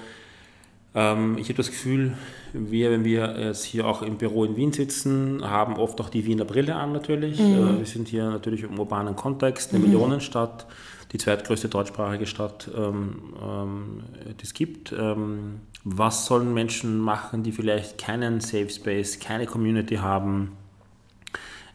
ähm, 0.94 1.36
ich 1.38 1.48
habe 1.48 1.56
das 1.56 1.70
Gefühl, 1.70 2.14
wir, 2.52 2.90
wenn 2.90 3.04
wir 3.04 3.36
jetzt 3.38 3.64
hier 3.64 3.86
auch 3.86 4.02
im 4.02 4.16
Büro 4.16 4.44
in 4.44 4.56
Wien 4.56 4.72
sitzen, 4.72 5.42
haben 5.44 5.76
oft 5.76 6.00
auch 6.00 6.08
die 6.08 6.24
Wiener 6.24 6.44
Brille 6.44 6.76
an 6.76 6.92
natürlich. 6.92 7.40
Mhm. 7.40 7.76
Äh, 7.76 7.78
wir 7.78 7.86
sind 7.86 8.08
hier 8.08 8.30
natürlich 8.30 8.62
im 8.62 8.78
urbanen 8.78 9.16
Kontext, 9.16 9.70
eine 9.70 9.80
mhm. 9.80 9.90
Millionenstadt 9.90 10.66
die 11.14 11.18
zweitgrößte 11.18 11.68
deutschsprachige 11.68 12.26
Stadt, 12.26 12.68
ähm, 12.76 13.34
ähm, 13.40 14.02
die 14.40 14.42
es 14.42 14.52
gibt. 14.52 14.92
Ähm, 14.92 15.60
was 15.84 16.26
sollen 16.26 16.52
Menschen 16.52 16.98
machen, 16.98 17.44
die 17.44 17.52
vielleicht 17.52 17.98
keinen 17.98 18.40
Safe 18.40 18.68
Space, 18.68 19.20
keine 19.20 19.46
Community 19.46 19.96
haben, 19.96 20.56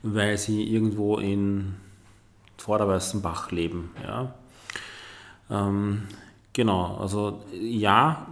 weil 0.03 0.37
sie 0.37 0.63
irgendwo 0.63 1.17
in 1.17 1.75
Vorderweißenbach 2.57 3.51
leben? 3.51 3.91
Ja? 4.03 4.33
Ähm, 5.49 6.03
genau, 6.51 6.97
also 6.97 7.41
ja, 7.53 8.27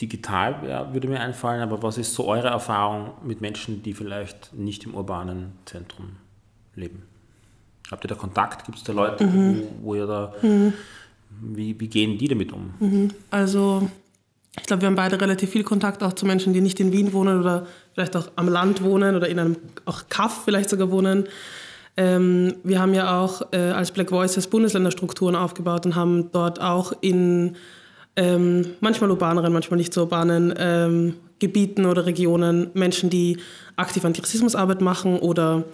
digital 0.00 0.56
ja, 0.68 0.92
würde 0.92 1.08
mir 1.08 1.20
einfallen, 1.20 1.60
aber 1.60 1.82
was 1.82 1.98
ist 1.98 2.14
so 2.14 2.26
eure 2.26 2.48
Erfahrung 2.48 3.12
mit 3.22 3.40
Menschen, 3.40 3.82
die 3.82 3.94
vielleicht 3.94 4.52
nicht 4.54 4.84
im 4.84 4.94
urbanen 4.94 5.52
Zentrum 5.64 6.16
leben? 6.74 7.02
Habt 7.90 8.04
ihr 8.04 8.08
da 8.08 8.14
Kontakt? 8.14 8.64
Gibt 8.64 8.78
es 8.78 8.84
da 8.84 8.92
Leute, 8.92 9.26
mhm. 9.26 9.62
wo, 9.82 9.88
wo, 9.88 9.94
ihr 9.94 10.06
da, 10.06 10.32
mhm. 10.42 10.72
wie, 11.40 11.78
wie 11.78 11.88
gehen 11.88 12.18
die 12.18 12.28
damit 12.28 12.52
um? 12.52 12.74
Mhm. 12.80 13.10
Also 13.30 13.88
ich 14.58 14.66
glaube, 14.66 14.82
wir 14.82 14.86
haben 14.88 14.96
beide 14.96 15.20
relativ 15.20 15.50
viel 15.50 15.62
Kontakt 15.62 16.02
auch 16.02 16.12
zu 16.12 16.26
Menschen, 16.26 16.52
die 16.52 16.60
nicht 16.60 16.78
in 16.80 16.92
Wien 16.92 17.12
wohnen 17.12 17.40
oder 17.40 17.66
vielleicht 17.94 18.16
auch 18.16 18.30
am 18.36 18.48
Land 18.48 18.82
wohnen 18.82 19.16
oder 19.16 19.28
in 19.28 19.38
einem 19.38 19.56
auch 19.84 20.04
Kaff 20.08 20.44
vielleicht 20.44 20.70
sogar 20.70 20.90
wohnen. 20.90 21.28
Ähm, 21.96 22.54
wir 22.62 22.80
haben 22.80 22.94
ja 22.94 23.20
auch 23.20 23.42
äh, 23.52 23.70
als 23.70 23.92
Black 23.92 24.10
Voices 24.10 24.46
Bundesländerstrukturen 24.46 25.36
aufgebaut 25.36 25.84
und 25.86 25.94
haben 25.94 26.30
dort 26.32 26.60
auch 26.60 26.92
in 27.00 27.56
ähm, 28.16 28.66
manchmal 28.80 29.10
urbaneren, 29.10 29.52
manchmal 29.52 29.78
nicht 29.78 29.94
so 29.94 30.02
urbanen 30.02 30.54
ähm, 30.56 31.14
Gebieten 31.38 31.86
oder 31.86 32.06
Regionen 32.06 32.70
Menschen, 32.74 33.10
die 33.10 33.38
aktiv 33.76 34.04
Antirassismusarbeit 34.04 34.80
machen 34.80 35.18
oder 35.18 35.64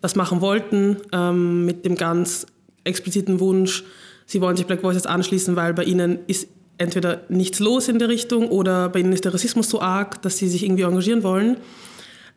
das 0.00 0.16
machen 0.16 0.40
wollten, 0.40 0.98
ähm, 1.12 1.64
mit 1.64 1.84
dem 1.84 1.94
ganz 1.94 2.46
expliziten 2.84 3.40
Wunsch, 3.40 3.84
sie 4.26 4.40
wollen 4.40 4.56
sich 4.56 4.66
Black 4.66 4.82
Voices 4.82 5.06
anschließen, 5.06 5.56
weil 5.56 5.72
bei 5.72 5.84
ihnen 5.84 6.18
ist 6.26 6.48
entweder 6.76 7.22
nichts 7.28 7.60
los 7.60 7.88
in 7.88 7.98
der 7.98 8.08
Richtung 8.08 8.48
oder 8.48 8.88
bei 8.88 9.00
ihnen 9.00 9.12
ist 9.12 9.24
der 9.24 9.32
Rassismus 9.32 9.70
so 9.70 9.80
arg, 9.80 10.20
dass 10.22 10.38
sie 10.38 10.48
sich 10.48 10.64
irgendwie 10.64 10.82
engagieren 10.82 11.22
wollen. 11.22 11.56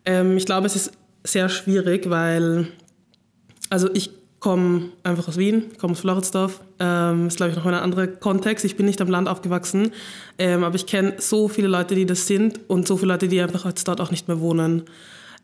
Ähm, 0.06 0.38
ich 0.38 0.46
glaube, 0.46 0.68
es 0.68 0.76
ist 0.76 0.92
sehr 1.24 1.50
schwierig, 1.50 2.10
weil, 2.10 2.68
also 3.70 3.90
ich 3.94 4.12
komme 4.40 4.90
einfach 5.04 5.28
aus 5.28 5.38
Wien, 5.38 5.66
komme 5.80 5.94
aus 5.94 6.00
Floridsdorf. 6.02 6.62
Ähm, 6.80 7.28
ist, 7.28 7.38
glaube 7.38 7.52
ich, 7.52 7.58
noch 7.58 7.66
ein 7.66 7.74
anderer 7.74 8.08
Kontext. 8.08 8.66
Ich 8.66 8.76
bin 8.76 8.86
nicht 8.86 9.02
am 9.02 9.10
Land 9.10 9.28
aufgewachsen, 9.28 9.92
ähm, 10.38 10.64
aber 10.64 10.76
ich 10.76 10.86
kenne 10.86 11.16
so 11.18 11.48
viele 11.48 11.68
Leute, 11.68 11.96
die 11.96 12.06
das 12.06 12.28
sind 12.28 12.60
und 12.68 12.88
so 12.88 12.98
viele 12.98 13.14
Leute, 13.14 13.28
die 13.28 13.42
einfach 13.42 13.66
jetzt 13.66 13.88
dort 13.88 14.00
auch 14.00 14.12
nicht 14.12 14.28
mehr 14.28 14.40
wohnen. 14.40 14.84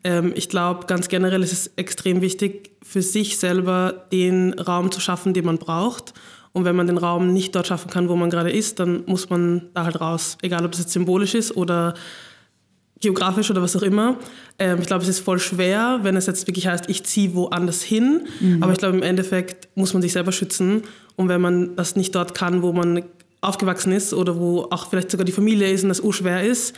Ähm, 0.04 0.32
ich 0.36 0.48
glaube, 0.48 0.86
ganz 0.86 1.08
generell 1.08 1.42
ist 1.42 1.52
es 1.52 1.70
extrem 1.76 2.20
wichtig, 2.20 2.70
für 2.82 3.02
sich 3.02 3.38
selber 3.38 4.04
den 4.12 4.52
Raum 4.52 4.92
zu 4.92 5.00
schaffen, 5.00 5.34
den 5.34 5.46
man 5.46 5.58
braucht. 5.58 6.14
Und 6.52 6.64
wenn 6.64 6.76
man 6.76 6.86
den 6.86 6.98
Raum 6.98 7.32
nicht 7.32 7.56
dort 7.56 7.66
schaffen 7.66 7.90
kann, 7.90 8.08
wo 8.08 8.14
man 8.14 8.30
gerade 8.30 8.52
ist, 8.52 8.78
dann 8.78 9.02
muss 9.06 9.28
man 9.28 9.70
da 9.74 9.84
halt 9.84 10.00
raus. 10.00 10.38
Egal, 10.40 10.64
ob 10.64 10.70
das 10.70 10.82
jetzt 10.82 10.92
symbolisch 10.92 11.34
ist 11.34 11.56
oder 11.56 11.94
geografisch 13.04 13.50
oder 13.50 13.62
was 13.62 13.76
auch 13.76 13.82
immer. 13.82 14.16
Ähm, 14.58 14.78
ich 14.80 14.86
glaube, 14.86 15.02
es 15.02 15.08
ist 15.08 15.20
voll 15.20 15.38
schwer, 15.38 16.00
wenn 16.02 16.16
es 16.16 16.26
jetzt 16.26 16.46
wirklich 16.48 16.66
heißt, 16.66 16.88
ich 16.88 17.04
ziehe 17.04 17.34
woanders 17.34 17.82
hin. 17.82 18.26
Mhm. 18.40 18.62
Aber 18.62 18.72
ich 18.72 18.78
glaube, 18.78 18.96
im 18.96 19.02
Endeffekt 19.02 19.68
muss 19.76 19.92
man 19.92 20.02
sich 20.02 20.12
selber 20.12 20.32
schützen. 20.32 20.82
Und 21.16 21.28
wenn 21.28 21.40
man 21.40 21.76
das 21.76 21.94
nicht 21.94 22.14
dort 22.14 22.34
kann, 22.34 22.62
wo 22.62 22.72
man 22.72 23.04
aufgewachsen 23.40 23.92
ist 23.92 24.12
oder 24.12 24.38
wo 24.38 24.66
auch 24.70 24.90
vielleicht 24.90 25.10
sogar 25.10 25.24
die 25.24 25.32
Familie 25.32 25.70
ist 25.70 25.84
und 25.84 25.90
das 25.90 26.02
schwer 26.10 26.42
ist, 26.42 26.74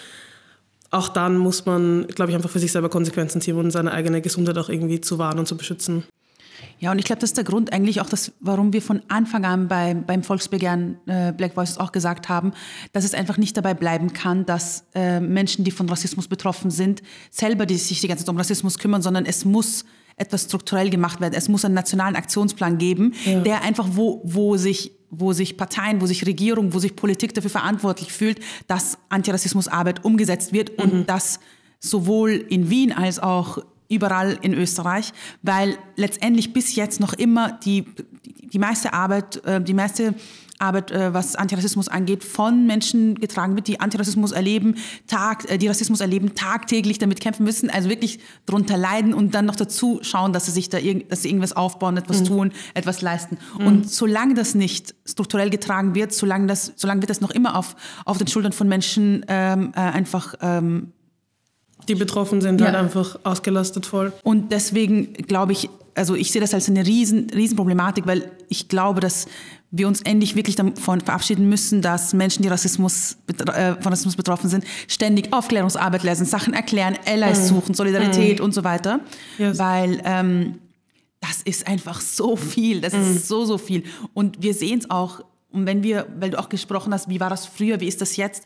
auch 0.90 1.08
dann 1.08 1.36
muss 1.36 1.66
man, 1.66 2.06
glaube 2.08 2.30
ich, 2.30 2.36
einfach 2.36 2.50
für 2.50 2.58
sich 2.58 2.72
selber 2.72 2.88
Konsequenzen 2.88 3.40
ziehen 3.40 3.56
und 3.56 3.70
seine 3.70 3.92
eigene 3.92 4.20
Gesundheit 4.20 4.58
auch 4.58 4.68
irgendwie 4.68 5.00
zu 5.00 5.18
wahren 5.18 5.38
und 5.38 5.46
zu 5.46 5.56
beschützen. 5.56 6.04
Ja, 6.78 6.92
und 6.92 6.98
ich 6.98 7.04
glaube, 7.04 7.20
das 7.20 7.30
ist 7.30 7.36
der 7.36 7.44
Grund 7.44 7.72
eigentlich 7.72 8.00
auch, 8.00 8.08
dass, 8.08 8.32
warum 8.40 8.72
wir 8.72 8.82
von 8.82 9.02
Anfang 9.08 9.44
an 9.44 9.68
bei, 9.68 9.94
beim 9.94 10.22
Volksbegehren 10.22 10.98
äh, 11.06 11.32
Black 11.32 11.56
Voices 11.56 11.78
auch 11.78 11.92
gesagt 11.92 12.28
haben, 12.28 12.52
dass 12.92 13.04
es 13.04 13.14
einfach 13.14 13.38
nicht 13.38 13.56
dabei 13.56 13.74
bleiben 13.74 14.12
kann, 14.12 14.46
dass 14.46 14.84
äh, 14.94 15.20
Menschen, 15.20 15.64
die 15.64 15.70
von 15.70 15.88
Rassismus 15.88 16.28
betroffen 16.28 16.70
sind, 16.70 17.02
selber 17.30 17.66
die 17.66 17.76
sich 17.76 18.00
die 18.00 18.08
ganze 18.08 18.24
Zeit 18.24 18.30
um 18.30 18.36
Rassismus 18.36 18.78
kümmern, 18.78 19.02
sondern 19.02 19.24
es 19.24 19.44
muss 19.44 19.84
etwas 20.16 20.44
strukturell 20.44 20.90
gemacht 20.90 21.20
werden. 21.20 21.34
Es 21.34 21.48
muss 21.48 21.64
einen 21.64 21.74
nationalen 21.74 22.16
Aktionsplan 22.16 22.78
geben, 22.78 23.12
ja. 23.24 23.40
der 23.40 23.62
einfach, 23.62 23.88
wo, 23.92 24.22
wo 24.24 24.56
sich 24.56 24.92
wo 25.08 25.32
sich 25.32 25.56
Parteien, 25.56 26.00
wo 26.00 26.06
sich 26.06 26.26
Regierung, 26.26 26.74
wo 26.74 26.80
sich 26.80 26.96
Politik 26.96 27.32
dafür 27.32 27.50
verantwortlich 27.50 28.12
fühlt, 28.12 28.40
dass 28.66 28.98
Antirassismusarbeit 29.08 30.04
umgesetzt 30.04 30.52
wird 30.52 30.70
und 30.78 30.92
mhm. 30.92 31.06
dass 31.06 31.38
sowohl 31.78 32.32
in 32.32 32.70
Wien 32.70 32.92
als 32.92 33.18
auch 33.18 33.58
überall 33.88 34.38
in 34.42 34.54
Österreich, 34.54 35.12
weil 35.42 35.78
letztendlich 35.96 36.52
bis 36.52 36.74
jetzt 36.74 37.00
noch 37.00 37.12
immer 37.12 37.52
die, 37.52 37.84
die, 38.24 38.48
die 38.48 38.58
meiste 38.58 38.92
Arbeit, 38.92 39.44
äh, 39.44 39.60
die 39.60 39.74
meiste 39.74 40.14
Arbeit, 40.58 40.90
äh, 40.90 41.12
was 41.12 41.36
Antirassismus 41.36 41.88
angeht, 41.88 42.24
von 42.24 42.66
Menschen 42.66 43.16
getragen 43.16 43.56
wird, 43.56 43.68
die 43.68 43.80
Antirassismus 43.80 44.32
erleben, 44.32 44.76
Tag, 45.06 45.50
äh, 45.50 45.58
die 45.58 45.68
Rassismus 45.68 46.00
erleben, 46.00 46.34
tagtäglich 46.34 46.98
damit 46.98 47.20
kämpfen 47.20 47.44
müssen, 47.44 47.68
also 47.68 47.88
wirklich 47.88 48.20
drunter 48.46 48.76
leiden 48.76 49.12
und 49.12 49.34
dann 49.34 49.44
noch 49.44 49.56
dazu 49.56 50.00
schauen, 50.02 50.32
dass 50.32 50.46
sie 50.46 50.52
sich 50.52 50.68
da 50.68 50.78
irg 50.78 51.08
dass 51.08 51.22
sie 51.22 51.28
irgendwas 51.28 51.54
aufbauen, 51.54 51.96
etwas 51.96 52.20
mhm. 52.20 52.24
tun, 52.24 52.52
etwas 52.74 53.02
leisten. 53.02 53.38
Mhm. 53.58 53.66
Und 53.66 53.90
solange 53.90 54.34
das 54.34 54.54
nicht 54.54 54.94
strukturell 55.04 55.50
getragen 55.50 55.94
wird, 55.94 56.12
solange 56.12 56.46
das, 56.46 56.72
solange 56.76 57.02
wird 57.02 57.10
das 57.10 57.20
noch 57.20 57.30
immer 57.30 57.56
auf, 57.56 57.76
auf 58.04 58.18
den 58.18 58.26
Schultern 58.26 58.52
von 58.52 58.68
Menschen 58.68 59.24
ähm, 59.28 59.72
äh, 59.74 59.80
einfach 59.80 60.34
ähm, 60.40 60.92
die 61.88 61.94
betroffen 61.94 62.40
sind, 62.40 62.60
halt 62.60 62.72
ja. 62.72 62.78
halt 62.78 62.86
einfach 62.86 63.18
ausgelastet 63.22 63.86
voll. 63.86 64.12
Und 64.22 64.52
deswegen 64.52 65.12
glaube 65.14 65.52
ich, 65.52 65.68
also 65.94 66.14
ich 66.14 66.30
sehe 66.30 66.40
das 66.40 66.52
als 66.52 66.68
eine 66.68 66.86
riesen, 66.86 67.30
riesen 67.30 67.56
Problematik, 67.56 68.06
weil 68.06 68.30
ich 68.48 68.68
glaube, 68.68 69.00
dass 69.00 69.26
wir 69.70 69.88
uns 69.88 70.00
endlich 70.02 70.36
wirklich 70.36 70.56
davon 70.56 71.00
verabschieden 71.00 71.48
müssen, 71.48 71.82
dass 71.82 72.14
Menschen, 72.14 72.42
die 72.42 72.48
Rassismus, 72.48 73.16
äh, 73.28 73.74
von 73.74 73.92
Rassismus 73.92 74.16
betroffen 74.16 74.48
sind, 74.48 74.64
ständig 74.88 75.32
Aufklärungsarbeit 75.32 76.02
leisten, 76.02 76.24
Sachen 76.24 76.54
erklären, 76.54 76.96
Allies 77.04 77.40
mm. 77.40 77.46
suchen, 77.46 77.74
Solidarität 77.74 78.40
mm. 78.40 78.44
und 78.44 78.54
so 78.54 78.62
weiter. 78.62 79.00
Yes. 79.38 79.58
Weil 79.58 80.00
ähm, 80.04 80.58
das 81.20 81.42
ist 81.44 81.66
einfach 81.66 82.00
so 82.00 82.36
viel, 82.36 82.80
das 82.80 82.92
mm. 82.92 83.16
ist 83.16 83.28
so, 83.28 83.44
so 83.44 83.58
viel. 83.58 83.82
Und 84.14 84.42
wir 84.42 84.54
sehen 84.54 84.78
es 84.78 84.90
auch, 84.90 85.24
und 85.50 85.66
wenn 85.66 85.82
wir, 85.82 86.06
weil 86.20 86.30
du 86.30 86.38
auch 86.38 86.48
gesprochen 86.48 86.92
hast, 86.92 87.08
wie 87.08 87.18
war 87.20 87.30
das 87.30 87.46
früher, 87.46 87.80
wie 87.80 87.88
ist 87.88 88.00
das 88.00 88.16
jetzt? 88.16 88.44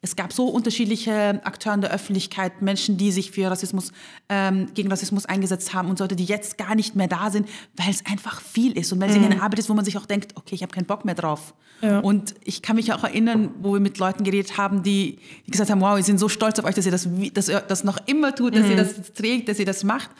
Es 0.00 0.16
gab 0.16 0.32
so 0.32 0.46
unterschiedliche 0.46 1.40
Akteure 1.44 1.74
in 1.74 1.80
der 1.80 1.90
Öffentlichkeit, 1.90 2.62
Menschen, 2.62 2.96
die 2.96 3.10
sich 3.10 3.30
für 3.30 3.50
Rassismus, 3.50 3.92
ähm, 4.28 4.68
gegen 4.74 4.90
Rassismus 4.90 5.26
eingesetzt 5.26 5.74
haben 5.74 5.88
und 5.88 5.98
solche, 5.98 6.16
die 6.16 6.24
jetzt 6.24 6.56
gar 6.56 6.74
nicht 6.74 6.94
mehr 6.94 7.08
da 7.08 7.30
sind, 7.30 7.48
weil 7.76 7.90
es 7.90 8.04
einfach 8.06 8.40
viel 8.40 8.76
ist 8.78 8.92
und 8.92 9.00
weil 9.00 9.10
es 9.10 9.16
mhm. 9.16 9.24
eine 9.24 9.42
Arbeit 9.42 9.58
ist, 9.58 9.68
wo 9.68 9.74
man 9.74 9.84
sich 9.84 9.96
auch 9.96 10.06
denkt, 10.06 10.32
okay, 10.36 10.54
ich 10.54 10.62
habe 10.62 10.72
keinen 10.72 10.86
Bock 10.86 11.04
mehr 11.04 11.14
drauf. 11.14 11.54
Ja. 11.80 12.00
Und 12.00 12.34
ich 12.44 12.62
kann 12.62 12.76
mich 12.76 12.92
auch 12.92 13.04
erinnern, 13.04 13.50
wo 13.60 13.72
wir 13.72 13.80
mit 13.80 13.98
Leuten 13.98 14.24
geredet 14.24 14.56
haben, 14.56 14.82
die, 14.82 15.18
die 15.46 15.50
gesagt 15.50 15.70
haben, 15.70 15.80
wow, 15.80 15.96
wir 15.96 16.02
sind 16.02 16.18
so 16.18 16.28
stolz 16.28 16.58
auf 16.58 16.64
euch, 16.64 16.74
dass 16.74 16.86
ihr 16.86 16.92
das, 16.92 17.08
dass 17.34 17.48
ihr 17.48 17.60
das 17.60 17.84
noch 17.84 17.98
immer 18.06 18.34
tut, 18.34 18.54
dass 18.54 18.64
mhm. 18.64 18.70
ihr 18.70 18.76
das 18.76 19.12
trägt, 19.14 19.48
dass 19.48 19.58
ihr 19.58 19.66
das 19.66 19.84
macht. 19.84 20.10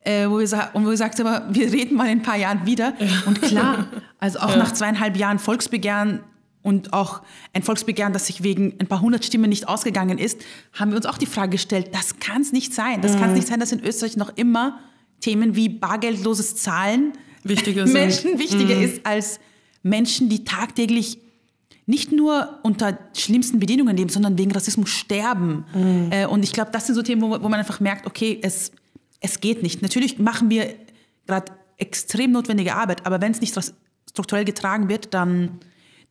Äh, 0.00 0.28
wo 0.28 0.38
wir, 0.38 0.70
und 0.74 0.86
wo 0.86 0.90
wir 0.90 0.96
sagten, 0.96 1.24
wir 1.24 1.72
reden 1.72 1.96
mal 1.96 2.04
in 2.04 2.20
ein 2.20 2.22
paar 2.22 2.36
Jahren 2.36 2.64
wieder. 2.64 2.94
Ja. 2.98 3.08
Und 3.26 3.42
klar, 3.42 3.88
also 4.18 4.38
auch 4.38 4.50
ja. 4.50 4.56
nach 4.56 4.72
zweieinhalb 4.72 5.16
Jahren 5.16 5.38
Volksbegehren 5.38 6.20
und 6.66 6.92
auch 6.92 7.22
ein 7.52 7.62
Volksbegehren, 7.62 8.12
das 8.12 8.26
sich 8.26 8.42
wegen 8.42 8.74
ein 8.80 8.88
paar 8.88 9.00
hundert 9.00 9.24
Stimmen 9.24 9.48
nicht 9.48 9.68
ausgegangen 9.68 10.18
ist, 10.18 10.40
haben 10.72 10.90
wir 10.90 10.96
uns 10.96 11.06
auch 11.06 11.16
die 11.16 11.26
Frage 11.26 11.52
gestellt, 11.52 11.90
das 11.92 12.18
kann 12.18 12.42
es 12.42 12.50
nicht 12.50 12.74
sein. 12.74 13.02
Das 13.02 13.14
mhm. 13.14 13.20
kann 13.20 13.30
es 13.30 13.36
nicht 13.36 13.46
sein, 13.46 13.60
dass 13.60 13.70
in 13.70 13.84
Österreich 13.84 14.16
noch 14.16 14.36
immer 14.36 14.80
Themen 15.20 15.54
wie 15.54 15.68
bargeldloses 15.68 16.56
Zahlen 16.56 17.12
wichtiger 17.44 17.86
Menschen 18.00 18.40
wichtiger 18.40 18.74
mhm. 18.74 18.82
ist 18.82 19.06
als 19.06 19.38
Menschen, 19.84 20.28
die 20.28 20.42
tagtäglich 20.42 21.18
nicht 21.86 22.10
nur 22.10 22.58
unter 22.64 22.98
schlimmsten 23.16 23.60
Bedingungen 23.60 23.96
leben, 23.96 24.10
sondern 24.10 24.36
wegen 24.36 24.50
Rassismus 24.50 24.90
sterben. 24.90 25.66
Mhm. 25.72 26.08
Äh, 26.10 26.26
und 26.26 26.42
ich 26.42 26.52
glaube, 26.52 26.72
das 26.72 26.86
sind 26.86 26.96
so 26.96 27.02
Themen, 27.02 27.22
wo, 27.22 27.30
wo, 27.30 27.48
man 27.48 27.60
einfach 27.60 27.78
merkt, 27.78 28.08
okay, 28.08 28.40
es, 28.42 28.72
es 29.20 29.38
geht 29.38 29.62
nicht. 29.62 29.82
Natürlich 29.82 30.18
machen 30.18 30.50
wir 30.50 30.74
gerade 31.28 31.52
extrem 31.76 32.32
notwendige 32.32 32.74
Arbeit, 32.74 33.06
aber 33.06 33.20
wenn 33.20 33.30
es 33.30 33.40
nicht 33.40 33.56
strukturell 34.10 34.44
getragen 34.44 34.88
wird, 34.88 35.14
dann 35.14 35.60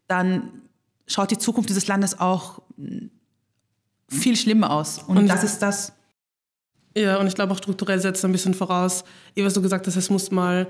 dann 0.08 0.62
schaut 1.08 1.32
die 1.32 1.38
Zukunft 1.38 1.70
dieses 1.70 1.88
Landes 1.88 2.20
auch 2.20 2.62
viel 4.08 4.36
schlimmer 4.36 4.72
aus. 4.72 5.00
Und, 5.08 5.18
und 5.18 5.28
das 5.28 5.44
ist 5.44 5.60
das. 5.60 5.94
Ja, 6.98 7.20
und 7.20 7.28
ich 7.28 7.36
glaube 7.36 7.54
auch 7.54 7.58
strukturell 7.58 8.00
setzt 8.00 8.24
ein 8.24 8.32
bisschen 8.32 8.54
voraus, 8.54 9.04
eh, 9.36 9.44
was 9.44 9.54
du 9.54 9.62
gesagt 9.62 9.86
hast, 9.86 9.96
es 9.96 10.10
muss 10.10 10.32
mal, 10.32 10.68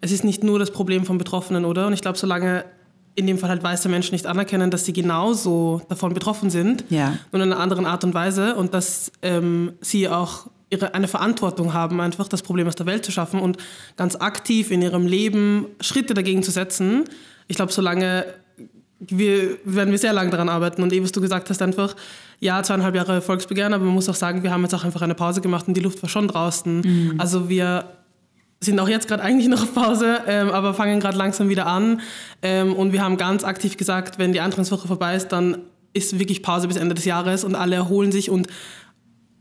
es 0.00 0.10
ist 0.10 0.24
nicht 0.24 0.42
nur 0.42 0.58
das 0.58 0.72
Problem 0.72 1.04
von 1.04 1.18
Betroffenen, 1.18 1.64
oder? 1.64 1.86
Und 1.86 1.92
ich 1.92 2.00
glaube, 2.00 2.18
solange 2.18 2.64
in 3.14 3.26
dem 3.26 3.38
Fall 3.38 3.50
halt 3.50 3.62
weiße 3.62 3.88
Menschen 3.88 4.14
nicht 4.14 4.26
anerkennen, 4.26 4.70
dass 4.70 4.84
sie 4.84 4.92
genauso 4.92 5.82
davon 5.88 6.14
betroffen 6.14 6.50
sind, 6.50 6.84
ja. 6.88 7.18
nur 7.32 7.42
in 7.42 7.52
einer 7.52 7.60
anderen 7.60 7.84
Art 7.84 8.04
und 8.04 8.14
Weise 8.14 8.54
und 8.54 8.74
dass 8.74 9.10
ähm, 9.22 9.72
sie 9.80 10.08
auch 10.08 10.46
ihre, 10.70 10.94
eine 10.94 11.08
Verantwortung 11.08 11.74
haben, 11.74 12.00
einfach 12.00 12.28
das 12.28 12.42
Problem 12.42 12.68
aus 12.68 12.76
der 12.76 12.86
Welt 12.86 13.04
zu 13.04 13.10
schaffen 13.10 13.40
und 13.40 13.56
ganz 13.96 14.16
aktiv 14.16 14.70
in 14.70 14.82
ihrem 14.82 15.06
Leben 15.06 15.66
Schritte 15.80 16.14
dagegen 16.14 16.42
zu 16.42 16.50
setzen. 16.50 17.04
Ich 17.48 17.56
glaube, 17.56 17.72
solange 17.72 18.26
wir 19.00 19.58
werden 19.64 19.90
wir 19.90 19.98
sehr 19.98 20.12
lange 20.12 20.30
daran 20.30 20.48
arbeiten. 20.48 20.82
Und 20.82 20.92
eben, 20.92 21.04
was 21.04 21.12
du 21.12 21.20
gesagt 21.20 21.50
hast, 21.50 21.62
einfach, 21.62 21.94
ja, 22.40 22.62
zweieinhalb 22.62 22.94
Jahre 22.94 23.20
Volksbegehren, 23.20 23.72
aber 23.72 23.84
man 23.84 23.94
muss 23.94 24.08
auch 24.08 24.14
sagen, 24.14 24.42
wir 24.42 24.50
haben 24.50 24.62
jetzt 24.62 24.74
auch 24.74 24.84
einfach 24.84 25.02
eine 25.02 25.14
Pause 25.14 25.40
gemacht 25.40 25.68
und 25.68 25.74
die 25.74 25.80
Luft 25.80 26.02
war 26.02 26.08
schon 26.08 26.28
draußen. 26.28 26.80
Mhm. 26.80 27.14
Also 27.18 27.48
wir 27.48 27.84
sind 28.60 28.80
auch 28.80 28.88
jetzt 28.88 29.06
gerade 29.06 29.22
eigentlich 29.22 29.48
noch 29.48 29.62
auf 29.62 29.72
Pause, 29.72 30.20
ähm, 30.26 30.50
aber 30.50 30.74
fangen 30.74 30.98
gerade 30.98 31.16
langsam 31.16 31.48
wieder 31.48 31.66
an. 31.66 32.00
Ähm, 32.42 32.74
und 32.74 32.92
wir 32.92 33.02
haben 33.02 33.16
ganz 33.16 33.44
aktiv 33.44 33.76
gesagt, 33.76 34.18
wenn 34.18 34.32
die 34.32 34.40
Antragswoche 34.40 34.88
vorbei 34.88 35.14
ist, 35.14 35.28
dann 35.28 35.58
ist 35.92 36.18
wirklich 36.18 36.42
Pause 36.42 36.68
bis 36.68 36.76
Ende 36.76 36.94
des 36.94 37.04
Jahres 37.04 37.44
und 37.44 37.54
alle 37.54 37.76
erholen 37.76 38.12
sich 38.12 38.30
und 38.30 38.48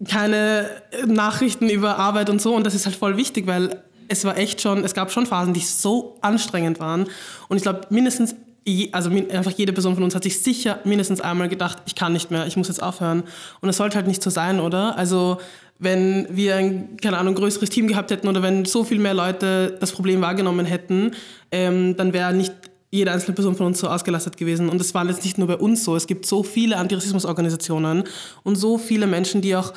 keine 0.08 0.70
Nachrichten 1.08 1.70
über 1.70 1.98
Arbeit 1.98 2.30
und 2.30 2.42
so. 2.42 2.56
Und 2.56 2.66
das 2.66 2.76
ist 2.76 2.86
halt 2.86 2.96
voll 2.96 3.18
wichtig, 3.18 3.48
weil 3.48 3.82
es 4.08 4.24
war 4.24 4.38
echt 4.38 4.62
schon, 4.62 4.84
es 4.84 4.94
gab 4.94 5.12
schon 5.12 5.26
Phasen, 5.26 5.54
die 5.54 5.60
so 5.62 6.18
anstrengend 6.22 6.80
waren. 6.80 7.08
Und 7.48 7.58
ich 7.58 7.64
glaube, 7.64 7.82
mindestens 7.90 8.36
also 8.92 9.10
einfach 9.10 9.52
jede 9.52 9.74
Person 9.74 9.96
von 9.96 10.04
uns 10.04 10.16
hat 10.16 10.24
sich 10.24 10.42
sicher 10.42 10.80
mindestens 10.84 11.22
einmal 11.22 11.48
gedacht, 11.48 11.78
ich 11.86 11.96
kann 11.96 12.14
nicht 12.14 12.32
mehr, 12.32 12.48
ich 12.48 12.58
muss 12.58 12.68
jetzt 12.68 12.84
aufhören. 12.84 13.24
Und 13.62 13.70
es 13.70 13.78
sollte 13.78 13.96
halt 13.96 14.08
nicht 14.08 14.22
so 14.22 14.30
sein, 14.30 14.60
oder? 14.60 14.98
Also 14.98 15.38
wenn 15.80 16.28
wir 16.30 16.56
ein, 16.56 16.98
keine 16.98 17.18
Ahnung, 17.18 17.36
größeres 17.36 17.70
Team 17.70 17.88
gehabt 17.88 18.12
hätten 18.12 18.28
oder 18.28 18.42
wenn 18.42 18.66
so 18.66 18.84
viel 18.84 19.00
mehr 19.00 19.14
Leute 19.14 19.78
das 19.80 19.92
Problem 19.92 20.22
wahrgenommen 20.22 20.66
hätten, 20.66 21.12
ähm, 21.52 21.96
dann 21.96 22.14
wäre 22.14 22.34
nicht 22.34 22.54
jede 22.90 23.12
einzelne 23.12 23.36
Person 23.36 23.56
von 23.56 23.68
uns 23.68 23.80
so 23.80 23.88
ausgelastet 23.88 24.38
gewesen. 24.38 24.70
Und 24.70 24.80
das 24.80 24.94
war 24.94 25.06
jetzt 25.06 25.24
nicht 25.24 25.38
nur 25.38 25.48
bei 25.48 25.58
uns 25.58 25.84
so. 25.84 25.96
Es 25.96 26.08
gibt 26.08 26.26
so 26.26 26.44
viele 26.44 26.78
Antirassismusorganisationen 26.78 28.04
und 28.44 28.56
so 28.56 28.78
viele 28.78 29.08
Menschen, 29.08 29.42
die 29.42 29.56
auch 29.56 29.74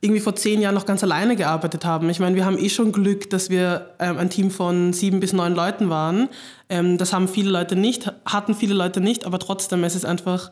irgendwie 0.00 0.20
vor 0.20 0.36
zehn 0.36 0.60
Jahren 0.60 0.74
noch 0.74 0.86
ganz 0.86 1.02
alleine 1.02 1.34
gearbeitet 1.34 1.84
haben. 1.84 2.10
Ich 2.10 2.20
meine, 2.20 2.36
wir 2.36 2.44
haben 2.44 2.58
eh 2.58 2.68
schon 2.68 2.92
Glück, 2.92 3.30
dass 3.30 3.48
wir 3.48 3.94
ähm, 3.98 4.18
ein 4.18 4.30
Team 4.30 4.50
von 4.50 4.92
sieben 4.92 5.20
bis 5.20 5.32
neun 5.32 5.54
Leuten 5.54 5.88
waren. 5.88 6.28
Ähm, 6.68 6.98
das 6.98 7.12
haben 7.12 7.26
viele 7.26 7.50
Leute 7.50 7.74
nicht, 7.74 8.12
hatten 8.26 8.54
viele 8.54 8.74
Leute 8.74 9.00
nicht, 9.00 9.24
aber 9.24 9.38
trotzdem, 9.38 9.82
es 9.82 9.94
ist 9.94 10.04
einfach, 10.04 10.50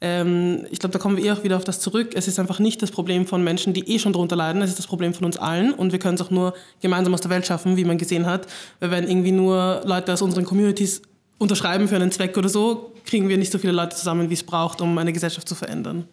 ähm, 0.00 0.66
ich 0.70 0.78
glaube, 0.78 0.92
da 0.92 0.98
kommen 0.98 1.16
wir 1.16 1.24
eh 1.24 1.32
auch 1.32 1.44
wieder 1.44 1.56
auf 1.56 1.64
das 1.64 1.80
zurück. 1.80 2.12
Es 2.14 2.28
ist 2.28 2.38
einfach 2.38 2.58
nicht 2.58 2.80
das 2.82 2.90
Problem 2.90 3.26
von 3.26 3.44
Menschen, 3.44 3.74
die 3.74 3.86
eh 3.88 3.98
schon 3.98 4.14
drunter 4.14 4.36
leiden, 4.36 4.62
es 4.62 4.70
ist 4.70 4.78
das 4.78 4.86
Problem 4.86 5.12
von 5.12 5.26
uns 5.26 5.36
allen 5.36 5.72
und 5.74 5.92
wir 5.92 5.98
können 5.98 6.14
es 6.14 6.22
auch 6.22 6.30
nur 6.30 6.54
gemeinsam 6.80 7.12
aus 7.12 7.20
der 7.20 7.30
Welt 7.30 7.46
schaffen, 7.46 7.76
wie 7.76 7.84
man 7.84 7.98
gesehen 7.98 8.24
hat. 8.26 8.46
Weil 8.80 8.90
wenn 8.90 9.08
irgendwie 9.08 9.32
nur 9.32 9.82
Leute 9.84 10.12
aus 10.12 10.22
unseren 10.22 10.44
Communities 10.44 11.02
unterschreiben 11.38 11.88
für 11.88 11.96
einen 11.96 12.10
Zweck 12.10 12.36
oder 12.38 12.48
so, 12.48 12.92
kriegen 13.04 13.28
wir 13.28 13.36
nicht 13.36 13.52
so 13.52 13.58
viele 13.58 13.72
Leute 13.72 13.96
zusammen, 13.96 14.30
wie 14.30 14.34
es 14.34 14.42
braucht, 14.42 14.80
um 14.80 14.96
eine 14.96 15.12
Gesellschaft 15.12 15.48
zu 15.48 15.54
verändern. 15.54 16.08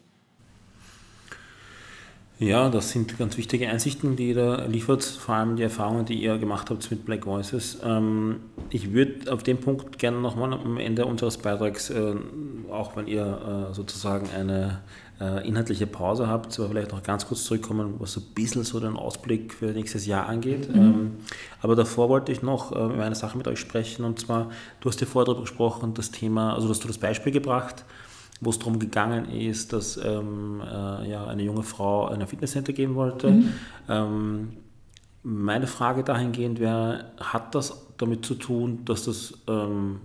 Ja, 2.42 2.70
das 2.70 2.90
sind 2.90 3.20
ganz 3.20 3.38
wichtige 3.38 3.70
Einsichten, 3.70 4.16
die 4.16 4.30
ihr 4.30 4.36
da 4.36 4.66
liefert, 4.66 5.04
vor 5.04 5.36
allem 5.36 5.58
die 5.58 5.62
Erfahrungen, 5.62 6.06
die 6.06 6.24
ihr 6.24 6.40
gemacht 6.40 6.72
habt 6.72 6.90
mit 6.90 7.06
Black 7.06 7.28
Voices. 7.28 7.78
Ähm, 7.84 8.38
ich 8.72 8.94
würde 8.94 9.32
auf 9.32 9.44
den 9.44 9.60
Punkt 9.60 10.00
gerne 10.00 10.20
nochmal 10.20 10.52
am 10.54 10.78
Ende 10.78 11.06
unseres 11.06 11.38
Beitrags, 11.38 11.92
äh, 11.92 12.16
auch 12.72 12.96
wenn 12.96 13.06
ihr 13.06 13.70
äh, 13.70 13.76
sozusagen 13.76 14.28
eine 14.36 14.80
äh, 15.20 15.48
inhaltliche 15.48 15.86
Pause 15.86 16.28
habt, 16.28 16.58
aber 16.60 16.70
vielleicht 16.70 16.92
noch 16.92 17.04
ganz 17.04 17.28
kurz 17.28 17.44
zurückkommen, 17.44 17.98
was 18.00 18.14
so 18.14 18.22
ein 18.22 18.34
bisschen 18.34 18.64
so 18.64 18.80
den 18.80 18.96
Ausblick 18.96 19.54
für 19.54 19.68
nächstes 19.68 20.08
Jahr 20.08 20.28
angeht. 20.28 20.68
Mhm. 20.68 20.82
Ähm, 20.82 21.12
aber 21.62 21.76
davor 21.76 22.10
wollte 22.10 22.32
ich 22.32 22.42
noch 22.42 22.72
über 22.72 23.04
eine 23.04 23.14
Sache 23.14 23.38
mit 23.38 23.48
euch 23.48 23.60
sprechen 23.60 24.04
und 24.04 24.20
zwar, 24.20 24.50
du 24.80 24.90
hast 24.90 25.00
ja 25.00 25.06
vorher 25.06 25.28
darüber 25.28 25.42
gesprochen, 25.42 25.94
das 25.94 26.10
Thema, 26.10 26.56
also 26.56 26.70
hast 26.70 26.84
du 26.84 26.88
das 26.88 26.98
Beispiel 26.98 27.32
gebracht, 27.32 27.86
wo 28.42 28.50
es 28.50 28.58
darum 28.58 28.80
gegangen 28.80 29.30
ist, 29.30 29.72
dass 29.72 29.98
ähm, 30.04 30.62
äh, 30.62 31.10
ja, 31.10 31.28
eine 31.28 31.44
junge 31.44 31.62
Frau 31.62 32.08
ein 32.08 32.26
Fitnesscenter 32.26 32.74
gehen 32.74 32.96
wollte. 32.96 33.30
Mhm. 33.30 33.54
Ähm, 33.88 34.48
meine 35.24 35.68
Frage 35.68 36.04
dahingehend 36.04 36.60
wäre, 36.60 37.12
hat 37.20 37.54
das 37.54 37.86
damit 37.98 38.26
zu 38.26 38.34
tun, 38.34 38.80
dass 38.86 39.06
das 39.06 39.36
ähm, 39.48 40.00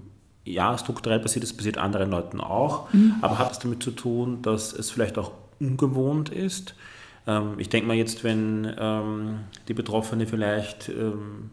ja 0.45 0.77
strukturell 0.77 1.19
passiert 1.19 1.45
ist, 1.45 1.57
passiert 1.57 1.79
anderen 1.79 2.11
Leuten 2.11 2.41
auch, 2.41 2.93
mhm. 2.93 3.15
aber 3.23 3.39
hat 3.39 3.53
es 3.53 3.59
damit 3.59 3.83
zu 3.83 3.91
tun, 3.91 4.43
dass 4.43 4.75
es 4.75 4.91
vielleicht 4.91 5.17
auch 5.17 5.33
ungewohnt 5.59 6.29
ist? 6.29 6.75
Ähm, 7.27 7.55
ich 7.57 7.71
denke 7.71 7.89
mal 7.89 7.97
jetzt, 7.97 8.23
wenn 8.23 8.71
ähm, 8.79 9.39
die 9.67 9.75
Betroffene 9.75 10.27
vielleicht 10.27 10.91
ähm, 10.91 11.51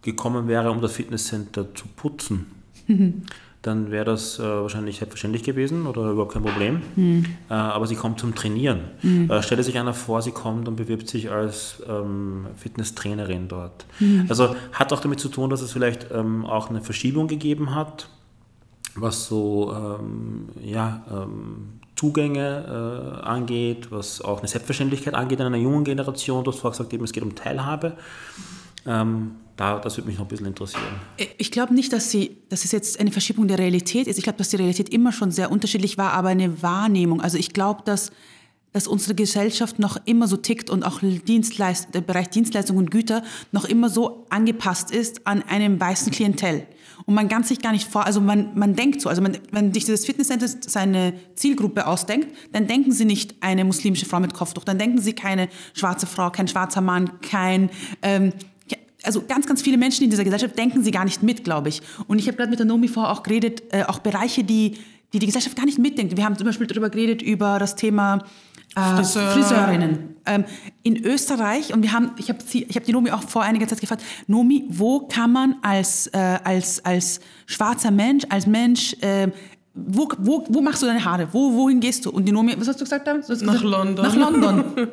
gekommen 0.00 0.48
wäre, 0.48 0.70
um 0.70 0.80
das 0.80 0.92
Fitnesscenter 0.92 1.74
zu 1.74 1.86
putzen, 1.94 2.46
mhm 2.86 3.24
dann 3.62 3.90
wäre 3.90 4.06
das 4.06 4.38
äh, 4.38 4.42
wahrscheinlich 4.42 4.98
selbstverständlich 4.98 5.42
gewesen 5.42 5.86
oder 5.86 6.10
überhaupt 6.10 6.32
kein 6.32 6.42
Problem. 6.42 6.82
Mhm. 6.96 7.26
Äh, 7.50 7.54
aber 7.54 7.86
sie 7.86 7.94
kommt 7.94 8.18
zum 8.18 8.34
Trainieren. 8.34 8.80
Mhm. 9.02 9.30
Äh, 9.30 9.42
stelle 9.42 9.62
sich 9.62 9.78
einer 9.78 9.92
vor, 9.92 10.22
sie 10.22 10.30
kommt 10.30 10.66
und 10.66 10.76
bewirbt 10.76 11.08
sich 11.08 11.30
als 11.30 11.82
ähm, 11.86 12.46
Fitnesstrainerin 12.56 13.48
dort. 13.48 13.84
Mhm. 13.98 14.26
Also 14.28 14.56
hat 14.72 14.92
auch 14.92 15.00
damit 15.00 15.20
zu 15.20 15.28
tun, 15.28 15.50
dass 15.50 15.60
es 15.60 15.72
vielleicht 15.72 16.06
ähm, 16.10 16.46
auch 16.46 16.70
eine 16.70 16.80
Verschiebung 16.80 17.28
gegeben 17.28 17.74
hat, 17.74 18.08
was 18.94 19.26
so 19.26 19.74
ähm, 19.74 20.48
ja, 20.62 21.02
ähm, 21.10 21.80
Zugänge 21.96 23.20
äh, 23.22 23.26
angeht, 23.26 23.88
was 23.90 24.22
auch 24.22 24.38
eine 24.38 24.48
Selbstverständlichkeit 24.48 25.12
angeht 25.12 25.38
in 25.38 25.46
einer 25.46 25.58
jungen 25.58 25.84
Generation. 25.84 26.44
Du 26.44 26.50
hast 26.50 26.60
vorher 26.60 26.78
gesagt, 26.78 26.94
eben, 26.94 27.04
es 27.04 27.12
geht 27.12 27.22
um 27.22 27.34
Teilhabe. 27.34 27.92
Da, 29.60 29.78
das 29.78 29.98
würde 29.98 30.08
mich 30.08 30.16
noch 30.16 30.24
ein 30.24 30.28
bisschen 30.28 30.46
interessieren. 30.46 30.82
Ich 31.36 31.50
glaube 31.50 31.74
nicht, 31.74 31.92
dass, 31.92 32.10
sie, 32.10 32.38
dass 32.48 32.64
es 32.64 32.72
jetzt 32.72 32.98
eine 32.98 33.12
Verschiebung 33.12 33.46
der 33.46 33.58
Realität 33.58 34.06
ist. 34.06 34.16
Ich 34.16 34.24
glaube, 34.24 34.38
dass 34.38 34.48
die 34.48 34.56
Realität 34.56 34.88
immer 34.88 35.12
schon 35.12 35.32
sehr 35.32 35.52
unterschiedlich 35.52 35.98
war, 35.98 36.14
aber 36.14 36.30
eine 36.30 36.62
Wahrnehmung. 36.62 37.20
Also 37.20 37.36
ich 37.36 37.52
glaube, 37.52 37.82
dass, 37.84 38.10
dass 38.72 38.86
unsere 38.86 39.14
Gesellschaft 39.14 39.78
noch 39.78 39.98
immer 40.06 40.28
so 40.28 40.38
tickt 40.38 40.70
und 40.70 40.82
auch 40.82 41.00
Dienstleist 41.02 41.94
der 41.94 42.00
Bereich 42.00 42.30
Dienstleistung 42.30 42.78
und 42.78 42.90
Güter 42.90 43.22
noch 43.52 43.66
immer 43.66 43.90
so 43.90 44.24
angepasst 44.30 44.92
ist 44.92 45.26
an 45.26 45.42
einem 45.42 45.78
weißen 45.78 46.10
Klientel. 46.10 46.66
Und 47.04 47.12
man 47.12 47.28
kann 47.28 47.44
sich 47.44 47.60
gar 47.60 47.72
nicht 47.72 47.86
vor, 47.86 48.06
also 48.06 48.22
man, 48.22 48.58
man 48.58 48.76
denkt 48.76 49.02
so, 49.02 49.10
also 49.10 49.20
man, 49.20 49.36
wenn 49.50 49.74
sich 49.74 49.84
das 49.84 50.06
Fitnesscenter 50.06 50.48
seine 50.48 51.12
Zielgruppe 51.34 51.86
ausdenkt, 51.86 52.34
dann 52.52 52.66
denken 52.66 52.92
sie 52.92 53.04
nicht 53.04 53.34
eine 53.40 53.66
muslimische 53.66 54.06
Frau 54.06 54.20
mit 54.20 54.32
Kopftuch, 54.32 54.64
dann 54.64 54.78
denken 54.78 55.02
sie 55.02 55.12
keine 55.12 55.50
schwarze 55.74 56.06
Frau, 56.06 56.30
kein 56.30 56.48
schwarzer 56.48 56.80
Mann, 56.80 57.20
kein 57.20 57.68
ähm, 58.00 58.32
also 59.02 59.22
ganz, 59.26 59.46
ganz 59.46 59.62
viele 59.62 59.78
Menschen 59.78 60.04
in 60.04 60.10
dieser 60.10 60.24
Gesellschaft 60.24 60.58
denken 60.58 60.82
sie 60.82 60.90
gar 60.90 61.04
nicht 61.04 61.22
mit, 61.22 61.44
glaube 61.44 61.68
ich. 61.68 61.82
Und 62.06 62.18
ich 62.18 62.26
habe 62.26 62.36
gerade 62.36 62.50
mit 62.50 62.58
der 62.58 62.66
Nomi 62.66 62.88
vorher 62.88 63.12
auch 63.12 63.22
geredet, 63.22 63.62
äh, 63.70 63.84
auch 63.84 64.00
Bereiche, 64.00 64.44
die, 64.44 64.78
die 65.12 65.18
die 65.18 65.26
Gesellschaft 65.26 65.56
gar 65.56 65.64
nicht 65.64 65.78
mitdenkt. 65.78 66.16
Wir 66.16 66.24
haben 66.24 66.36
zum 66.36 66.46
Beispiel 66.46 66.66
darüber 66.66 66.90
geredet, 66.90 67.22
über 67.22 67.58
das 67.58 67.76
Thema 67.76 68.24
äh, 68.76 68.96
Friseur. 68.96 69.30
Friseurinnen. 69.32 70.16
Ähm, 70.26 70.44
in 70.82 71.04
Österreich, 71.04 71.72
und 71.72 71.82
wir 71.82 71.92
haben, 71.92 72.12
ich 72.16 72.28
habe 72.28 72.38
hab 72.40 72.84
die 72.84 72.92
Nomi 72.92 73.10
auch 73.10 73.22
vor 73.22 73.42
einiger 73.42 73.66
Zeit 73.66 73.80
gefragt, 73.80 74.02
Nomi, 74.26 74.64
wo 74.68 75.00
kann 75.00 75.32
man 75.32 75.56
als, 75.62 76.06
äh, 76.08 76.38
als, 76.44 76.84
als 76.84 77.20
schwarzer 77.46 77.90
Mensch, 77.90 78.24
als 78.28 78.46
Mensch, 78.46 78.94
äh, 79.00 79.28
wo, 79.74 80.08
wo, 80.18 80.44
wo 80.48 80.60
machst 80.60 80.82
du 80.82 80.86
deine 80.86 81.04
Haare? 81.04 81.28
Wo, 81.32 81.52
wohin 81.52 81.80
gehst 81.80 82.04
du? 82.04 82.10
Und 82.10 82.26
die 82.26 82.32
Nomi, 82.32 82.54
was 82.58 82.68
hast 82.68 82.80
du 82.80 82.84
gesagt? 82.84 83.08
Hast 83.08 83.28
du 83.28 83.32
gesagt? 83.32 83.52
Nach 83.52 83.62
London. 83.62 84.04
Nach 84.04 84.16
London. 84.16 84.64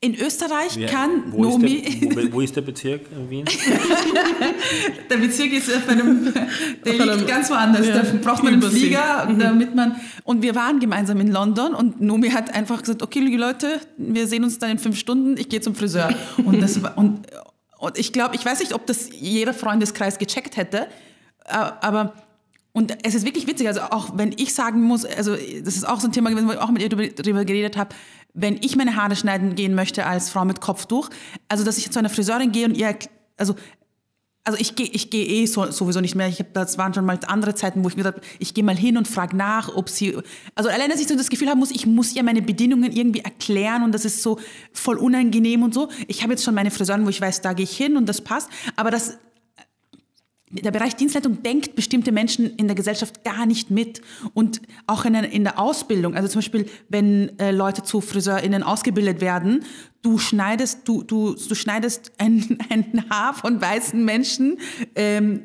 In 0.00 0.14
Österreich 0.14 0.76
ja, 0.76 0.88
kann 0.88 1.32
wo 1.32 1.42
Nomi. 1.42 1.76
Ist 1.76 2.02
der, 2.02 2.30
wo, 2.30 2.32
wo, 2.34 2.40
ist 2.42 2.54
der 2.54 2.60
Bezirk 2.60 3.10
in 3.10 3.30
Wien? 3.30 3.44
der 5.10 5.16
Bezirk 5.16 5.52
ist 5.54 5.74
auf 5.74 5.88
einem, 5.88 6.34
der 6.34 6.42
auf 6.42 6.98
liegt 6.98 7.00
einem, 7.00 7.26
ganz 7.26 7.48
woanders. 7.48 7.86
Ja, 7.86 8.02
da 8.02 8.12
braucht 8.22 8.42
man 8.42 8.52
einen 8.52 8.62
Flieger, 8.62 9.26
mhm. 9.26 9.38
damit 9.38 9.74
man. 9.74 9.96
Und 10.24 10.42
wir 10.42 10.54
waren 10.54 10.80
gemeinsam 10.80 11.18
in 11.20 11.32
London 11.32 11.74
und 11.74 12.02
Nomi 12.02 12.28
hat 12.28 12.54
einfach 12.54 12.80
gesagt: 12.80 13.02
Okay, 13.02 13.20
liebe 13.20 13.38
Leute, 13.38 13.80
wir 13.96 14.26
sehen 14.26 14.44
uns 14.44 14.58
dann 14.58 14.70
in 14.70 14.78
fünf 14.78 14.98
Stunden. 14.98 15.38
Ich 15.38 15.48
gehe 15.48 15.62
zum 15.62 15.74
Friseur. 15.74 16.14
Und 16.44 16.60
das 16.60 16.82
war, 16.82 16.96
und, 16.98 17.26
und 17.78 17.98
ich 17.98 18.12
glaube, 18.12 18.36
ich 18.36 18.44
weiß 18.44 18.60
nicht, 18.60 18.74
ob 18.74 18.86
das 18.86 19.08
jeder 19.12 19.54
Freundeskreis 19.54 20.18
gecheckt 20.18 20.56
hätte, 20.56 20.86
aber 21.44 22.12
und 22.72 22.94
es 23.04 23.14
ist 23.14 23.24
wirklich 23.24 23.46
witzig, 23.46 23.68
also 23.68 23.80
auch 23.80 24.18
wenn 24.18 24.34
ich 24.36 24.52
sagen 24.52 24.82
muss, 24.82 25.06
also 25.06 25.34
das 25.34 25.76
ist 25.76 25.88
auch 25.88 25.98
so 25.98 26.08
ein 26.08 26.12
Thema 26.12 26.28
gewesen, 26.28 26.46
wo 26.46 26.52
ich 26.52 26.58
auch 26.58 26.70
mit 26.70 26.82
ihr 26.82 26.90
darüber 26.90 27.46
geredet 27.46 27.74
habe, 27.78 27.94
wenn 28.36 28.58
ich 28.60 28.76
meine 28.76 28.94
Haare 28.94 29.16
schneiden 29.16 29.54
gehen 29.54 29.74
möchte 29.74 30.06
als 30.06 30.30
Frau 30.30 30.44
mit 30.44 30.60
Kopftuch, 30.60 31.08
also 31.48 31.64
dass 31.64 31.78
ich 31.78 31.90
zu 31.90 31.98
einer 31.98 32.10
Friseurin 32.10 32.52
gehe 32.52 32.66
und 32.66 32.76
ihr, 32.76 32.94
also 33.36 33.56
also 34.44 34.60
ich 34.60 34.76
gehe 34.76 34.86
ich 34.86 35.10
gehe 35.10 35.26
eh 35.26 35.46
so, 35.46 35.68
sowieso 35.72 36.00
nicht 36.00 36.14
mehr. 36.14 36.28
Ich 36.28 36.38
hab, 36.38 36.54
das 36.54 36.78
waren 36.78 36.94
schon 36.94 37.04
mal 37.04 37.18
andere 37.26 37.56
Zeiten, 37.56 37.82
wo 37.82 37.88
ich 37.88 37.96
mir 37.96 38.04
gedacht 38.04 38.22
ich 38.38 38.54
gehe 38.54 38.62
mal 38.62 38.76
hin 38.76 38.96
und 38.96 39.08
frage 39.08 39.36
nach, 39.36 39.74
ob 39.74 39.88
sie, 39.88 40.16
also 40.54 40.70
allein, 40.70 40.88
dass 40.88 41.00
ich 41.00 41.08
so 41.08 41.16
das 41.16 41.30
Gefühl 41.30 41.48
haben 41.48 41.58
muss, 41.58 41.72
ich 41.72 41.84
muss 41.84 42.14
ihr 42.14 42.22
meine 42.22 42.42
Bedingungen 42.42 42.92
irgendwie 42.92 43.20
erklären 43.20 43.82
und 43.82 43.90
das 43.90 44.04
ist 44.04 44.22
so 44.22 44.38
voll 44.72 44.98
unangenehm 44.98 45.64
und 45.64 45.74
so. 45.74 45.88
Ich 46.06 46.22
habe 46.22 46.32
jetzt 46.32 46.44
schon 46.44 46.54
meine 46.54 46.70
Friseurin, 46.70 47.04
wo 47.04 47.08
ich 47.08 47.20
weiß, 47.20 47.40
da 47.40 47.54
gehe 47.54 47.64
ich 47.64 47.76
hin 47.76 47.96
und 47.96 48.08
das 48.08 48.20
passt, 48.20 48.48
aber 48.76 48.92
das 48.92 49.18
der 50.50 50.70
Bereich 50.70 50.94
Dienstleistung 50.94 51.42
denkt 51.42 51.74
bestimmte 51.74 52.12
Menschen 52.12 52.54
in 52.56 52.68
der 52.68 52.76
Gesellschaft 52.76 53.24
gar 53.24 53.46
nicht 53.46 53.70
mit. 53.70 54.00
Und 54.32 54.62
auch 54.86 55.04
in 55.04 55.14
der, 55.14 55.30
in 55.30 55.42
der 55.42 55.58
Ausbildung, 55.58 56.14
also 56.14 56.28
zum 56.28 56.38
Beispiel, 56.38 56.66
wenn 56.88 57.36
äh, 57.38 57.50
Leute 57.50 57.82
zu 57.82 58.00
FriseurInnen 58.00 58.62
ausgebildet 58.62 59.20
werden, 59.20 59.64
du 60.02 60.18
schneidest, 60.18 60.86
du, 60.86 61.02
du, 61.02 61.34
du 61.34 61.54
schneidest 61.54 62.12
ein, 62.18 62.58
ein 62.70 63.04
Haar 63.10 63.34
von 63.34 63.60
weißen 63.60 64.04
Menschen, 64.04 64.58
ähm, 64.94 65.42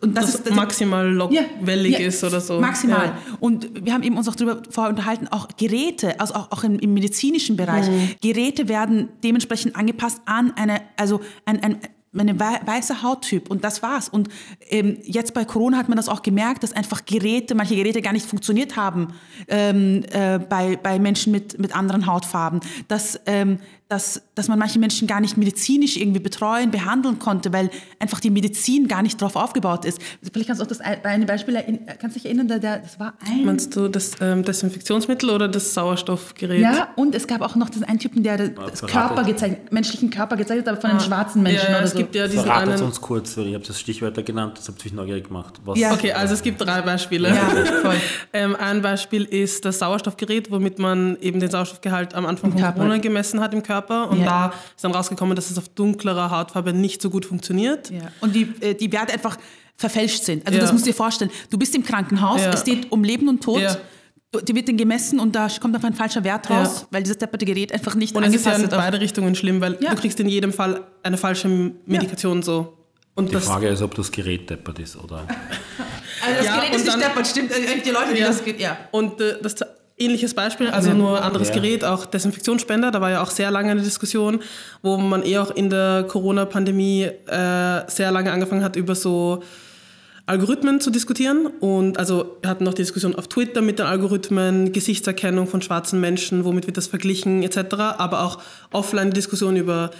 und 0.00 0.16
das, 0.16 0.26
das 0.26 0.34
ist 0.34 0.46
das 0.48 0.56
maximal 0.56 1.08
lockwellig 1.08 1.92
ja, 1.92 2.00
ja, 2.00 2.06
ist 2.08 2.24
oder 2.24 2.40
so. 2.40 2.60
Maximal. 2.60 3.06
Ja. 3.06 3.18
Und 3.38 3.84
wir 3.84 3.94
haben 3.94 4.02
eben 4.02 4.16
uns 4.16 4.28
auch 4.28 4.34
darüber 4.34 4.60
vorher 4.68 4.90
unterhalten, 4.90 5.28
auch 5.28 5.46
Geräte, 5.56 6.18
also 6.18 6.34
auch, 6.34 6.50
auch 6.50 6.64
im, 6.64 6.80
im 6.80 6.92
medizinischen 6.92 7.56
Bereich, 7.56 7.88
mhm. 7.88 8.08
Geräte 8.20 8.68
werden 8.68 9.10
dementsprechend 9.22 9.76
angepasst 9.76 10.20
an 10.24 10.52
eine, 10.56 10.80
also 10.96 11.20
ein, 11.44 11.62
ein 11.62 11.78
meine 12.12 12.38
weiße 12.38 13.02
Hauttyp 13.02 13.50
und 13.50 13.64
das 13.64 13.82
war's. 13.82 14.08
Und 14.08 14.28
ähm, 14.68 14.98
jetzt 15.02 15.32
bei 15.32 15.44
Corona 15.44 15.78
hat 15.78 15.88
man 15.88 15.96
das 15.96 16.08
auch 16.08 16.22
gemerkt, 16.22 16.62
dass 16.62 16.72
einfach 16.72 17.04
Geräte, 17.06 17.54
manche 17.54 17.74
Geräte 17.74 18.02
gar 18.02 18.12
nicht 18.12 18.26
funktioniert 18.26 18.76
haben 18.76 19.08
ähm, 19.48 20.04
äh, 20.12 20.38
bei, 20.38 20.76
bei 20.76 20.98
Menschen 20.98 21.32
mit, 21.32 21.58
mit 21.58 21.74
anderen 21.74 22.06
Hautfarben. 22.06 22.60
Dass, 22.88 23.18
ähm, 23.26 23.58
dass, 23.92 24.22
dass 24.34 24.48
man 24.48 24.58
manche 24.58 24.78
Menschen 24.78 25.06
gar 25.06 25.20
nicht 25.20 25.36
medizinisch 25.36 25.98
irgendwie 25.98 26.18
betreuen, 26.18 26.70
behandeln 26.70 27.18
konnte, 27.18 27.52
weil 27.52 27.68
einfach 27.98 28.20
die 28.20 28.30
Medizin 28.30 28.88
gar 28.88 29.02
nicht 29.02 29.20
darauf 29.20 29.36
aufgebaut 29.36 29.84
ist. 29.84 30.00
Vielleicht 30.32 30.46
kannst 30.46 30.62
du 30.62 30.64
auch 30.64 30.68
das 30.68 30.80
eine 30.80 31.26
Beispiel 31.26 31.56
erinnern, 31.56 31.80
kannst 32.00 32.16
du 32.16 32.20
dich 32.20 32.24
erinnern, 32.24 32.48
der, 32.48 32.58
der, 32.58 32.78
das 32.78 32.98
war 32.98 33.12
ein... 33.28 33.44
Meinst 33.44 33.76
du 33.76 33.88
das 33.88 34.12
ähm, 34.22 34.44
Desinfektionsmittel 34.44 35.28
oder 35.28 35.46
das 35.46 35.74
Sauerstoffgerät? 35.74 36.62
Ja, 36.62 36.88
und 36.96 37.14
es 37.14 37.26
gab 37.26 37.42
auch 37.42 37.54
noch 37.54 37.68
diesen 37.68 37.84
einen 37.84 37.98
Typen, 37.98 38.22
der 38.22 38.48
das 38.48 38.80
Körper 38.80 39.24
gezeigt, 39.24 39.70
menschlichen 39.70 40.08
Körper 40.08 40.38
gezeigt 40.38 40.62
hat, 40.62 40.68
aber 40.68 40.80
von 40.80 40.88
ah. 40.88 40.92
einem 40.94 41.02
schwarzen 41.02 41.42
Menschen 41.42 41.66
ja, 41.66 41.72
ja, 41.72 41.78
oder 41.78 41.86
so. 41.86 41.98
Gibt 41.98 42.14
ja 42.14 42.26
diesen 42.26 42.44
Verratet 42.44 42.74
einen... 42.76 42.82
uns 42.84 42.98
kurz, 42.98 43.36
ich 43.36 43.52
habe 43.52 43.66
das 43.66 43.78
Stichwörter 43.78 44.22
genannt, 44.22 44.56
das 44.56 44.68
habe 44.68 44.78
ich 44.82 44.92
neugierig 44.94 45.28
gemacht. 45.28 45.60
Was 45.66 45.78
ja. 45.78 45.92
Okay, 45.92 46.12
also 46.12 46.32
es 46.32 46.42
gibt 46.42 46.62
drei 46.62 46.80
Beispiele. 46.80 47.28
Ja, 47.28 47.34
voll. 47.82 47.96
ähm, 48.32 48.56
ein 48.56 48.80
Beispiel 48.80 49.24
ist 49.24 49.66
das 49.66 49.80
Sauerstoffgerät, 49.80 50.50
womit 50.50 50.78
man 50.78 51.18
eben 51.20 51.40
den 51.40 51.50
Sauerstoffgehalt 51.50 52.14
am 52.14 52.24
Anfang 52.24 52.52
von 52.52 52.62
Corona 52.62 52.96
gemessen 52.96 53.40
hat 53.40 53.52
im 53.52 53.62
Körper 53.62 53.81
Körper 53.82 54.10
und 54.10 54.20
ja. 54.20 54.24
da 54.24 54.46
ist 54.74 54.84
dann 54.84 54.92
rausgekommen, 54.92 55.36
dass 55.36 55.50
es 55.50 55.58
auf 55.58 55.68
dunklerer 55.68 56.30
Hautfarbe 56.30 56.72
nicht 56.72 57.02
so 57.02 57.10
gut 57.10 57.24
funktioniert. 57.24 57.90
Ja. 57.90 58.02
Und 58.20 58.34
die, 58.34 58.52
äh, 58.60 58.74
die 58.74 58.92
Werte 58.92 59.12
einfach 59.12 59.36
verfälscht 59.76 60.24
sind. 60.24 60.46
Also 60.46 60.58
ja. 60.58 60.62
das 60.62 60.72
musst 60.72 60.86
du 60.86 60.90
dir 60.90 60.96
vorstellen. 60.96 61.30
Du 61.50 61.58
bist 61.58 61.74
im 61.74 61.84
Krankenhaus, 61.84 62.40
es 62.40 62.64
geht 62.64 62.90
um 62.92 63.04
Leben 63.04 63.28
und 63.28 63.42
Tod. 63.42 63.78
Die 64.48 64.54
wird 64.54 64.66
dann 64.66 64.78
gemessen 64.78 65.20
und 65.20 65.34
da 65.34 65.46
kommt 65.60 65.74
einfach 65.74 65.88
ein 65.88 65.94
falscher 65.94 66.24
Wert 66.24 66.48
raus, 66.48 66.82
ja. 66.82 66.86
weil 66.90 67.02
dieses 67.02 67.18
depperte 67.18 67.44
Gerät 67.44 67.70
einfach 67.70 67.94
nicht 67.94 68.16
und 68.16 68.24
angepasst 68.24 68.46
ist. 68.46 68.46
Und 68.46 68.52
es 68.52 68.64
ist 68.64 68.72
ja 68.72 68.78
in 68.78 68.82
beide 68.82 69.00
Richtungen 69.00 69.34
schlimm, 69.34 69.60
weil 69.60 69.76
ja. 69.78 69.90
du 69.90 69.96
kriegst 69.96 70.18
in 70.20 70.28
jedem 70.28 70.54
Fall 70.54 70.86
eine 71.02 71.18
falsche 71.18 71.48
Medikation 71.48 72.38
ja. 72.38 72.42
so. 72.42 72.78
Und 73.14 73.30
die 73.30 73.36
Frage 73.36 73.68
ist, 73.68 73.82
ob 73.82 73.94
das 73.94 74.10
Gerät 74.10 74.48
deppert 74.48 74.78
ist, 74.78 74.96
oder? 74.96 75.16
also 76.26 76.44
das 76.44 76.54
Gerät 76.54 76.74
ist 76.74 76.86
nicht 76.86 77.00
deppert, 77.02 77.26
stimmt. 77.26 77.50
Die 77.84 77.90
Leute, 77.90 78.14
die 78.14 78.20
das 78.20 78.42
geht, 78.42 78.58
ja. 78.58 78.78
Und 78.90 79.20
äh, 79.20 79.34
das 79.42 79.54
ähnliches 80.04 80.34
Beispiel, 80.34 80.68
also 80.68 80.88
ja. 80.88 80.94
nur 80.94 81.22
anderes 81.22 81.48
ja. 81.48 81.54
Gerät, 81.54 81.84
auch 81.84 82.06
Desinfektionsspender. 82.06 82.90
Da 82.90 83.00
war 83.00 83.10
ja 83.10 83.22
auch 83.22 83.30
sehr 83.30 83.50
lange 83.50 83.70
eine 83.70 83.82
Diskussion, 83.82 84.40
wo 84.82 84.96
man 84.96 85.24
eh 85.24 85.38
auch 85.38 85.50
in 85.50 85.70
der 85.70 86.04
Corona-Pandemie 86.08 87.04
äh, 87.04 87.82
sehr 87.88 88.10
lange 88.10 88.32
angefangen 88.32 88.64
hat, 88.64 88.76
über 88.76 88.94
so 88.94 89.42
Algorithmen 90.26 90.80
zu 90.80 90.90
diskutieren. 90.90 91.46
Und 91.46 91.98
also 91.98 92.36
wir 92.40 92.50
hatten 92.50 92.64
noch 92.64 92.74
die 92.74 92.82
Diskussion 92.82 93.14
auf 93.14 93.28
Twitter 93.28 93.60
mit 93.60 93.78
den 93.78 93.86
Algorithmen, 93.86 94.72
Gesichtserkennung 94.72 95.46
von 95.46 95.62
schwarzen 95.62 96.00
Menschen, 96.00 96.44
womit 96.44 96.66
wird 96.66 96.76
das 96.76 96.86
verglichen 96.86 97.42
etc. 97.42 97.74
Aber 97.98 98.22
auch 98.22 98.38
offline 98.72 99.10
die 99.10 99.14
Diskussion 99.14 99.56
über 99.56 99.90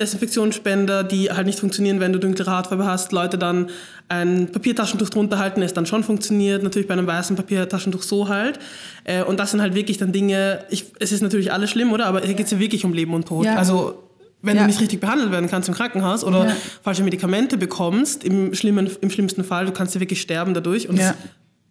Desinfektionsspender, 0.00 1.04
die 1.04 1.30
halt 1.30 1.46
nicht 1.46 1.60
funktionieren, 1.60 2.00
wenn 2.00 2.12
du 2.12 2.18
dunklere 2.18 2.56
Hautfarbe 2.56 2.86
hast, 2.86 3.12
Leute 3.12 3.38
dann 3.38 3.68
ein 4.08 4.50
Papiertaschentuch 4.50 5.10
drunter 5.10 5.38
halten, 5.38 5.62
es 5.62 5.74
dann 5.74 5.86
schon 5.86 6.02
funktioniert, 6.02 6.62
natürlich 6.62 6.88
bei 6.88 6.94
einem 6.94 7.06
weißen 7.06 7.36
Papiertaschentuch 7.36 8.02
so 8.02 8.28
halt. 8.28 8.58
Äh, 9.04 9.22
und 9.22 9.38
das 9.38 9.52
sind 9.52 9.60
halt 9.60 9.74
wirklich 9.74 9.98
dann 9.98 10.12
Dinge, 10.12 10.64
ich, 10.70 10.86
es 10.98 11.12
ist 11.12 11.22
natürlich 11.22 11.52
alles 11.52 11.70
schlimm, 11.70 11.92
oder? 11.92 12.06
Aber 12.06 12.22
hier 12.22 12.34
geht 12.34 12.46
es 12.46 12.52
ja 12.52 12.58
wirklich 12.58 12.84
um 12.84 12.92
Leben 12.92 13.14
und 13.14 13.28
Tod. 13.28 13.44
Ja. 13.44 13.56
Also 13.56 14.02
wenn 14.42 14.56
ja. 14.56 14.62
du 14.62 14.68
nicht 14.68 14.80
richtig 14.80 15.00
behandelt 15.00 15.30
werden 15.32 15.48
kannst 15.50 15.68
im 15.68 15.74
Krankenhaus 15.74 16.24
oder 16.24 16.46
ja. 16.46 16.56
falsche 16.82 17.02
Medikamente 17.02 17.58
bekommst, 17.58 18.24
im, 18.24 18.54
schlimmen, 18.54 18.90
im 19.00 19.10
schlimmsten 19.10 19.44
Fall, 19.44 19.66
du 19.66 19.72
kannst 19.72 19.94
ja 19.94 20.00
wirklich 20.00 20.20
sterben 20.20 20.54
dadurch. 20.54 20.88
Und 20.88 20.96
ja. 20.96 21.14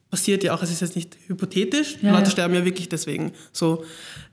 Passiert 0.10 0.43
ja 0.43 0.54
auch, 0.54 0.63
es 0.63 0.72
ist 0.72 0.82
jetzt 0.82 0.95
nicht 0.95 1.17
hypothetisch, 1.28 1.98
Leute 2.02 2.32
sterben 2.32 2.56
ja 2.56 2.65
wirklich 2.65 2.89
deswegen. 2.89 3.32
So. 3.52 3.84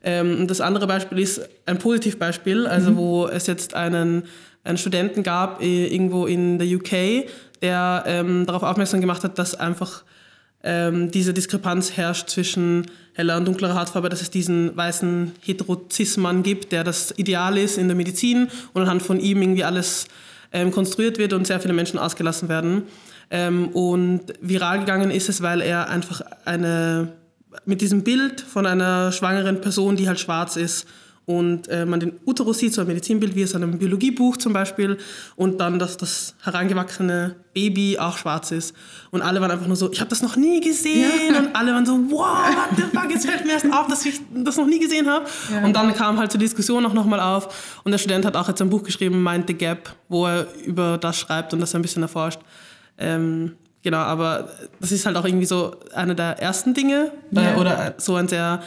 Ähm, 0.03 0.47
das 0.47 0.59
andere 0.59 0.87
Beispiel 0.87 1.19
ist 1.19 1.41
ein 1.65 1.77
Positivbeispiel, 1.77 2.65
also 2.65 2.91
mhm. 2.91 2.97
wo 2.97 3.27
es 3.27 3.47
jetzt 3.47 3.75
einen, 3.75 4.23
einen 4.63 4.77
Studenten 4.77 5.21
gab 5.23 5.61
äh, 5.61 5.87
irgendwo 5.87 6.25
in 6.25 6.57
der 6.57 6.67
UK, 6.67 7.29
der 7.61 8.03
ähm, 8.07 8.45
darauf 8.45 8.63
aufmerksam 8.63 9.01
gemacht 9.01 9.23
hat, 9.23 9.37
dass 9.37 9.53
einfach 9.55 10.03
ähm, 10.63 11.11
diese 11.11 11.33
Diskrepanz 11.33 11.95
herrscht 11.95 12.29
zwischen 12.29 12.87
heller 13.13 13.37
und 13.37 13.45
dunklerer 13.45 13.79
Hautfarbe, 13.79 14.09
dass 14.09 14.21
es 14.21 14.31
diesen 14.31 14.75
weißen 14.75 15.33
Heterozis-Mann 15.41 16.43
gibt, 16.43 16.71
der 16.71 16.83
das 16.83 17.13
Ideal 17.17 17.57
ist 17.57 17.77
in 17.77 17.87
der 17.87 17.95
Medizin 17.95 18.47
und 18.73 18.81
anhand 18.81 19.03
von 19.03 19.19
ihm 19.19 19.41
irgendwie 19.41 19.63
alles 19.63 20.07
ähm, 20.51 20.71
konstruiert 20.71 21.17
wird 21.17 21.33
und 21.33 21.45
sehr 21.45 21.59
viele 21.59 21.73
Menschen 21.73 21.99
ausgelassen 21.99 22.49
werden. 22.49 22.83
Ähm, 23.29 23.69
und 23.69 24.21
viral 24.41 24.79
gegangen 24.79 25.11
ist 25.11 25.29
es, 25.29 25.41
weil 25.41 25.61
er 25.61 25.89
einfach 25.89 26.21
eine, 26.45 27.13
mit 27.65 27.81
diesem 27.81 28.03
Bild 28.03 28.41
von 28.41 28.65
einer 28.65 29.11
schwangeren 29.11 29.61
Person, 29.61 29.95
die 29.95 30.07
halt 30.07 30.19
schwarz 30.19 30.55
ist, 30.55 30.87
und 31.27 31.67
äh, 31.67 31.85
man 31.85 31.99
den 31.99 32.13
Uterus 32.25 32.59
sieht, 32.59 32.73
so 32.73 32.79
ein 32.79 32.87
Medizinbild 32.87 33.35
wie 33.35 33.43
aus 33.43 33.53
einem 33.53 33.77
Biologiebuch 33.77 34.37
zum 34.37 34.53
Beispiel 34.53 34.97
und 35.35 35.59
dann, 35.59 35.77
dass 35.77 35.97
das 35.97 36.35
herangewachsene 36.41 37.35
Baby 37.53 37.99
auch 37.99 38.17
schwarz 38.17 38.51
ist 38.51 38.73
und 39.11 39.21
alle 39.21 39.41
waren 39.41 39.51
einfach 39.51 39.67
nur 39.67 39.75
so, 39.75 39.91
ich 39.91 39.99
habe 39.99 40.09
das 40.09 40.21
noch 40.21 40.37
nie 40.37 40.61
gesehen 40.61 41.11
ja. 41.29 41.37
und 41.37 41.53
alle 41.53 41.73
waren 41.73 41.85
so, 41.85 41.99
wow, 42.09 42.47
what 42.55 42.77
the 42.77 42.83
fuck, 42.83 43.11
jetzt 43.11 43.25
fällt 43.25 43.45
mir 43.45 43.51
erst 43.51 43.65
auf, 43.65 43.87
dass 43.87 44.05
ich 44.05 44.21
das 44.35 44.55
noch 44.55 44.67
nie 44.67 44.79
gesehen 44.79 45.07
habe 45.07 45.25
ja. 45.51 45.65
und 45.65 45.75
dann 45.75 45.93
kam 45.93 46.17
halt 46.17 46.31
zur 46.31 46.39
Diskussion 46.39 46.85
auch 46.85 46.93
nochmal 46.93 47.19
auf 47.19 47.81
und 47.83 47.91
der 47.91 47.99
Student 47.99 48.23
hat 48.23 48.37
auch 48.37 48.47
jetzt 48.47 48.61
ein 48.61 48.69
Buch 48.69 48.83
geschrieben, 48.83 49.21
Mind 49.21 49.47
the 49.47 49.53
Gap, 49.53 49.93
wo 50.07 50.27
er 50.27 50.47
über 50.63 50.97
das 50.97 51.19
schreibt 51.19 51.53
und 51.53 51.59
das 51.59 51.75
ein 51.75 51.81
bisschen 51.81 52.03
erforscht. 52.03 52.39
Ähm, 52.97 53.55
genau, 53.83 53.97
aber 53.97 54.49
das 54.79 54.91
ist 54.91 55.05
halt 55.05 55.15
auch 55.17 55.25
irgendwie 55.25 55.45
so 55.45 55.75
eine 55.93 56.15
der 56.15 56.41
ersten 56.41 56.73
Dinge 56.73 57.11
ja. 57.31 57.53
äh, 57.53 57.59
oder 57.59 57.95
so 57.97 58.15
ein 58.15 58.27
sehr 58.27 58.61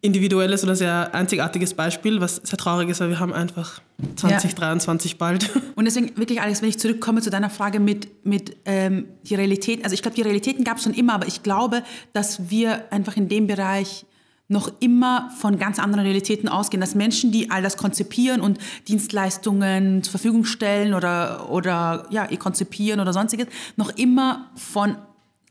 individuelles 0.00 0.62
oder 0.62 0.76
sehr 0.76 1.12
einzigartiges 1.12 1.74
Beispiel, 1.74 2.20
was 2.20 2.36
sehr 2.36 2.56
traurig 2.56 2.88
ist, 2.88 3.00
weil 3.00 3.08
wir 3.08 3.18
haben 3.18 3.32
einfach 3.32 3.80
2023 4.16 5.12
ja. 5.12 5.16
bald. 5.18 5.50
Und 5.74 5.86
deswegen 5.86 6.16
wirklich, 6.16 6.40
Alex, 6.40 6.62
wenn 6.62 6.68
ich 6.68 6.78
zurückkomme 6.78 7.20
zu 7.20 7.30
deiner 7.30 7.50
Frage 7.50 7.80
mit, 7.80 8.24
mit 8.24 8.56
ähm, 8.64 9.06
die 9.24 9.34
Realität, 9.34 9.82
also 9.82 9.94
ich 9.94 10.02
glaube, 10.02 10.14
die 10.14 10.22
Realitäten 10.22 10.62
gab 10.62 10.76
es 10.76 10.84
schon 10.84 10.94
immer, 10.94 11.14
aber 11.14 11.26
ich 11.26 11.42
glaube, 11.42 11.82
dass 12.12 12.48
wir 12.48 12.92
einfach 12.92 13.16
in 13.16 13.28
dem 13.28 13.48
Bereich 13.48 14.06
noch 14.48 14.72
immer 14.80 15.30
von 15.38 15.58
ganz 15.58 15.78
anderen 15.78 16.04
Realitäten 16.04 16.48
ausgehen, 16.48 16.80
dass 16.80 16.94
Menschen, 16.94 17.30
die 17.30 17.50
all 17.50 17.62
das 17.62 17.76
konzipieren 17.76 18.40
und 18.40 18.58
Dienstleistungen 18.88 20.02
zur 20.02 20.12
Verfügung 20.12 20.44
stellen 20.44 20.94
oder, 20.94 21.50
oder 21.50 22.06
ja, 22.10 22.28
ihr 22.30 22.38
konzipieren 22.38 22.98
oder 23.00 23.12
sonstiges, 23.12 23.46
noch 23.76 23.90
immer 23.96 24.50
von 24.56 24.96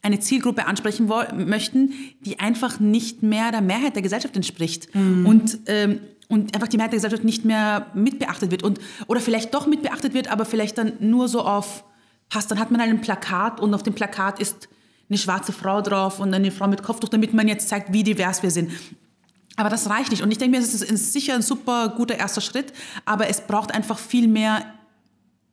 eine 0.01 0.19
Zielgruppe 0.19 0.65
ansprechen 0.65 1.07
möchten, 1.35 1.93
die 2.21 2.39
einfach 2.39 2.79
nicht 2.79 3.23
mehr 3.23 3.51
der 3.51 3.61
Mehrheit 3.61 3.95
der 3.95 4.01
Gesellschaft 4.01 4.35
entspricht 4.35 4.93
mhm. 4.95 5.25
und, 5.25 5.59
ähm, 5.67 5.99
und 6.27 6.55
einfach 6.55 6.67
die 6.67 6.77
Mehrheit 6.77 6.91
der 6.91 6.97
Gesellschaft 6.97 7.23
nicht 7.23 7.45
mehr 7.45 7.87
mitbeachtet 7.93 8.49
wird 8.49 8.63
und, 8.63 8.79
oder 9.07 9.19
vielleicht 9.19 9.53
doch 9.53 9.67
mitbeachtet 9.67 10.13
wird, 10.13 10.29
aber 10.31 10.45
vielleicht 10.45 10.77
dann 10.77 10.93
nur 10.99 11.27
so 11.27 11.41
auf, 11.41 11.83
passt, 12.29 12.49
dann 12.49 12.59
hat 12.59 12.71
man 12.71 12.81
halt 12.81 12.89
ein 12.89 13.01
Plakat 13.01 13.59
und 13.59 13.73
auf 13.73 13.83
dem 13.83 13.93
Plakat 13.93 14.39
ist 14.39 14.69
eine 15.09 15.17
schwarze 15.17 15.53
Frau 15.53 15.81
drauf 15.81 16.19
und 16.19 16.33
eine 16.33 16.51
Frau 16.51 16.67
mit 16.67 16.83
Kopftuch, 16.83 17.09
damit 17.09 17.33
man 17.33 17.47
jetzt 17.47 17.69
zeigt, 17.69 17.93
wie 17.93 18.03
divers 18.03 18.43
wir 18.43 18.51
sind. 18.51 18.71
Aber 19.55 19.69
das 19.69 19.89
reicht 19.89 20.11
nicht. 20.11 20.21
Und 20.21 20.31
ich 20.31 20.37
denke 20.37 20.57
mir, 20.57 20.63
es 20.63 20.73
ist 20.73 21.13
sicher 21.13 21.33
ein 21.33 21.41
super 21.41 21.89
guter 21.89 22.15
erster 22.15 22.41
Schritt, 22.41 22.73
aber 23.05 23.27
es 23.27 23.41
braucht 23.41 23.73
einfach 23.73 23.97
viel 23.97 24.27
mehr 24.27 24.65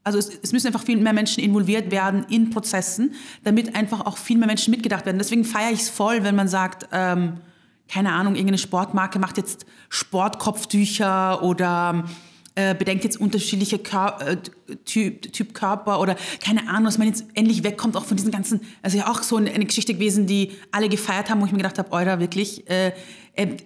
also 0.06 0.18
es, 0.18 0.28
es, 0.42 0.52
müssen 0.52 0.66
einfach 0.66 0.82
viel 0.82 0.98
mehr 0.98 1.14
Menschen 1.14 1.42
involviert 1.42 1.90
werden 1.90 2.26
in 2.28 2.50
Prozessen, 2.50 3.14
damit 3.42 3.74
einfach 3.74 4.04
auch 4.04 4.18
viel 4.18 4.36
mehr 4.36 4.46
Menschen 4.46 4.70
mitgedacht 4.70 5.06
werden. 5.06 5.16
Deswegen 5.16 5.46
feiere 5.46 5.72
ich 5.72 5.80
es 5.80 5.88
voll, 5.88 6.22
wenn 6.24 6.36
man 6.36 6.46
sagt, 6.46 6.86
ähm, 6.92 7.38
keine 7.88 8.12
Ahnung, 8.12 8.34
irgendeine 8.34 8.58
Sportmarke 8.58 9.18
macht 9.18 9.38
jetzt 9.38 9.64
Sportkopftücher 9.88 11.42
oder 11.42 12.04
äh, 12.54 12.74
bedenkt 12.74 13.04
jetzt 13.04 13.20
unterschiedliche 13.20 13.78
Kör 13.78 14.18
äh, 14.20 14.36
typ, 14.84 15.32
typ, 15.32 15.54
Körper 15.54 16.00
oder 16.00 16.16
keine 16.40 16.68
Ahnung, 16.68 16.84
dass 16.84 16.98
man 16.98 17.08
jetzt 17.08 17.24
endlich 17.34 17.64
wegkommt 17.64 17.96
auch 17.96 18.04
von 18.04 18.16
diesen 18.16 18.30
ganzen, 18.30 18.60
also 18.82 18.96
ja 18.96 19.08
auch 19.08 19.22
so 19.22 19.36
eine, 19.36 19.64
Geschichte 19.64 19.94
gewesen, 19.94 20.26
die 20.26 20.52
alle 20.70 20.88
gefeiert 20.88 21.30
haben, 21.30 21.40
wo 21.40 21.46
ich 21.46 21.52
mir 21.52 21.58
gedacht 21.58 21.78
habe, 21.78 21.90
euer 21.92 22.20
wirklich, 22.20 22.68
äh, 22.70 22.92
äh 23.34 23.56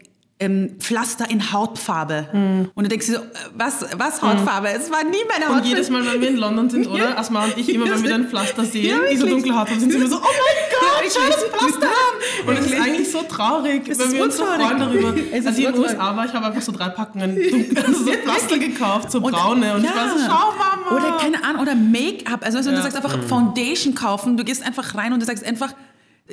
ähm, 0.40 0.76
Pflaster 0.78 1.28
in 1.30 1.52
Hautfarbe. 1.52 2.28
Mhm. 2.32 2.70
Und 2.74 2.84
du 2.84 2.88
denkst 2.88 3.06
dir 3.06 3.14
so, 3.14 3.20
was, 3.56 3.84
was 3.96 4.22
hm. 4.22 4.28
Hautfarbe? 4.28 4.68
Mhm. 4.68 4.76
Es 4.76 4.90
war 4.90 5.02
nie 5.02 5.16
meine 5.28 5.46
Hautfarbe. 5.46 5.62
Und 5.62 5.68
jedes 5.68 5.90
Mal, 5.90 6.06
wenn 6.06 6.20
wir 6.20 6.28
in 6.28 6.36
London 6.36 6.70
sind, 6.70 6.86
oder? 6.90 7.10
Ja. 7.10 7.16
Asma 7.16 7.44
und 7.44 7.58
ich, 7.58 7.68
immer 7.68 7.86
wenn 7.90 8.04
wir 8.04 8.14
ein 8.14 8.28
Pflaster 8.28 8.64
sehen, 8.64 8.86
ja, 8.86 9.08
diese 9.10 9.26
dunkle 9.26 9.54
Hautfarbe, 9.54 9.80
sind 9.80 9.90
sie 9.90 9.98
immer 9.98 10.08
so, 10.08 10.16
oh 10.16 10.20
mein 10.20 10.30
Gott, 10.70 11.04
ja, 11.04 11.10
schau 11.12 11.26
das 11.28 11.44
Pflaster 11.44 11.86
haben. 11.86 12.48
Und 12.48 12.58
es 12.58 12.66
ist 12.66 12.80
eigentlich 12.80 13.10
so 13.10 13.22
traurig, 13.22 13.88
es 13.88 13.98
wenn 13.98 14.12
wir 14.12 14.24
uns 14.24 14.36
so 14.36 14.44
freuen 14.44 14.78
darüber. 14.78 15.08
Als 15.32 15.58
ich 15.58 15.64
in 15.64 15.72
den 15.72 15.80
USA 15.80 16.16
war, 16.16 16.24
ich 16.24 16.32
habe 16.32 16.46
einfach 16.46 16.62
so 16.62 16.72
drei 16.72 16.88
Packungen 16.90 17.36
also 17.84 18.04
so 18.04 18.12
Pflaster 18.12 18.58
gekauft, 18.58 19.10
so 19.10 19.20
braune. 19.20 19.74
Und, 19.74 19.80
und 19.80 19.84
ich 19.84 19.96
war 19.96 20.08
so, 20.08 20.24
schau 20.24 20.52
Mama. 20.52 20.96
Oder 20.96 21.18
keine 21.18 21.42
Ahnung, 21.42 21.62
oder 21.62 21.74
Make-up. 21.74 22.44
Also, 22.44 22.58
also 22.58 22.70
du 22.70 22.80
sagst 22.80 22.96
einfach 22.96 23.18
Foundation 23.24 23.94
kaufen, 23.94 24.36
du 24.36 24.44
gehst 24.44 24.64
einfach 24.64 24.94
rein 24.94 25.12
und 25.12 25.20
du 25.20 25.26
sagst 25.26 25.44
einfach, 25.44 25.74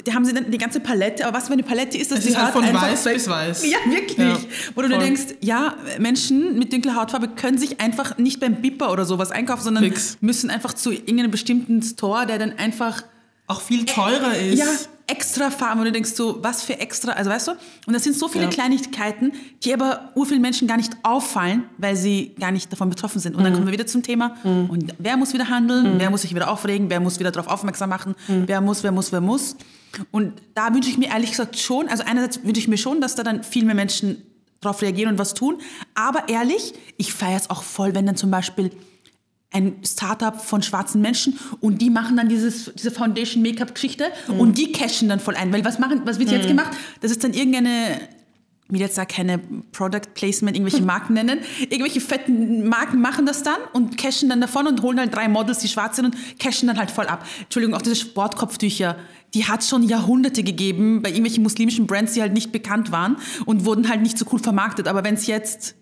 da 0.04 0.14
haben 0.14 0.26
sie 0.26 0.34
dann 0.34 0.52
die 0.52 0.58
ganze 0.58 0.82
Palette, 0.82 1.26
aber 1.26 1.38
was 1.38 1.48
für 1.48 1.54
eine 1.54 1.64
Palette 1.64 1.98
ist 1.98 2.12
das? 2.12 2.20
Es 2.20 2.26
ist 2.26 2.38
halt 2.38 2.52
von 2.52 2.64
weiß 2.64 3.06
bis 3.06 3.30
weiß. 3.30 3.66
Ja, 3.66 3.78
wirklich. 3.90 4.18
Ja, 4.18 4.38
Wo 4.76 4.82
du 4.82 4.90
denkst, 4.90 5.36
ja, 5.40 5.78
Menschen 6.00 6.60
mit 6.60 6.74
dunkler 6.74 6.96
Hautfarbe 6.96 7.30
können 7.30 7.58
sich 7.58 7.80
einfach 7.80 8.18
nicht 8.18 8.42
beim 8.42 8.62
Bipper 8.62 8.92
oder 8.92 9.06
sowas 9.06 9.32
einkaufen, 9.32 9.64
sondern 9.64 9.86
Fix. 9.86 10.18
müssen 10.20 10.50
einfach 10.50 10.74
zu 10.74 10.92
irgendeinem 10.92 11.32
bestimmten 11.32 11.82
Store, 11.82 12.26
der 12.26 12.40
dann 12.40 12.58
einfach 12.58 13.04
auch 13.48 13.62
viel 13.62 13.86
teurer 13.86 14.36
ist. 14.36 14.60
Ja, 14.60 14.68
extra 15.08 15.52
Farben, 15.52 15.80
und 15.80 15.86
du 15.86 15.92
denkst 15.92 16.12
so, 16.14 16.44
was 16.44 16.64
für 16.64 16.80
extra, 16.80 17.12
also 17.12 17.30
weißt 17.30 17.48
du? 17.50 17.52
Und 17.86 17.94
das 17.94 18.04
sind 18.04 18.16
so 18.16 18.28
viele 18.28 18.46
ja. 18.46 18.50
Kleinigkeiten, 18.50 19.34
die 19.64 19.74
aber 19.74 20.12
ur 20.16 20.26
vielen 20.26 20.42
Menschen 20.42 20.68
gar 20.68 20.78
nicht 20.78 20.94
auffallen, 21.04 21.64
weil 21.78 21.96
sie 21.96 22.34
gar 22.40 22.52
nicht 22.52 22.72
davon 22.72 22.90
betroffen 22.90 23.20
sind. 23.20 23.36
Und 23.36 23.44
dann 23.44 23.52
mhm. 23.52 23.58
kommen 23.58 23.68
wir 23.68 23.74
wieder 23.74 23.86
zum 23.86 24.04
Thema, 24.04 24.36
mhm. 24.44 24.70
und 24.70 24.94
wer 24.98 25.18
muss 25.18 25.34
wieder 25.34 25.50
handeln, 25.50 25.96
mhm. 25.96 26.00
wer 26.00 26.10
muss 26.10 26.22
sich 26.22 26.34
wieder 26.34 26.50
aufregen, 26.50 26.90
wer 26.90 27.00
muss 27.00 27.20
wieder 27.20 27.32
darauf 27.32 27.48
aufmerksam 27.48 27.90
machen, 27.90 28.16
mhm. 28.28 28.44
wer 28.48 28.62
muss, 28.62 28.84
wer 28.84 28.92
muss, 28.92 29.12
wer 29.12 29.22
muss. 29.22 29.56
Und 30.12 30.42
da 30.56 30.74
wünsche 30.74 30.90
ich 30.90 30.98
mir 30.98 31.10
ehrlich 31.10 31.32
gesagt 31.32 31.58
schon, 31.58 31.88
also 31.88 32.04
einerseits 32.06 32.44
wünsche 32.44 32.60
ich 32.60 32.68
mir 32.68 32.78
schon, 32.78 33.00
dass 33.00 33.16
da 33.16 33.24
dann 33.24 33.44
viel 33.44 33.66
mehr 33.66 33.76
Menschen 33.76 34.24
darauf 34.60 34.82
reagieren 34.82 35.12
und 35.12 35.20
was 35.20 35.34
tun, 35.34 35.60
aber 35.94 36.28
ehrlich, 36.28 36.74
ich 36.98 37.14
feiere 37.14 37.38
es 37.38 37.50
auch 37.50 37.62
voll, 37.62 37.94
wenn 37.94 38.06
dann 38.06 38.16
zum 38.16 38.32
Beispiel 38.32 38.72
ein 39.56 39.78
Startup 39.86 40.40
von 40.40 40.62
schwarzen 40.62 41.02
Menschen 41.02 41.40
und 41.62 41.82
die 41.82 41.90
machen 41.90 42.18
dann 42.18 42.28
dieses, 42.28 42.72
diese 42.76 42.92
Foundation-Make-up-Geschichte 42.92 44.06
mhm. 44.28 44.40
und 44.40 44.58
die 44.58 44.72
cashen 44.72 45.08
dann 45.08 45.20
voll 45.20 45.36
ein. 45.36 45.54
Weil 45.54 45.64
was, 45.64 45.80
machen, 45.80 46.02
was 46.04 46.20
wird 46.20 46.30
mhm. 46.30 46.36
jetzt 46.36 46.48
gemacht? 46.48 46.72
Das 47.00 47.10
ist 47.10 47.24
dann 47.24 47.34
irgendeine, 47.34 48.02
ich 48.68 48.74
will 48.74 48.82
jetzt 48.82 48.98
da 48.98 49.06
keine 49.06 49.40
Product 49.72 50.14
Placement, 50.14 50.58
irgendwelche 50.58 50.84
Marken 50.86 51.14
nennen. 51.14 51.40
Irgendwelche 51.62 52.02
fetten 52.02 52.68
Marken 52.68 53.00
machen 53.00 53.26
das 53.26 53.44
dann 53.44 53.60
und 53.72 53.98
cashen 53.98 54.28
dann 54.28 54.42
davon 54.42 54.68
und 54.68 54.82
holen 54.82 55.00
halt 55.00 55.16
drei 55.16 55.30
Models, 55.30 55.60
die 55.60 55.70
schwarz 55.70 55.96
sind 55.96 56.06
und 56.06 56.40
cashen 56.40 56.68
dann 56.68 56.78
halt 56.78 56.92
voll 56.92 57.08
ab. 57.08 57.26
Entschuldigung, 57.44 57.76
auch 57.76 57.82
diese 57.82 57.96
Sportkopftücher, 57.96 58.98
die 59.34 59.46
hat 59.46 59.64
schon 59.64 59.84
Jahrhunderte 59.84 60.44
gegeben 60.44 61.02
bei 61.02 61.10
irgendwelchen 61.10 61.44
muslimischen 61.44 61.88
Brands, 61.88 62.14
die 62.14 62.22
halt 62.22 62.34
nicht 62.34 62.52
bekannt 62.52 62.92
waren 62.92 63.16
und 63.46 63.64
wurden 63.64 63.88
halt 63.88 64.02
nicht 64.02 64.18
so 64.18 64.26
cool 64.34 64.40
vermarktet. 64.40 64.90
Aber 64.90 65.06
wenn 65.06 65.16
es 65.16 65.28
jetzt 65.28 65.76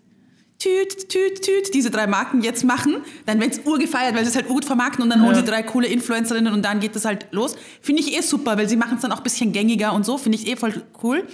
tüt, 0.58 1.08
tüt, 1.08 1.42
tüt, 1.42 1.74
diese 1.74 1.90
drei 1.90 2.06
Marken 2.06 2.42
jetzt 2.42 2.64
machen, 2.64 2.96
dann 3.26 3.40
wird 3.40 3.52
es 3.52 3.60
urgefeiert, 3.64 4.14
weil 4.14 4.24
sie 4.24 4.30
es 4.30 4.36
halt 4.36 4.48
gut 4.48 4.64
vermarkten 4.64 5.02
und 5.02 5.10
dann 5.10 5.20
ja. 5.20 5.26
holen 5.26 5.36
sie 5.36 5.44
drei 5.44 5.62
coole 5.62 5.86
Influencerinnen 5.86 6.52
und 6.52 6.64
dann 6.64 6.80
geht 6.80 6.96
das 6.96 7.04
halt 7.04 7.26
los. 7.32 7.56
Finde 7.80 8.02
ich 8.02 8.16
eh 8.16 8.22
super, 8.22 8.56
weil 8.56 8.68
sie 8.68 8.76
machen 8.76 8.96
es 8.96 9.02
dann 9.02 9.12
auch 9.12 9.18
ein 9.18 9.22
bisschen 9.22 9.52
gängiger 9.52 9.92
und 9.92 10.04
so, 10.06 10.18
finde 10.18 10.38
ich 10.38 10.46
eh 10.46 10.56
voll 10.56 10.82
cool. 11.02 11.26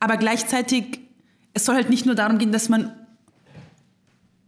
Aber 0.00 0.16
gleichzeitig, 0.16 1.00
es 1.54 1.64
soll 1.64 1.74
halt 1.74 1.90
nicht 1.90 2.06
nur 2.06 2.14
darum 2.14 2.38
gehen, 2.38 2.52
dass 2.52 2.68
man 2.68 2.92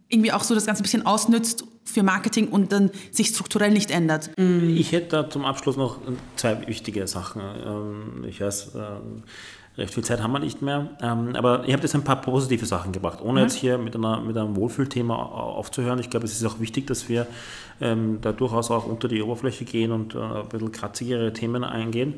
irgendwie 0.09 0.31
auch 0.31 0.43
so 0.43 0.55
das 0.55 0.65
Ganze 0.65 0.81
ein 0.81 0.83
bisschen 0.83 1.05
ausnützt 1.05 1.65
für 1.83 2.03
Marketing 2.03 2.49
und 2.49 2.71
dann 2.71 2.91
sich 3.11 3.27
strukturell 3.27 3.71
nicht 3.71 3.91
ändert. 3.91 4.31
Ich 4.37 4.91
hätte 4.91 5.09
da 5.09 5.29
zum 5.29 5.45
Abschluss 5.45 5.77
noch 5.77 5.99
zwei 6.35 6.67
wichtige 6.67 7.07
Sachen. 7.07 7.41
Ähm, 7.41 8.25
ich 8.27 8.41
weiß, 8.41 8.71
ähm, 8.75 9.23
recht 9.77 9.93
viel 9.93 10.03
Zeit 10.03 10.21
haben 10.21 10.31
wir 10.33 10.39
nicht 10.39 10.61
mehr. 10.61 10.89
Ähm, 11.01 11.35
aber 11.35 11.63
ich 11.65 11.73
habe 11.73 11.83
jetzt 11.83 11.95
ein 11.95 12.03
paar 12.03 12.21
positive 12.21 12.65
Sachen 12.65 12.91
gebracht, 12.91 13.19
ohne 13.21 13.39
mhm. 13.39 13.45
jetzt 13.45 13.55
hier 13.55 13.77
mit, 13.77 13.95
einer, 13.95 14.19
mit 14.19 14.37
einem 14.37 14.55
Wohlfühlthema 14.55 15.15
aufzuhören. 15.15 15.99
Ich 15.99 16.09
glaube, 16.09 16.25
es 16.25 16.33
ist 16.33 16.45
auch 16.45 16.59
wichtig, 16.59 16.87
dass 16.87 17.09
wir 17.09 17.27
ähm, 17.79 18.19
da 18.21 18.31
durchaus 18.31 18.69
auch 18.71 18.85
unter 18.85 19.07
die 19.07 19.21
Oberfläche 19.21 19.65
gehen 19.65 19.91
und 19.91 20.15
äh, 20.15 20.19
ein 20.19 20.49
bisschen 20.49 20.71
kratzigere 20.71 21.33
Themen 21.33 21.63
eingehen. 21.63 22.15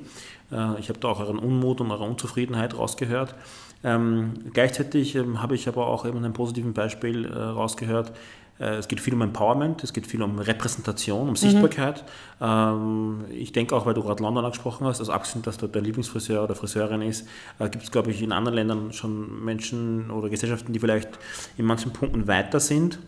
Äh, 0.51 0.79
ich 0.79 0.89
habe 0.89 0.99
da 0.99 1.09
auch 1.09 1.19
euren 1.19 1.39
Unmut 1.39 1.81
und 1.81 1.91
eure 1.91 2.03
Unzufriedenheit 2.03 2.77
rausgehört. 2.77 3.35
Ähm, 3.83 4.33
gleichzeitig 4.53 5.15
ähm, 5.15 5.41
habe 5.41 5.55
ich 5.55 5.67
aber 5.67 5.87
auch 5.87 6.05
eben 6.05 6.23
ein 6.23 6.33
positiven 6.33 6.73
Beispiel 6.73 7.25
äh, 7.25 7.37
rausgehört, 7.37 8.13
es 8.59 8.87
geht 8.87 8.99
viel 8.99 9.13
um 9.13 9.21
Empowerment, 9.21 9.83
es 9.83 9.93
geht 9.93 10.07
viel 10.07 10.21
um 10.21 10.39
Repräsentation, 10.39 11.29
um. 11.29 11.35
Sichtbarkeit. 11.35 12.03
Mhm. 12.39 13.25
ich 13.31 13.51
denke 13.51 13.75
auch, 13.75 13.85
weil 13.85 13.93
du 13.93 14.03
gerade 14.03 14.21
London 14.21 14.45
angesprochen 14.45 14.85
hast, 14.85 14.99
also 14.99 15.11
abgesehen, 15.11 15.41
dass 15.41 15.57
dort 15.57 15.75
der 15.75 15.81
Lieblingsfriseur 15.81 16.43
oder 16.43 16.55
Friseurin 16.55 17.01
ist, 17.01 17.27
äh, 17.59 17.69
gibt 17.69 17.83
es, 17.83 17.91
glaube 17.91 18.11
ich, 18.11 18.21
in 18.21 18.31
anderen 18.31 18.55
Ländern 18.55 18.93
schon 18.93 19.43
Menschen 19.43 20.11
oder 20.11 20.29
Gesellschaften, 20.29 20.73
die 20.73 20.79
vielleicht 20.79 21.09
in 21.57 21.65
manchen 21.65 21.91
Punkten 21.93 22.27
weiter 22.27 22.59
sind 22.59 22.99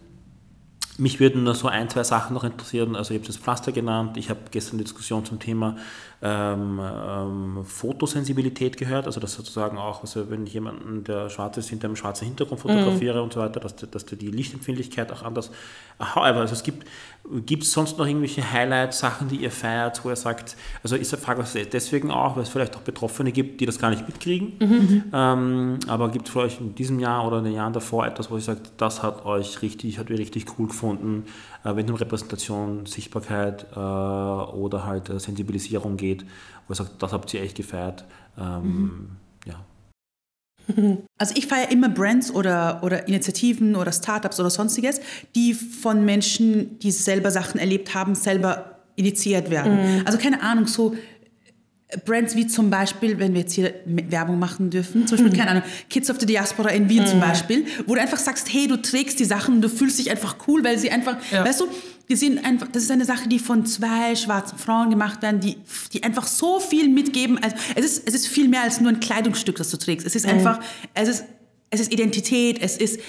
mich 0.98 1.20
würden 1.20 1.44
nur 1.44 1.56
so 1.56 1.68
ein, 1.68 1.90
zwei 1.90 2.04
Sachen 2.04 2.34
noch 2.34 2.44
interessieren. 2.44 2.96
Also 2.96 3.14
ich 3.14 3.20
habe 3.20 3.28
das 3.28 3.38
Pflaster 3.38 3.72
genannt. 3.72 4.18
Ich 4.18 4.30
habe 4.30 4.40
gestern 4.52 4.78
die 4.78 4.86
Diskussion 4.86 5.26
zum 5.26 5.40
Thema 5.40 5.76
ähm, 6.22 6.80
ähm, 6.82 7.66
Fotosensibilität 7.66 8.78
gehört. 8.78 9.06
Also 9.06 9.20
das 9.20 9.34
sozusagen 9.34 9.78
auch, 9.78 10.02
also 10.02 10.30
wenn 10.30 10.48
ich 10.48 10.54
jemanden, 10.54 11.04
der 11.04 11.30
schwarz 11.30 11.58
ist, 11.58 11.70
hinter 11.70 11.88
einem 11.88 11.96
schwarzen 11.96 12.26
Hintergrund 12.26 12.62
fotografiere 12.62 13.18
mhm. 13.18 13.26
und 13.26 13.34
so 13.34 13.40
weiter, 13.40 13.60
dass, 13.60 13.76
dass 13.76 14.06
die 14.06 14.32
Lichtempfindlichkeit 14.32 15.12
auch 15.12 15.24
anders. 15.24 15.52
However, 16.00 16.42
also 16.42 16.54
es 16.54 16.64
gibt, 16.64 16.86
gibt 17.46 17.64
es 17.64 17.72
sonst 17.72 17.98
noch 17.98 18.06
irgendwelche 18.06 18.50
Highlights, 18.52 19.00
Sachen, 19.00 19.28
die 19.28 19.38
ihr 19.38 19.52
feiert, 19.52 20.04
wo 20.04 20.10
ihr 20.10 20.16
sagt, 20.16 20.58
also 20.84 20.96
ist 20.96 21.12
der 21.12 21.20
Frage 21.20 21.44
deswegen 21.72 22.12
auch, 22.12 22.36
weil 22.36 22.44
es 22.44 22.50
vielleicht 22.50 22.76
auch 22.76 22.82
Betroffene 22.82 23.32
gibt, 23.32 23.62
die 23.62 23.66
das 23.66 23.80
gar 23.80 23.90
nicht 23.90 24.08
mitkriegen. 24.08 24.54
Mhm. 24.60 25.04
Ähm, 25.14 25.80
aber 25.88 26.10
gibt 26.10 26.28
es 26.28 26.34
vielleicht 26.34 26.60
in 26.60 26.76
diesem 26.76 27.00
Jahr 27.00 27.26
oder 27.28 27.40
in 27.40 27.46
den 27.46 27.54
Jahren 27.54 27.74
davor 27.74 28.06
etwas, 28.06 28.30
wo 28.32 28.36
ihr 28.36 28.42
sagt, 28.42 28.72
das 28.78 29.04
hat 29.04 29.26
euch 29.26 29.62
richtig, 29.62 30.00
hat 30.00 30.10
mir 30.10 30.20
richtig 30.20 30.46
cool 30.58 30.68
gefunden, 30.68 31.26
wenn 31.66 31.86
es 31.86 31.92
um 31.92 31.98
Repräsentation, 31.98 32.86
Sichtbarkeit 32.86 33.66
äh, 33.76 33.80
oder 33.80 34.86
halt 34.86 35.10
äh, 35.10 35.20
Sensibilisierung 35.20 35.98
geht, 35.98 36.24
wo 36.68 36.74
ihr 36.74 36.76
sagt, 36.76 37.02
das 37.02 37.12
habt 37.12 37.34
ihr 37.34 37.42
echt 37.42 37.58
gefeiert. 37.58 38.06
Ähm, 38.38 38.64
mhm. 38.64 39.10
Ja. 39.46 39.66
Also 41.18 41.34
ich 41.38 41.48
feiere 41.48 41.72
immer 41.72 41.88
Brands 41.88 42.30
oder, 42.30 42.82
oder 42.84 43.08
Initiativen 43.08 43.78
oder 43.78 43.94
Startups 43.94 44.38
oder 44.40 44.50
sonstiges, 44.50 45.00
die 45.34 45.54
von 45.54 46.04
Menschen, 46.04 46.78
die 46.80 46.92
selber 46.92 47.32
Sachen 47.32 47.58
erlebt 47.58 47.96
haben, 47.96 48.16
selber 48.16 48.76
initiiert 48.98 49.50
werden. 49.50 50.00
Mhm. 50.00 50.02
Also 50.06 50.18
keine 50.18 50.42
Ahnung, 50.42 50.68
so 50.68 50.96
Brands 52.04 52.36
wie 52.36 52.48
zum 52.48 52.70
Beispiel, 52.70 53.20
wenn 53.20 53.34
wir 53.34 53.42
jetzt 53.42 53.54
hier 53.54 53.74
Werbung 53.86 54.40
machen 54.40 54.70
dürfen, 54.70 55.08
zum 55.08 55.18
Beispiel, 55.18 55.38
keine 55.38 55.52
Ahnung, 55.52 55.64
Kids 55.90 56.10
of 56.10 56.20
the 56.20 56.26
Diaspora 56.26 56.70
in 56.70 56.90
Wien 56.90 57.04
mhm. 57.04 57.08
zum 57.08 57.20
Beispiel, 57.20 57.66
wo 57.86 57.96
du 57.96 58.02
einfach 58.02 58.18
sagst, 58.18 58.52
hey, 58.52 58.68
du 58.68 58.82
trägst 58.82 59.20
die 59.20 59.26
Sachen, 59.26 59.62
du 59.62 59.70
fühlst 59.70 60.00
dich 60.00 60.10
einfach 60.10 60.36
cool, 60.48 60.64
weil 60.64 60.80
sie 60.80 60.90
einfach, 60.90 61.18
ja. 61.32 61.46
weißt 61.46 61.62
du, 61.62 61.68
die 62.10 62.16
sind 62.16 62.44
einfach, 62.44 62.68
das 62.72 62.84
ist 62.84 62.92
eine 62.92 63.06
Sache, 63.06 63.28
die 63.30 63.40
von 63.40 63.66
zwei 63.66 64.16
schwarzen 64.16 64.58
Frauen 64.58 64.90
gemacht 64.90 65.22
werden, 65.22 65.40
die, 65.40 65.58
die 65.94 66.04
einfach 66.04 66.28
so 66.28 66.60
viel 66.60 66.90
mitgeben. 66.90 67.40
Also 67.42 67.56
es 67.76 67.86
ist, 67.86 68.08
es 68.08 68.14
ist 68.14 68.28
viel 68.28 68.48
mehr 68.48 68.62
als 68.62 68.80
nur 68.80 68.92
ein 68.92 69.00
Kleidungsstück, 69.00 69.56
das 69.56 69.70
du 69.72 69.78
trägst. 69.78 70.06
Es 70.06 70.16
ist 70.16 70.26
mhm. 70.26 70.34
einfach, 70.34 70.60
es 70.94 71.08
ist, 71.08 71.26
es 71.70 71.82
ist 71.82 71.92
Identität, 71.92 72.60
es 72.62 72.78
ist, 72.78 73.00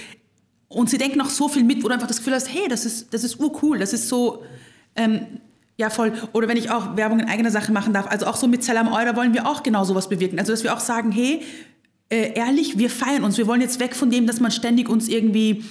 und 0.69 0.91
sie 0.91 0.99
denken 0.99 1.21
auch 1.21 1.31
so 1.31 1.49
viel 1.49 1.65
mit, 1.65 1.83
wo 1.83 1.89
du 1.89 1.95
einfach 1.95 2.09
das 2.09 2.19
Gefühl 2.19 2.35
hast, 2.35 2.53
hey, 2.53 2.69
das 2.69 2.85
ist, 2.85 3.13
das 3.13 3.25
ist 3.25 3.39
urcool, 3.39 3.79
das 3.79 3.93
ist 3.93 4.09
so, 4.09 4.43
ähm, 4.97 5.41
ja, 5.77 5.91
voll. 5.91 6.13
Oder 6.33 6.49
wenn 6.49 6.57
ich 6.57 6.71
auch 6.71 6.97
Werbung 6.97 7.21
in 7.21 7.29
eigener 7.29 7.51
Sache 7.51 7.71
machen 7.71 7.93
darf. 7.93 8.07
Also 8.07 8.27
auch 8.27 8.37
so 8.37 8.47
mit 8.47 8.65
Salam 8.65 8.89
Eura 8.89 9.15
wollen 9.15 9.35
wir 9.35 9.47
auch 9.47 9.63
genau 9.63 9.85
sowas 9.85 10.09
bewirken. 10.09 10.39
Also 10.39 10.53
dass 10.53 10.65
wir 10.65 10.73
auch 10.73 10.81
sagen, 10.81 11.13
hey, 11.13 11.43
äh, 12.09 12.33
ehrlich, 12.35 12.79
wir 12.79 12.89
feiern 12.89 13.25
uns. 13.25 13.37
Wir 13.37 13.47
wollen 13.47 13.61
jetzt 13.61 13.79
weg 13.79 13.95
von 13.95 14.11
dem, 14.11 14.27
dass 14.27 14.41
man 14.41 14.51
ständig 14.51 14.89
uns 14.89 15.09
irgendwie 15.09 15.65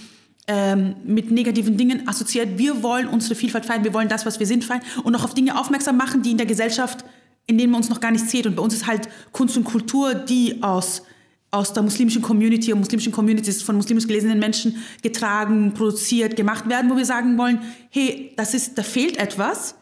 ähm, 0.48 0.96
mit 1.06 1.32
negativen 1.32 1.76
Dingen 1.76 2.08
assoziiert. 2.08 2.60
Wir 2.60 2.84
wollen 2.84 3.08
unsere 3.08 3.34
Vielfalt 3.34 3.66
feiern. 3.66 3.84
Wir 3.84 3.94
wollen 3.96 4.10
das, 4.10 4.28
was 4.28 4.40
wir 4.40 4.46
sind, 4.46 4.64
feiern. 4.64 4.82
Und 5.04 5.16
auch 5.16 5.24
auf 5.24 5.34
Dinge 5.34 5.60
aufmerksam 5.60 5.98
machen, 5.98 6.22
die 6.22 6.32
in 6.32 6.38
der 6.38 6.46
Gesellschaft, 6.46 7.04
in 7.48 7.58
denen 7.58 7.72
man 7.72 7.82
uns 7.82 7.90
noch 7.90 8.00
gar 8.00 8.12
nicht 8.12 8.30
sieht. 8.30 8.46
Und 8.46 8.56
bei 8.56 8.62
uns 8.62 8.76
ist 8.76 8.86
halt 8.86 9.10
Kunst 9.32 9.58
und 9.58 9.64
Kultur, 9.64 10.14
die 10.14 10.62
aus 10.62 11.02
aus 11.52 11.72
der 11.72 11.84
muslimischen 11.84 12.22
Community 12.22 12.74
und 12.74 12.80
muslimischen 12.80 13.14
Communities 13.14 13.64
von 13.64 13.78
muslimisch 13.78 14.06
gelesenen 14.08 14.40
Menschen 14.40 14.76
getragen, 15.02 15.74
produziert, 15.74 16.36
gemacht 16.36 16.68
werden, 16.68 16.92
wo 16.92 16.98
wir 16.98 17.06
sagen 17.06 17.38
wollen, 17.38 17.60
hey, 17.92 18.34
das 18.36 18.54
ist, 18.54 18.78
da 18.78 18.84
fehlt 18.84 19.16
etwas 19.16 19.76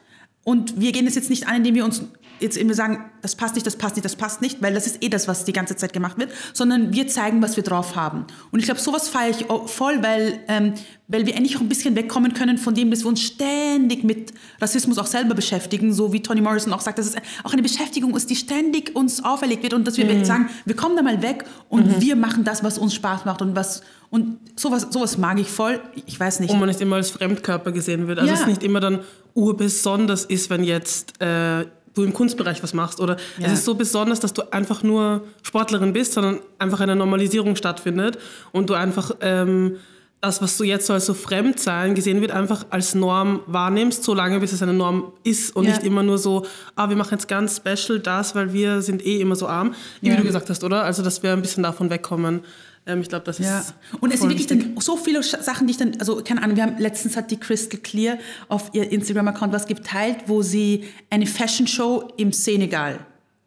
und 0.44 0.80
wir 0.80 0.92
gehen 0.92 1.08
es 1.08 1.16
jetzt 1.16 1.30
nicht 1.30 1.48
an, 1.48 1.58
indem 1.58 1.76
wir 1.76 1.86
uns 1.86 2.04
jetzt 2.40 2.58
immer 2.58 2.74
sagen, 2.74 3.06
das 3.22 3.36
passt 3.36 3.56
nicht, 3.56 3.66
das 3.66 3.76
passt 3.76 3.96
nicht, 3.96 4.06
das 4.06 4.16
passt 4.16 4.42
nicht, 4.42 4.62
weil 4.62 4.74
das 4.74 4.86
ist 4.86 5.04
eh 5.04 5.10
das, 5.10 5.28
was 5.28 5.46
die 5.46 5.54
ganze 5.54 5.76
Zeit 5.76 5.94
gemacht 5.94 6.18
wird, 6.18 6.32
sondern 6.54 6.94
wir 6.94 7.08
zeigen, 7.08 7.42
was 7.42 7.56
wir 7.56 7.64
drauf 7.64 7.96
haben. 7.96 8.26
Und 8.52 8.60
ich 8.60 8.66
glaube, 8.66 8.82
sowas 8.82 9.08
feiere 9.08 9.30
ich 9.32 9.46
voll, 9.68 10.04
weil, 10.04 10.40
ähm, 10.48 10.74
weil 11.08 11.26
wir 11.26 11.36
endlich 11.36 11.58
auch 11.58 11.62
ein 11.62 11.70
bisschen 11.70 11.96
wegkommen 11.96 12.34
können 12.34 12.58
von 12.58 12.74
dem, 12.74 12.92
dass 12.92 13.04
wir 13.04 13.08
uns 13.08 13.22
ständig 13.22 14.04
mit 14.04 14.34
Rassismus 14.62 14.98
auch 14.98 15.06
selber 15.06 15.36
beschäftigen, 15.36 15.94
so 15.94 16.12
wie 16.14 16.22
Toni 16.22 16.42
Morrison 16.42 16.74
auch 16.74 16.82
sagt, 16.82 17.00
dass 17.00 17.08
es 17.08 17.16
auch 17.44 17.54
eine 17.54 17.62
Beschäftigung 17.62 18.16
ist, 18.16 18.30
die 18.30 18.36
ständig 18.36 18.96
uns 18.96 19.24
auferlegt 19.24 19.64
wird 19.64 19.74
und 19.74 19.88
dass 19.88 19.98
wir 19.98 20.06
mhm. 20.06 20.26
sagen, 20.26 20.50
wir 20.66 20.76
kommen 20.76 20.96
da 20.96 21.02
mal 21.02 21.22
weg 21.22 21.46
und 21.70 21.88
mhm. 21.88 22.02
wir 22.02 22.16
machen 22.16 22.44
das, 22.44 22.64
was 22.64 22.78
uns 22.78 22.94
Spaß 22.94 23.26
macht 23.26 23.42
und 23.42 23.56
was 23.56 23.84
und 24.14 24.38
sowas, 24.56 24.86
sowas 24.92 25.18
mag 25.18 25.40
ich 25.40 25.48
voll. 25.48 25.82
Ich 26.06 26.20
weiß 26.20 26.40
nicht. 26.40 26.52
Und 26.52 26.60
man 26.60 26.70
nicht 26.70 26.80
immer 26.82 26.98
als 26.98 27.10
Fremdkörper 27.10 27.72
gesehen 27.72 28.08
wird. 28.08 28.20
Also 28.20 28.32
ja. 28.32 28.40
es 28.40 28.46
nicht 28.46 28.62
immer 28.62 28.80
dann 28.80 29.00
urbesonders 29.34 30.26
ist, 30.26 30.52
wenn 30.52 30.64
jetzt 30.64 31.20
äh, 31.20 31.66
du 31.94 32.04
im 32.04 32.14
Kunstbereich 32.14 32.64
was 32.64 32.74
machst. 32.74 33.00
Oder 33.00 33.18
ja. 33.38 33.48
es 33.48 33.54
ist 33.54 33.66
so 33.66 33.76
besonders, 33.76 34.20
dass 34.20 34.34
du 34.34 34.52
einfach 34.52 34.84
nur 34.84 35.24
Sportlerin 35.42 35.94
bist, 35.94 36.14
sondern 36.14 36.40
einfach 36.60 36.80
eine 36.80 36.96
Normalisierung 36.96 37.56
stattfindet 37.56 38.18
und 38.52 38.70
du 38.70 38.74
einfach 38.74 39.12
ähm, 39.22 39.78
das, 40.24 40.42
was 40.42 40.56
du 40.56 40.64
jetzt 40.64 40.88
so 40.88 40.94
als 40.94 41.06
so 41.06 41.14
Fremdsein 41.14 41.96
gesehen 41.96 42.22
wird, 42.22 42.32
einfach 42.32 42.66
als 42.70 42.96
Norm 42.96 43.42
wahrnimmst, 43.46 44.06
solange 44.06 44.40
bis 44.40 44.54
es 44.54 44.64
eine 44.64 44.72
Norm 44.72 45.12
ist 45.26 45.54
und 45.54 45.66
ja. 45.66 45.72
nicht 45.72 45.84
immer 45.84 46.02
nur 46.02 46.18
so, 46.18 46.46
ah, 46.78 46.88
wir 46.88 46.96
machen 46.96 47.12
jetzt 47.12 47.28
ganz 47.28 47.58
special 47.58 48.00
das, 48.00 48.34
weil 48.34 48.54
wir 48.54 48.82
sind 48.82 49.06
eh 49.06 49.20
immer 49.20 49.36
so 49.36 49.48
arm, 49.48 49.76
wie 50.00 50.10
ja. 50.10 50.16
du 50.16 50.24
gesagt 50.24 50.50
hast, 50.50 50.64
oder? 50.64 50.86
Also, 50.86 51.04
dass 51.04 51.24
wir 51.24 51.34
ein 51.34 51.42
bisschen 51.42 51.64
davon 51.64 51.90
wegkommen. 51.90 52.40
Ähm, 52.86 53.02
ich 53.02 53.10
glaube, 53.10 53.26
das 53.26 53.40
ist. 53.40 53.46
Ja. 53.46 53.64
Und 54.02 54.14
es 54.14 54.20
sind 54.20 54.30
wirklich 54.30 54.48
dann 54.48 54.76
so 54.80 54.98
viele 54.98 55.24
Sachen, 55.24 55.68
die 55.68 55.72
ich 55.72 55.78
dann, 55.78 55.94
also 56.00 56.22
keine 56.24 56.42
Ahnung, 56.44 56.56
wir 56.56 56.64
haben 56.64 56.78
letztens 56.78 57.16
hat 57.16 57.32
die 57.32 57.38
Crystal 57.38 57.80
Clear 57.80 58.18
auf 58.50 58.70
ihr 58.74 58.92
Instagram-Account 58.92 59.54
was 59.54 59.68
geteilt, 59.68 60.24
wo 60.28 60.42
sie 60.42 60.86
eine 61.10 61.26
Fashion 61.26 61.68
Show 61.68 62.12
im 62.18 62.32
Senegal. 62.32 63.00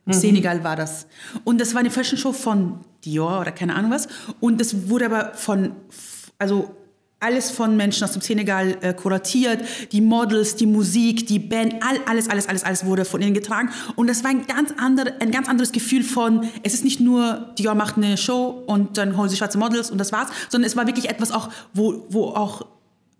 Mhm. 0.06 0.12
Senegal 0.12 0.64
war 0.64 0.76
das. 0.76 1.06
Und 1.44 1.60
das 1.60 1.74
war 1.74 1.80
eine 1.80 1.90
Fashion 1.90 2.18
Show 2.18 2.32
von 2.32 2.80
Dior 3.04 3.40
oder 3.40 3.52
keine 3.52 3.74
Ahnung 3.74 3.90
was. 3.90 4.08
Und 4.40 4.60
das 4.60 4.88
wurde 4.88 5.06
aber 5.06 5.34
von, 5.34 5.72
also 6.38 6.74
alles 7.18 7.50
von 7.50 7.76
Menschen 7.76 8.04
aus 8.04 8.12
dem 8.12 8.20
Senegal 8.20 8.76
äh, 8.82 8.92
kuratiert, 8.92 9.64
die 9.90 10.02
Models, 10.02 10.56
die 10.56 10.66
Musik, 10.66 11.26
die 11.26 11.38
Band, 11.38 11.76
all, 11.80 11.98
alles, 12.06 12.28
alles, 12.28 12.48
alles, 12.48 12.62
alles 12.62 12.84
wurde 12.84 13.04
von 13.04 13.22
ihnen 13.22 13.32
getragen. 13.32 13.70
Und 13.94 14.08
das 14.08 14.22
war 14.22 14.30
ein 14.30 14.46
ganz, 14.46 14.72
andere, 14.76 15.14
ein 15.20 15.30
ganz 15.30 15.48
anderes 15.48 15.72
Gefühl 15.72 16.02
von, 16.02 16.48
es 16.62 16.74
ist 16.74 16.84
nicht 16.84 17.00
nur, 17.00 17.54
Dior 17.58 17.74
macht 17.74 17.96
eine 17.96 18.18
Show 18.18 18.62
und 18.66 18.98
dann 18.98 19.16
holen 19.16 19.30
sie 19.30 19.36
schwarze 19.36 19.56
Models 19.56 19.90
und 19.90 19.98
das 19.98 20.12
war's, 20.12 20.28
sondern 20.50 20.66
es 20.66 20.76
war 20.76 20.86
wirklich 20.86 21.08
etwas 21.08 21.32
auch, 21.32 21.48
wo, 21.72 22.04
wo 22.10 22.26
auch 22.26 22.66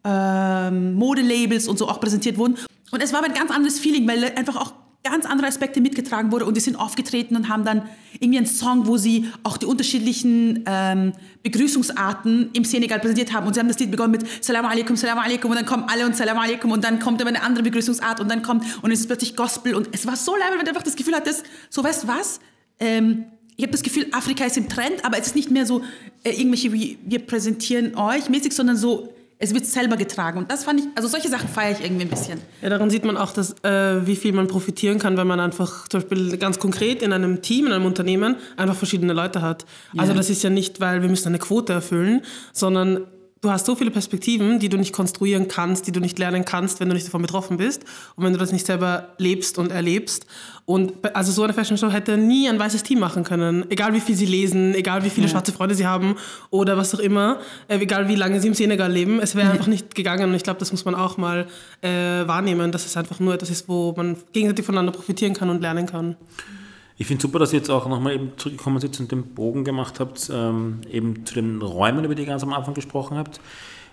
ähm, 0.05 0.95
Modelabels 0.95 1.67
und 1.67 1.79
so 1.79 1.89
auch 1.89 1.99
präsentiert 1.99 2.37
wurden. 2.37 2.57
Und 2.91 3.03
es 3.03 3.13
war 3.13 3.25
ein 3.25 3.35
ganz 3.35 3.51
anderes 3.51 3.81
Feeling, 3.81 4.07
weil 4.07 4.25
einfach 4.37 4.57
auch 4.57 4.73
ganz 5.11 5.27
andere 5.27 5.49
Aspekte 5.49 5.81
mitgetragen 5.81 6.33
wurde 6.33 6.45
und 6.45 6.57
die 6.57 6.61
sind 6.61 6.77
aufgetreten 6.77 7.37
und 7.37 7.49
haben 7.49 7.65
dann 7.65 7.83
irgendwie 8.21 8.39
einen 8.39 8.47
Song, 8.47 8.87
wo 8.87 8.97
sie 8.97 9.27
auch 9.43 9.57
die 9.57 9.67
unterschiedlichen 9.67 10.65
ähm, 10.67 11.13
Begrüßungsarten 11.43 12.51
im 12.53 12.65
Senegal 12.65 13.01
präsentiert 13.01 13.33
haben. 13.33 13.47
Und 13.47 13.55
sie 13.55 13.61
haben 13.61 13.69
das 13.69 13.79
Lied 13.79 13.91
begonnen 13.91 14.13
mit 14.13 14.45
Salam 14.45 14.67
alaikum, 14.67 14.97
Salam 14.97 15.19
alaikum 15.19 15.51
und 15.51 15.57
dann 15.57 15.67
kommen 15.67 15.85
alle 15.89 16.07
und 16.07 16.17
Salam 16.17 16.39
alaikum 16.39 16.71
und 16.71 16.85
dann 16.85 16.99
kommt 16.99 17.21
aber 17.21 17.29
eine 17.29 17.43
andere 17.43 17.63
Begrüßungsart 17.63 18.21
und 18.21 18.31
dann 18.31 18.43
kommt 18.43 18.65
und 18.83 18.91
es 18.91 19.01
ist 19.01 19.07
plötzlich 19.07 19.37
Gospel 19.37 19.75
und 19.75 19.89
es 19.93 20.07
war 20.07 20.17
so 20.17 20.33
leid, 20.37 20.51
weil 20.51 20.59
man 20.59 20.69
einfach 20.69 20.83
das 20.83 20.97
Gefühl 20.97 21.15
hat, 21.15 21.27
dass, 21.27 21.43
so 21.71 21.85
weißt 21.85 22.05
du 22.05 22.09
was, 22.09 22.41
ähm, 22.81 23.27
ich 23.57 23.63
habe 23.63 23.73
das 23.73 23.83
Gefühl, 23.83 24.07
Afrika 24.13 24.45
ist 24.45 24.59
im 24.59 24.69
Trend, 24.69 25.05
aber 25.05 25.19
es 25.19 25.29
ist 25.29 25.37
nicht 25.37 25.51
mehr 25.51 25.65
so 25.65 25.83
äh, 26.25 26.31
irgendwelche, 26.31 26.73
wie 26.73 26.99
wir 27.05 27.21
präsentieren 27.21 27.95
euch 27.97 28.29
mäßig, 28.29 28.53
sondern 28.53 28.77
so 28.77 29.16
es 29.39 29.53
wird 29.53 29.67
selber 29.67 29.97
getragen. 29.97 30.39
Und 30.39 30.51
das 30.51 30.65
fand 30.65 30.81
ich, 30.81 30.87
also 30.95 31.09
solche 31.09 31.29
Sachen 31.29 31.49
feiere 31.49 31.73
ich 31.73 31.85
irgendwie 31.85 32.05
ein 32.05 32.11
bisschen. 32.11 32.41
Ja, 32.63 32.71
daran 32.71 32.89
sieht 32.89 33.05
man 33.05 33.17
auch, 33.17 33.33
dass, 33.33 33.53
äh, 33.63 34.07
wie 34.07 34.17
viel 34.17 34.33
man 34.33 34.47
profitieren 34.49 34.99
kann, 34.99 35.17
wenn 35.17 35.27
man 35.27 35.41
einfach 35.41 35.89
zum 35.89 36.01
Beispiel 36.01 36.37
ganz 36.39 36.59
konkret 36.59 37.03
in 37.03 37.13
einem 37.13 37.43
Team, 37.43 37.67
in 37.67 37.73
einem 37.73 37.85
Unternehmen 37.85 38.37
einfach 38.57 38.77
verschiedene 38.77 39.13
Leute 39.13 39.43
hat. 39.43 39.67
Ja. 39.93 40.03
Also 40.03 40.15
das 40.15 40.31
ist 40.31 40.43
ja 40.43 40.51
nicht, 40.51 40.81
weil 40.81 41.03
wir 41.03 41.09
müssen 41.11 41.29
eine 41.29 41.39
Quote 41.39 41.75
erfüllen, 41.75 42.23
sondern 42.53 43.07
du 43.47 43.53
hast 43.53 43.65
so 43.65 43.77
viele 43.77 43.93
Perspektiven, 43.93 44.59
die 44.59 44.69
du 44.69 44.77
nicht 44.77 44.93
konstruieren 44.93 45.47
kannst, 45.47 45.87
die 45.87 45.93
du 45.93 46.01
nicht 46.01 46.19
lernen 46.19 46.45
kannst, 46.45 46.81
wenn 46.81 46.89
du 46.89 46.95
nicht 46.95 47.07
davon 47.07 47.23
betroffen 47.23 47.57
bist 47.57 47.85
und 48.17 48.25
wenn 48.25 48.33
du 48.33 48.39
das 48.39 48.51
nicht 48.51 48.67
selber 48.67 49.11
lebst 49.19 49.57
und 49.59 49.71
erlebst. 49.71 50.27
Und 50.65 50.93
also 51.15 51.31
so 51.31 51.45
eine 51.45 51.53
Fashion 51.53 51.79
Show 51.79 51.91
hätte 51.91 52.19
nie 52.19 52.49
ein 52.49 52.59
weißes 52.59 52.83
Team 52.83 52.99
machen 52.99 53.23
können, 53.23 53.65
egal 53.71 53.95
wie 53.95 54.01
viel 54.01 54.17
sie 54.17 54.27
lesen, 54.27 54.75
egal 54.75 55.05
wie 55.05 55.11
viele 55.11 55.29
ja. 55.29 55.31
schwarze 55.31 55.53
Freunde 55.53 55.77
sie 55.77 55.87
haben 55.87 56.17
oder 56.51 56.77
was 56.77 56.93
auch 56.93 56.99
immer, 56.99 57.39
äh, 57.69 57.79
egal 57.79 58.09
wie 58.09 58.17
lange 58.17 58.41
sie 58.41 58.49
im 58.49 58.55
Senegal 58.55 58.91
leben, 58.91 59.21
es 59.21 59.37
wäre 59.37 59.51
einfach 59.51 59.69
nicht 59.69 59.95
gegangen. 59.95 60.31
Und 60.31 60.35
ich 60.35 60.43
glaube, 60.43 60.59
das 60.59 60.73
muss 60.73 60.85
man 60.85 60.97
auch 60.97 61.17
mal 61.17 61.47
äh, 61.83 61.89
wahrnehmen, 62.27 62.73
dass 62.73 62.85
es 62.85 62.97
einfach 62.97 63.21
nur 63.21 63.35
etwas 63.35 63.51
ist, 63.51 63.69
wo 63.69 63.95
man 63.97 64.17
gegenseitig 64.33 64.67
voneinander 64.67 64.91
profitieren 64.91 65.35
kann 65.35 65.51
und 65.51 65.61
lernen 65.61 65.87
kann. 65.87 66.17
Ich 66.99 67.07
finde 67.07 67.23
super, 67.23 67.39
dass 67.39 67.53
ihr 67.53 67.59
jetzt 67.59 67.71
auch 67.71 67.87
nochmal 67.89 68.15
eben 68.15 68.33
zurückgekommen 68.37 68.81
seid 68.81 68.99
und 69.01 69.13
den 69.13 69.35
Bogen 69.35 69.65
gemacht 69.65 70.01
habt, 70.01 70.31
ähm, 70.33 70.81
eben 70.91 71.27
zu 71.27 71.35
den 71.35 71.61
Räumen, 71.61 72.05
über 72.05 72.15
die 72.15 72.23
ihr 72.23 72.29
ganz 72.29 72.43
am 72.43 72.53
Anfang 72.53 72.75
gesprochen 72.75 73.19
habt. 73.19 73.41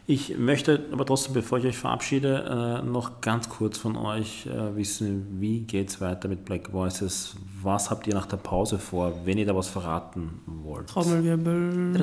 Ich 0.05 0.37
möchte 0.37 0.85
aber 0.91 1.05
trotzdem, 1.05 1.33
bevor 1.33 1.59
ich 1.59 1.65
euch 1.65 1.77
verabschiede, 1.77 2.81
äh, 2.83 2.85
noch 2.85 3.21
ganz 3.21 3.47
kurz 3.47 3.77
von 3.77 3.95
euch 3.95 4.45
äh, 4.47 4.75
wissen, 4.75 5.39
wie 5.39 5.61
geht 5.61 5.89
es 5.89 6.01
weiter 6.01 6.27
mit 6.27 6.43
Black 6.43 6.73
Voices? 6.73 7.35
Was 7.61 7.89
habt 7.89 8.05
ihr 8.07 8.13
nach 8.13 8.25
der 8.25 8.37
Pause 8.37 8.79
vor, 8.79 9.13
wenn 9.23 9.37
ihr 9.37 9.45
da 9.45 9.55
was 9.55 9.69
verraten 9.69 10.41
wollt? 10.45 10.87
Trommelwirbel. 10.87 11.93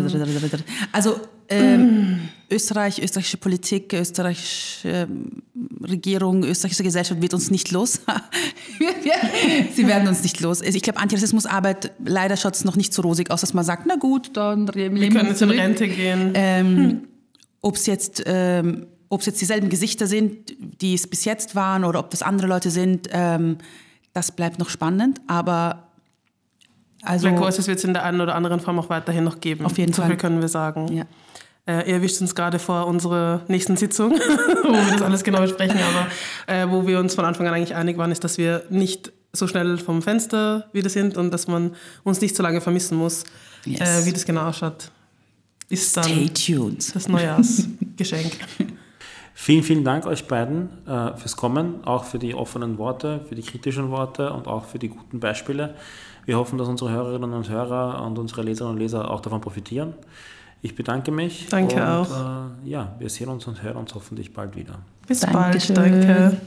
Also 0.93 1.21
ähm, 1.51 2.30
Österreich, 2.51 3.01
österreichische 3.01 3.37
Politik, 3.37 3.93
österreichische 3.93 4.89
ähm, 4.89 5.43
Regierung, 5.83 6.45
österreichische 6.45 6.83
Gesellschaft 6.83 7.23
wird 7.23 7.35
uns 7.35 7.51
nicht 7.51 7.71
los. 7.71 8.01
Sie 9.75 9.87
werden 9.87 10.09
uns 10.09 10.23
nicht 10.23 10.41
los. 10.41 10.61
Ich 10.61 10.83
glaube, 10.83 10.99
Antirassismusarbeit, 10.99 11.93
leider 12.05 12.37
schaut 12.37 12.55
es 12.55 12.65
noch 12.65 12.77
nicht 12.77 12.93
so 12.93 13.03
rosig 13.03 13.31
aus, 13.31 13.41
dass 13.43 13.55
man 13.55 13.65
sagt, 13.65 13.87
na 13.87 13.97
gut, 13.97 14.37
dann 14.37 14.73
wir 14.75 14.91
können 15.11 15.29
jetzt 15.29 15.43
in 15.43 15.51
Rente 15.51 15.89
gehen. 15.89 16.33
Ähm, 16.35 16.77
hm. 16.77 17.01
Ob 17.63 17.77
es 17.77 17.87
jetzt, 17.87 18.23
ähm, 18.27 18.87
jetzt 19.13 19.41
dieselben 19.41 19.69
Gesichter 19.69 20.07
sind, 20.07 20.55
die 20.81 20.95
es 20.95 21.07
bis 21.07 21.25
jetzt 21.25 21.55
waren, 21.55 21.85
oder 21.85 22.01
ob 22.01 22.11
das 22.11 22.23
andere 22.23 22.49
Leute 22.49 22.71
sind, 22.71 23.09
ähm, 23.13 23.59
das 24.13 24.33
bleibt 24.33 24.59
noch 24.59 24.71
spannend. 24.71 25.21
Aber 25.27 25.91
also 27.03 27.29
Black 27.29 27.41
Voices 27.41 27.67
wird 27.67 27.79
es 27.79 27.85
in 27.85 27.95
der 27.95 28.05
einen 28.05 28.21
oder 28.21 28.35
anderen 28.35 28.61
Form 28.61 28.79
auch 28.79 28.91
weiterhin 28.91 29.25
noch 29.25 29.41
geben. 29.41 29.65
Auf 29.65 29.79
jeden 29.79 29.93
so 29.93 30.03
Fall. 30.03 30.11
So 30.11 30.15
viel 30.15 30.21
können 30.21 30.41
wir 30.41 30.49
sagen. 30.49 30.93
Ja. 30.93 31.05
Äh, 31.71 31.89
ihr 31.89 31.95
erwischt 31.97 32.21
uns 32.21 32.35
gerade 32.35 32.59
vor 32.59 32.87
unserer 32.89 33.43
nächsten 33.47 33.77
Sitzung, 33.77 34.13
wo 34.65 34.73
wir 34.73 34.93
das 34.93 35.03
alles 35.03 35.23
genau 35.23 35.41
besprechen, 35.41 35.79
aber 35.79 36.09
äh, 36.53 36.69
wo 36.69 36.85
wir 36.87 36.99
uns 36.99 37.15
von 37.15 37.25
Anfang 37.25 37.47
an 37.47 37.55
eigentlich 37.55 37.77
einig 37.77 37.97
waren, 37.97 38.11
ist, 38.11 38.25
dass 38.25 38.39
wir 38.39 38.65
nicht 38.71 39.13
so 39.33 39.47
schnell 39.47 39.79
vom 39.79 40.03
Fenster 40.03 40.69
wieder 40.73 40.89
sind 40.89 41.17
und 41.17 41.31
dass 41.31 41.47
man 41.47 41.77
uns 42.03 42.21
nicht 42.21 42.35
so 42.35 42.43
lange 42.43 42.61
vermissen 42.61 42.99
muss, 42.99 43.23
yes. 43.65 43.81
äh, 43.81 44.07
wie 44.07 44.13
das 44.13 44.25
genau 44.25 44.49
ausschaut. 44.49 44.91
Ist 45.69 45.97
dann 45.97 46.05
Stay 46.05 46.29
tuned. 46.31 46.93
das 46.93 47.09
Neujahrsgeschenk. 47.09 48.33
Vielen, 49.33 49.63
vielen 49.63 49.85
Dank 49.85 50.05
euch 50.05 50.27
beiden 50.27 50.69
äh, 50.87 51.17
fürs 51.17 51.35
Kommen, 51.35 51.83
auch 51.87 52.05
für 52.05 52.19
die 52.19 52.35
offenen 52.35 52.77
Worte, 52.77 53.25
für 53.27 53.35
die 53.35 53.43
kritischen 53.43 53.91
Worte 53.91 54.35
und 54.35 54.47
auch 54.47 54.67
für 54.67 54.79
die 54.79 54.89
guten 54.89 55.19
Beispiele. 55.19 55.77
Wir 56.27 56.37
hoffen, 56.37 56.59
dass 56.59 56.69
unsere 56.69 56.91
Hörerinnen 56.91 57.33
und 57.33 57.49
Hörer 57.49 58.05
und 58.05 58.19
unsere 58.19 58.43
Leserinnen 58.43 58.75
und 58.75 58.81
Leser 58.83 59.11
auch 59.11 59.21
davon 59.21 59.41
profitieren. 59.41 59.95
Ich 60.63 60.75
bedanke 60.75 61.11
mich. 61.11 61.47
Danke 61.49 61.77
und, 61.77 61.83
auch. 61.83 62.11
Äh, 62.65 62.69
ja, 62.69 62.95
wir 62.99 63.09
sehen 63.09 63.29
uns 63.29 63.47
und 63.47 63.63
hören 63.63 63.77
uns 63.77 63.95
hoffentlich 63.95 64.33
bald 64.33 64.57
wieder. 64.57 64.79
Bis 65.07 65.21
Dankeschön. 65.21 65.75
bald. 65.75 65.93
Danke. 65.93 66.41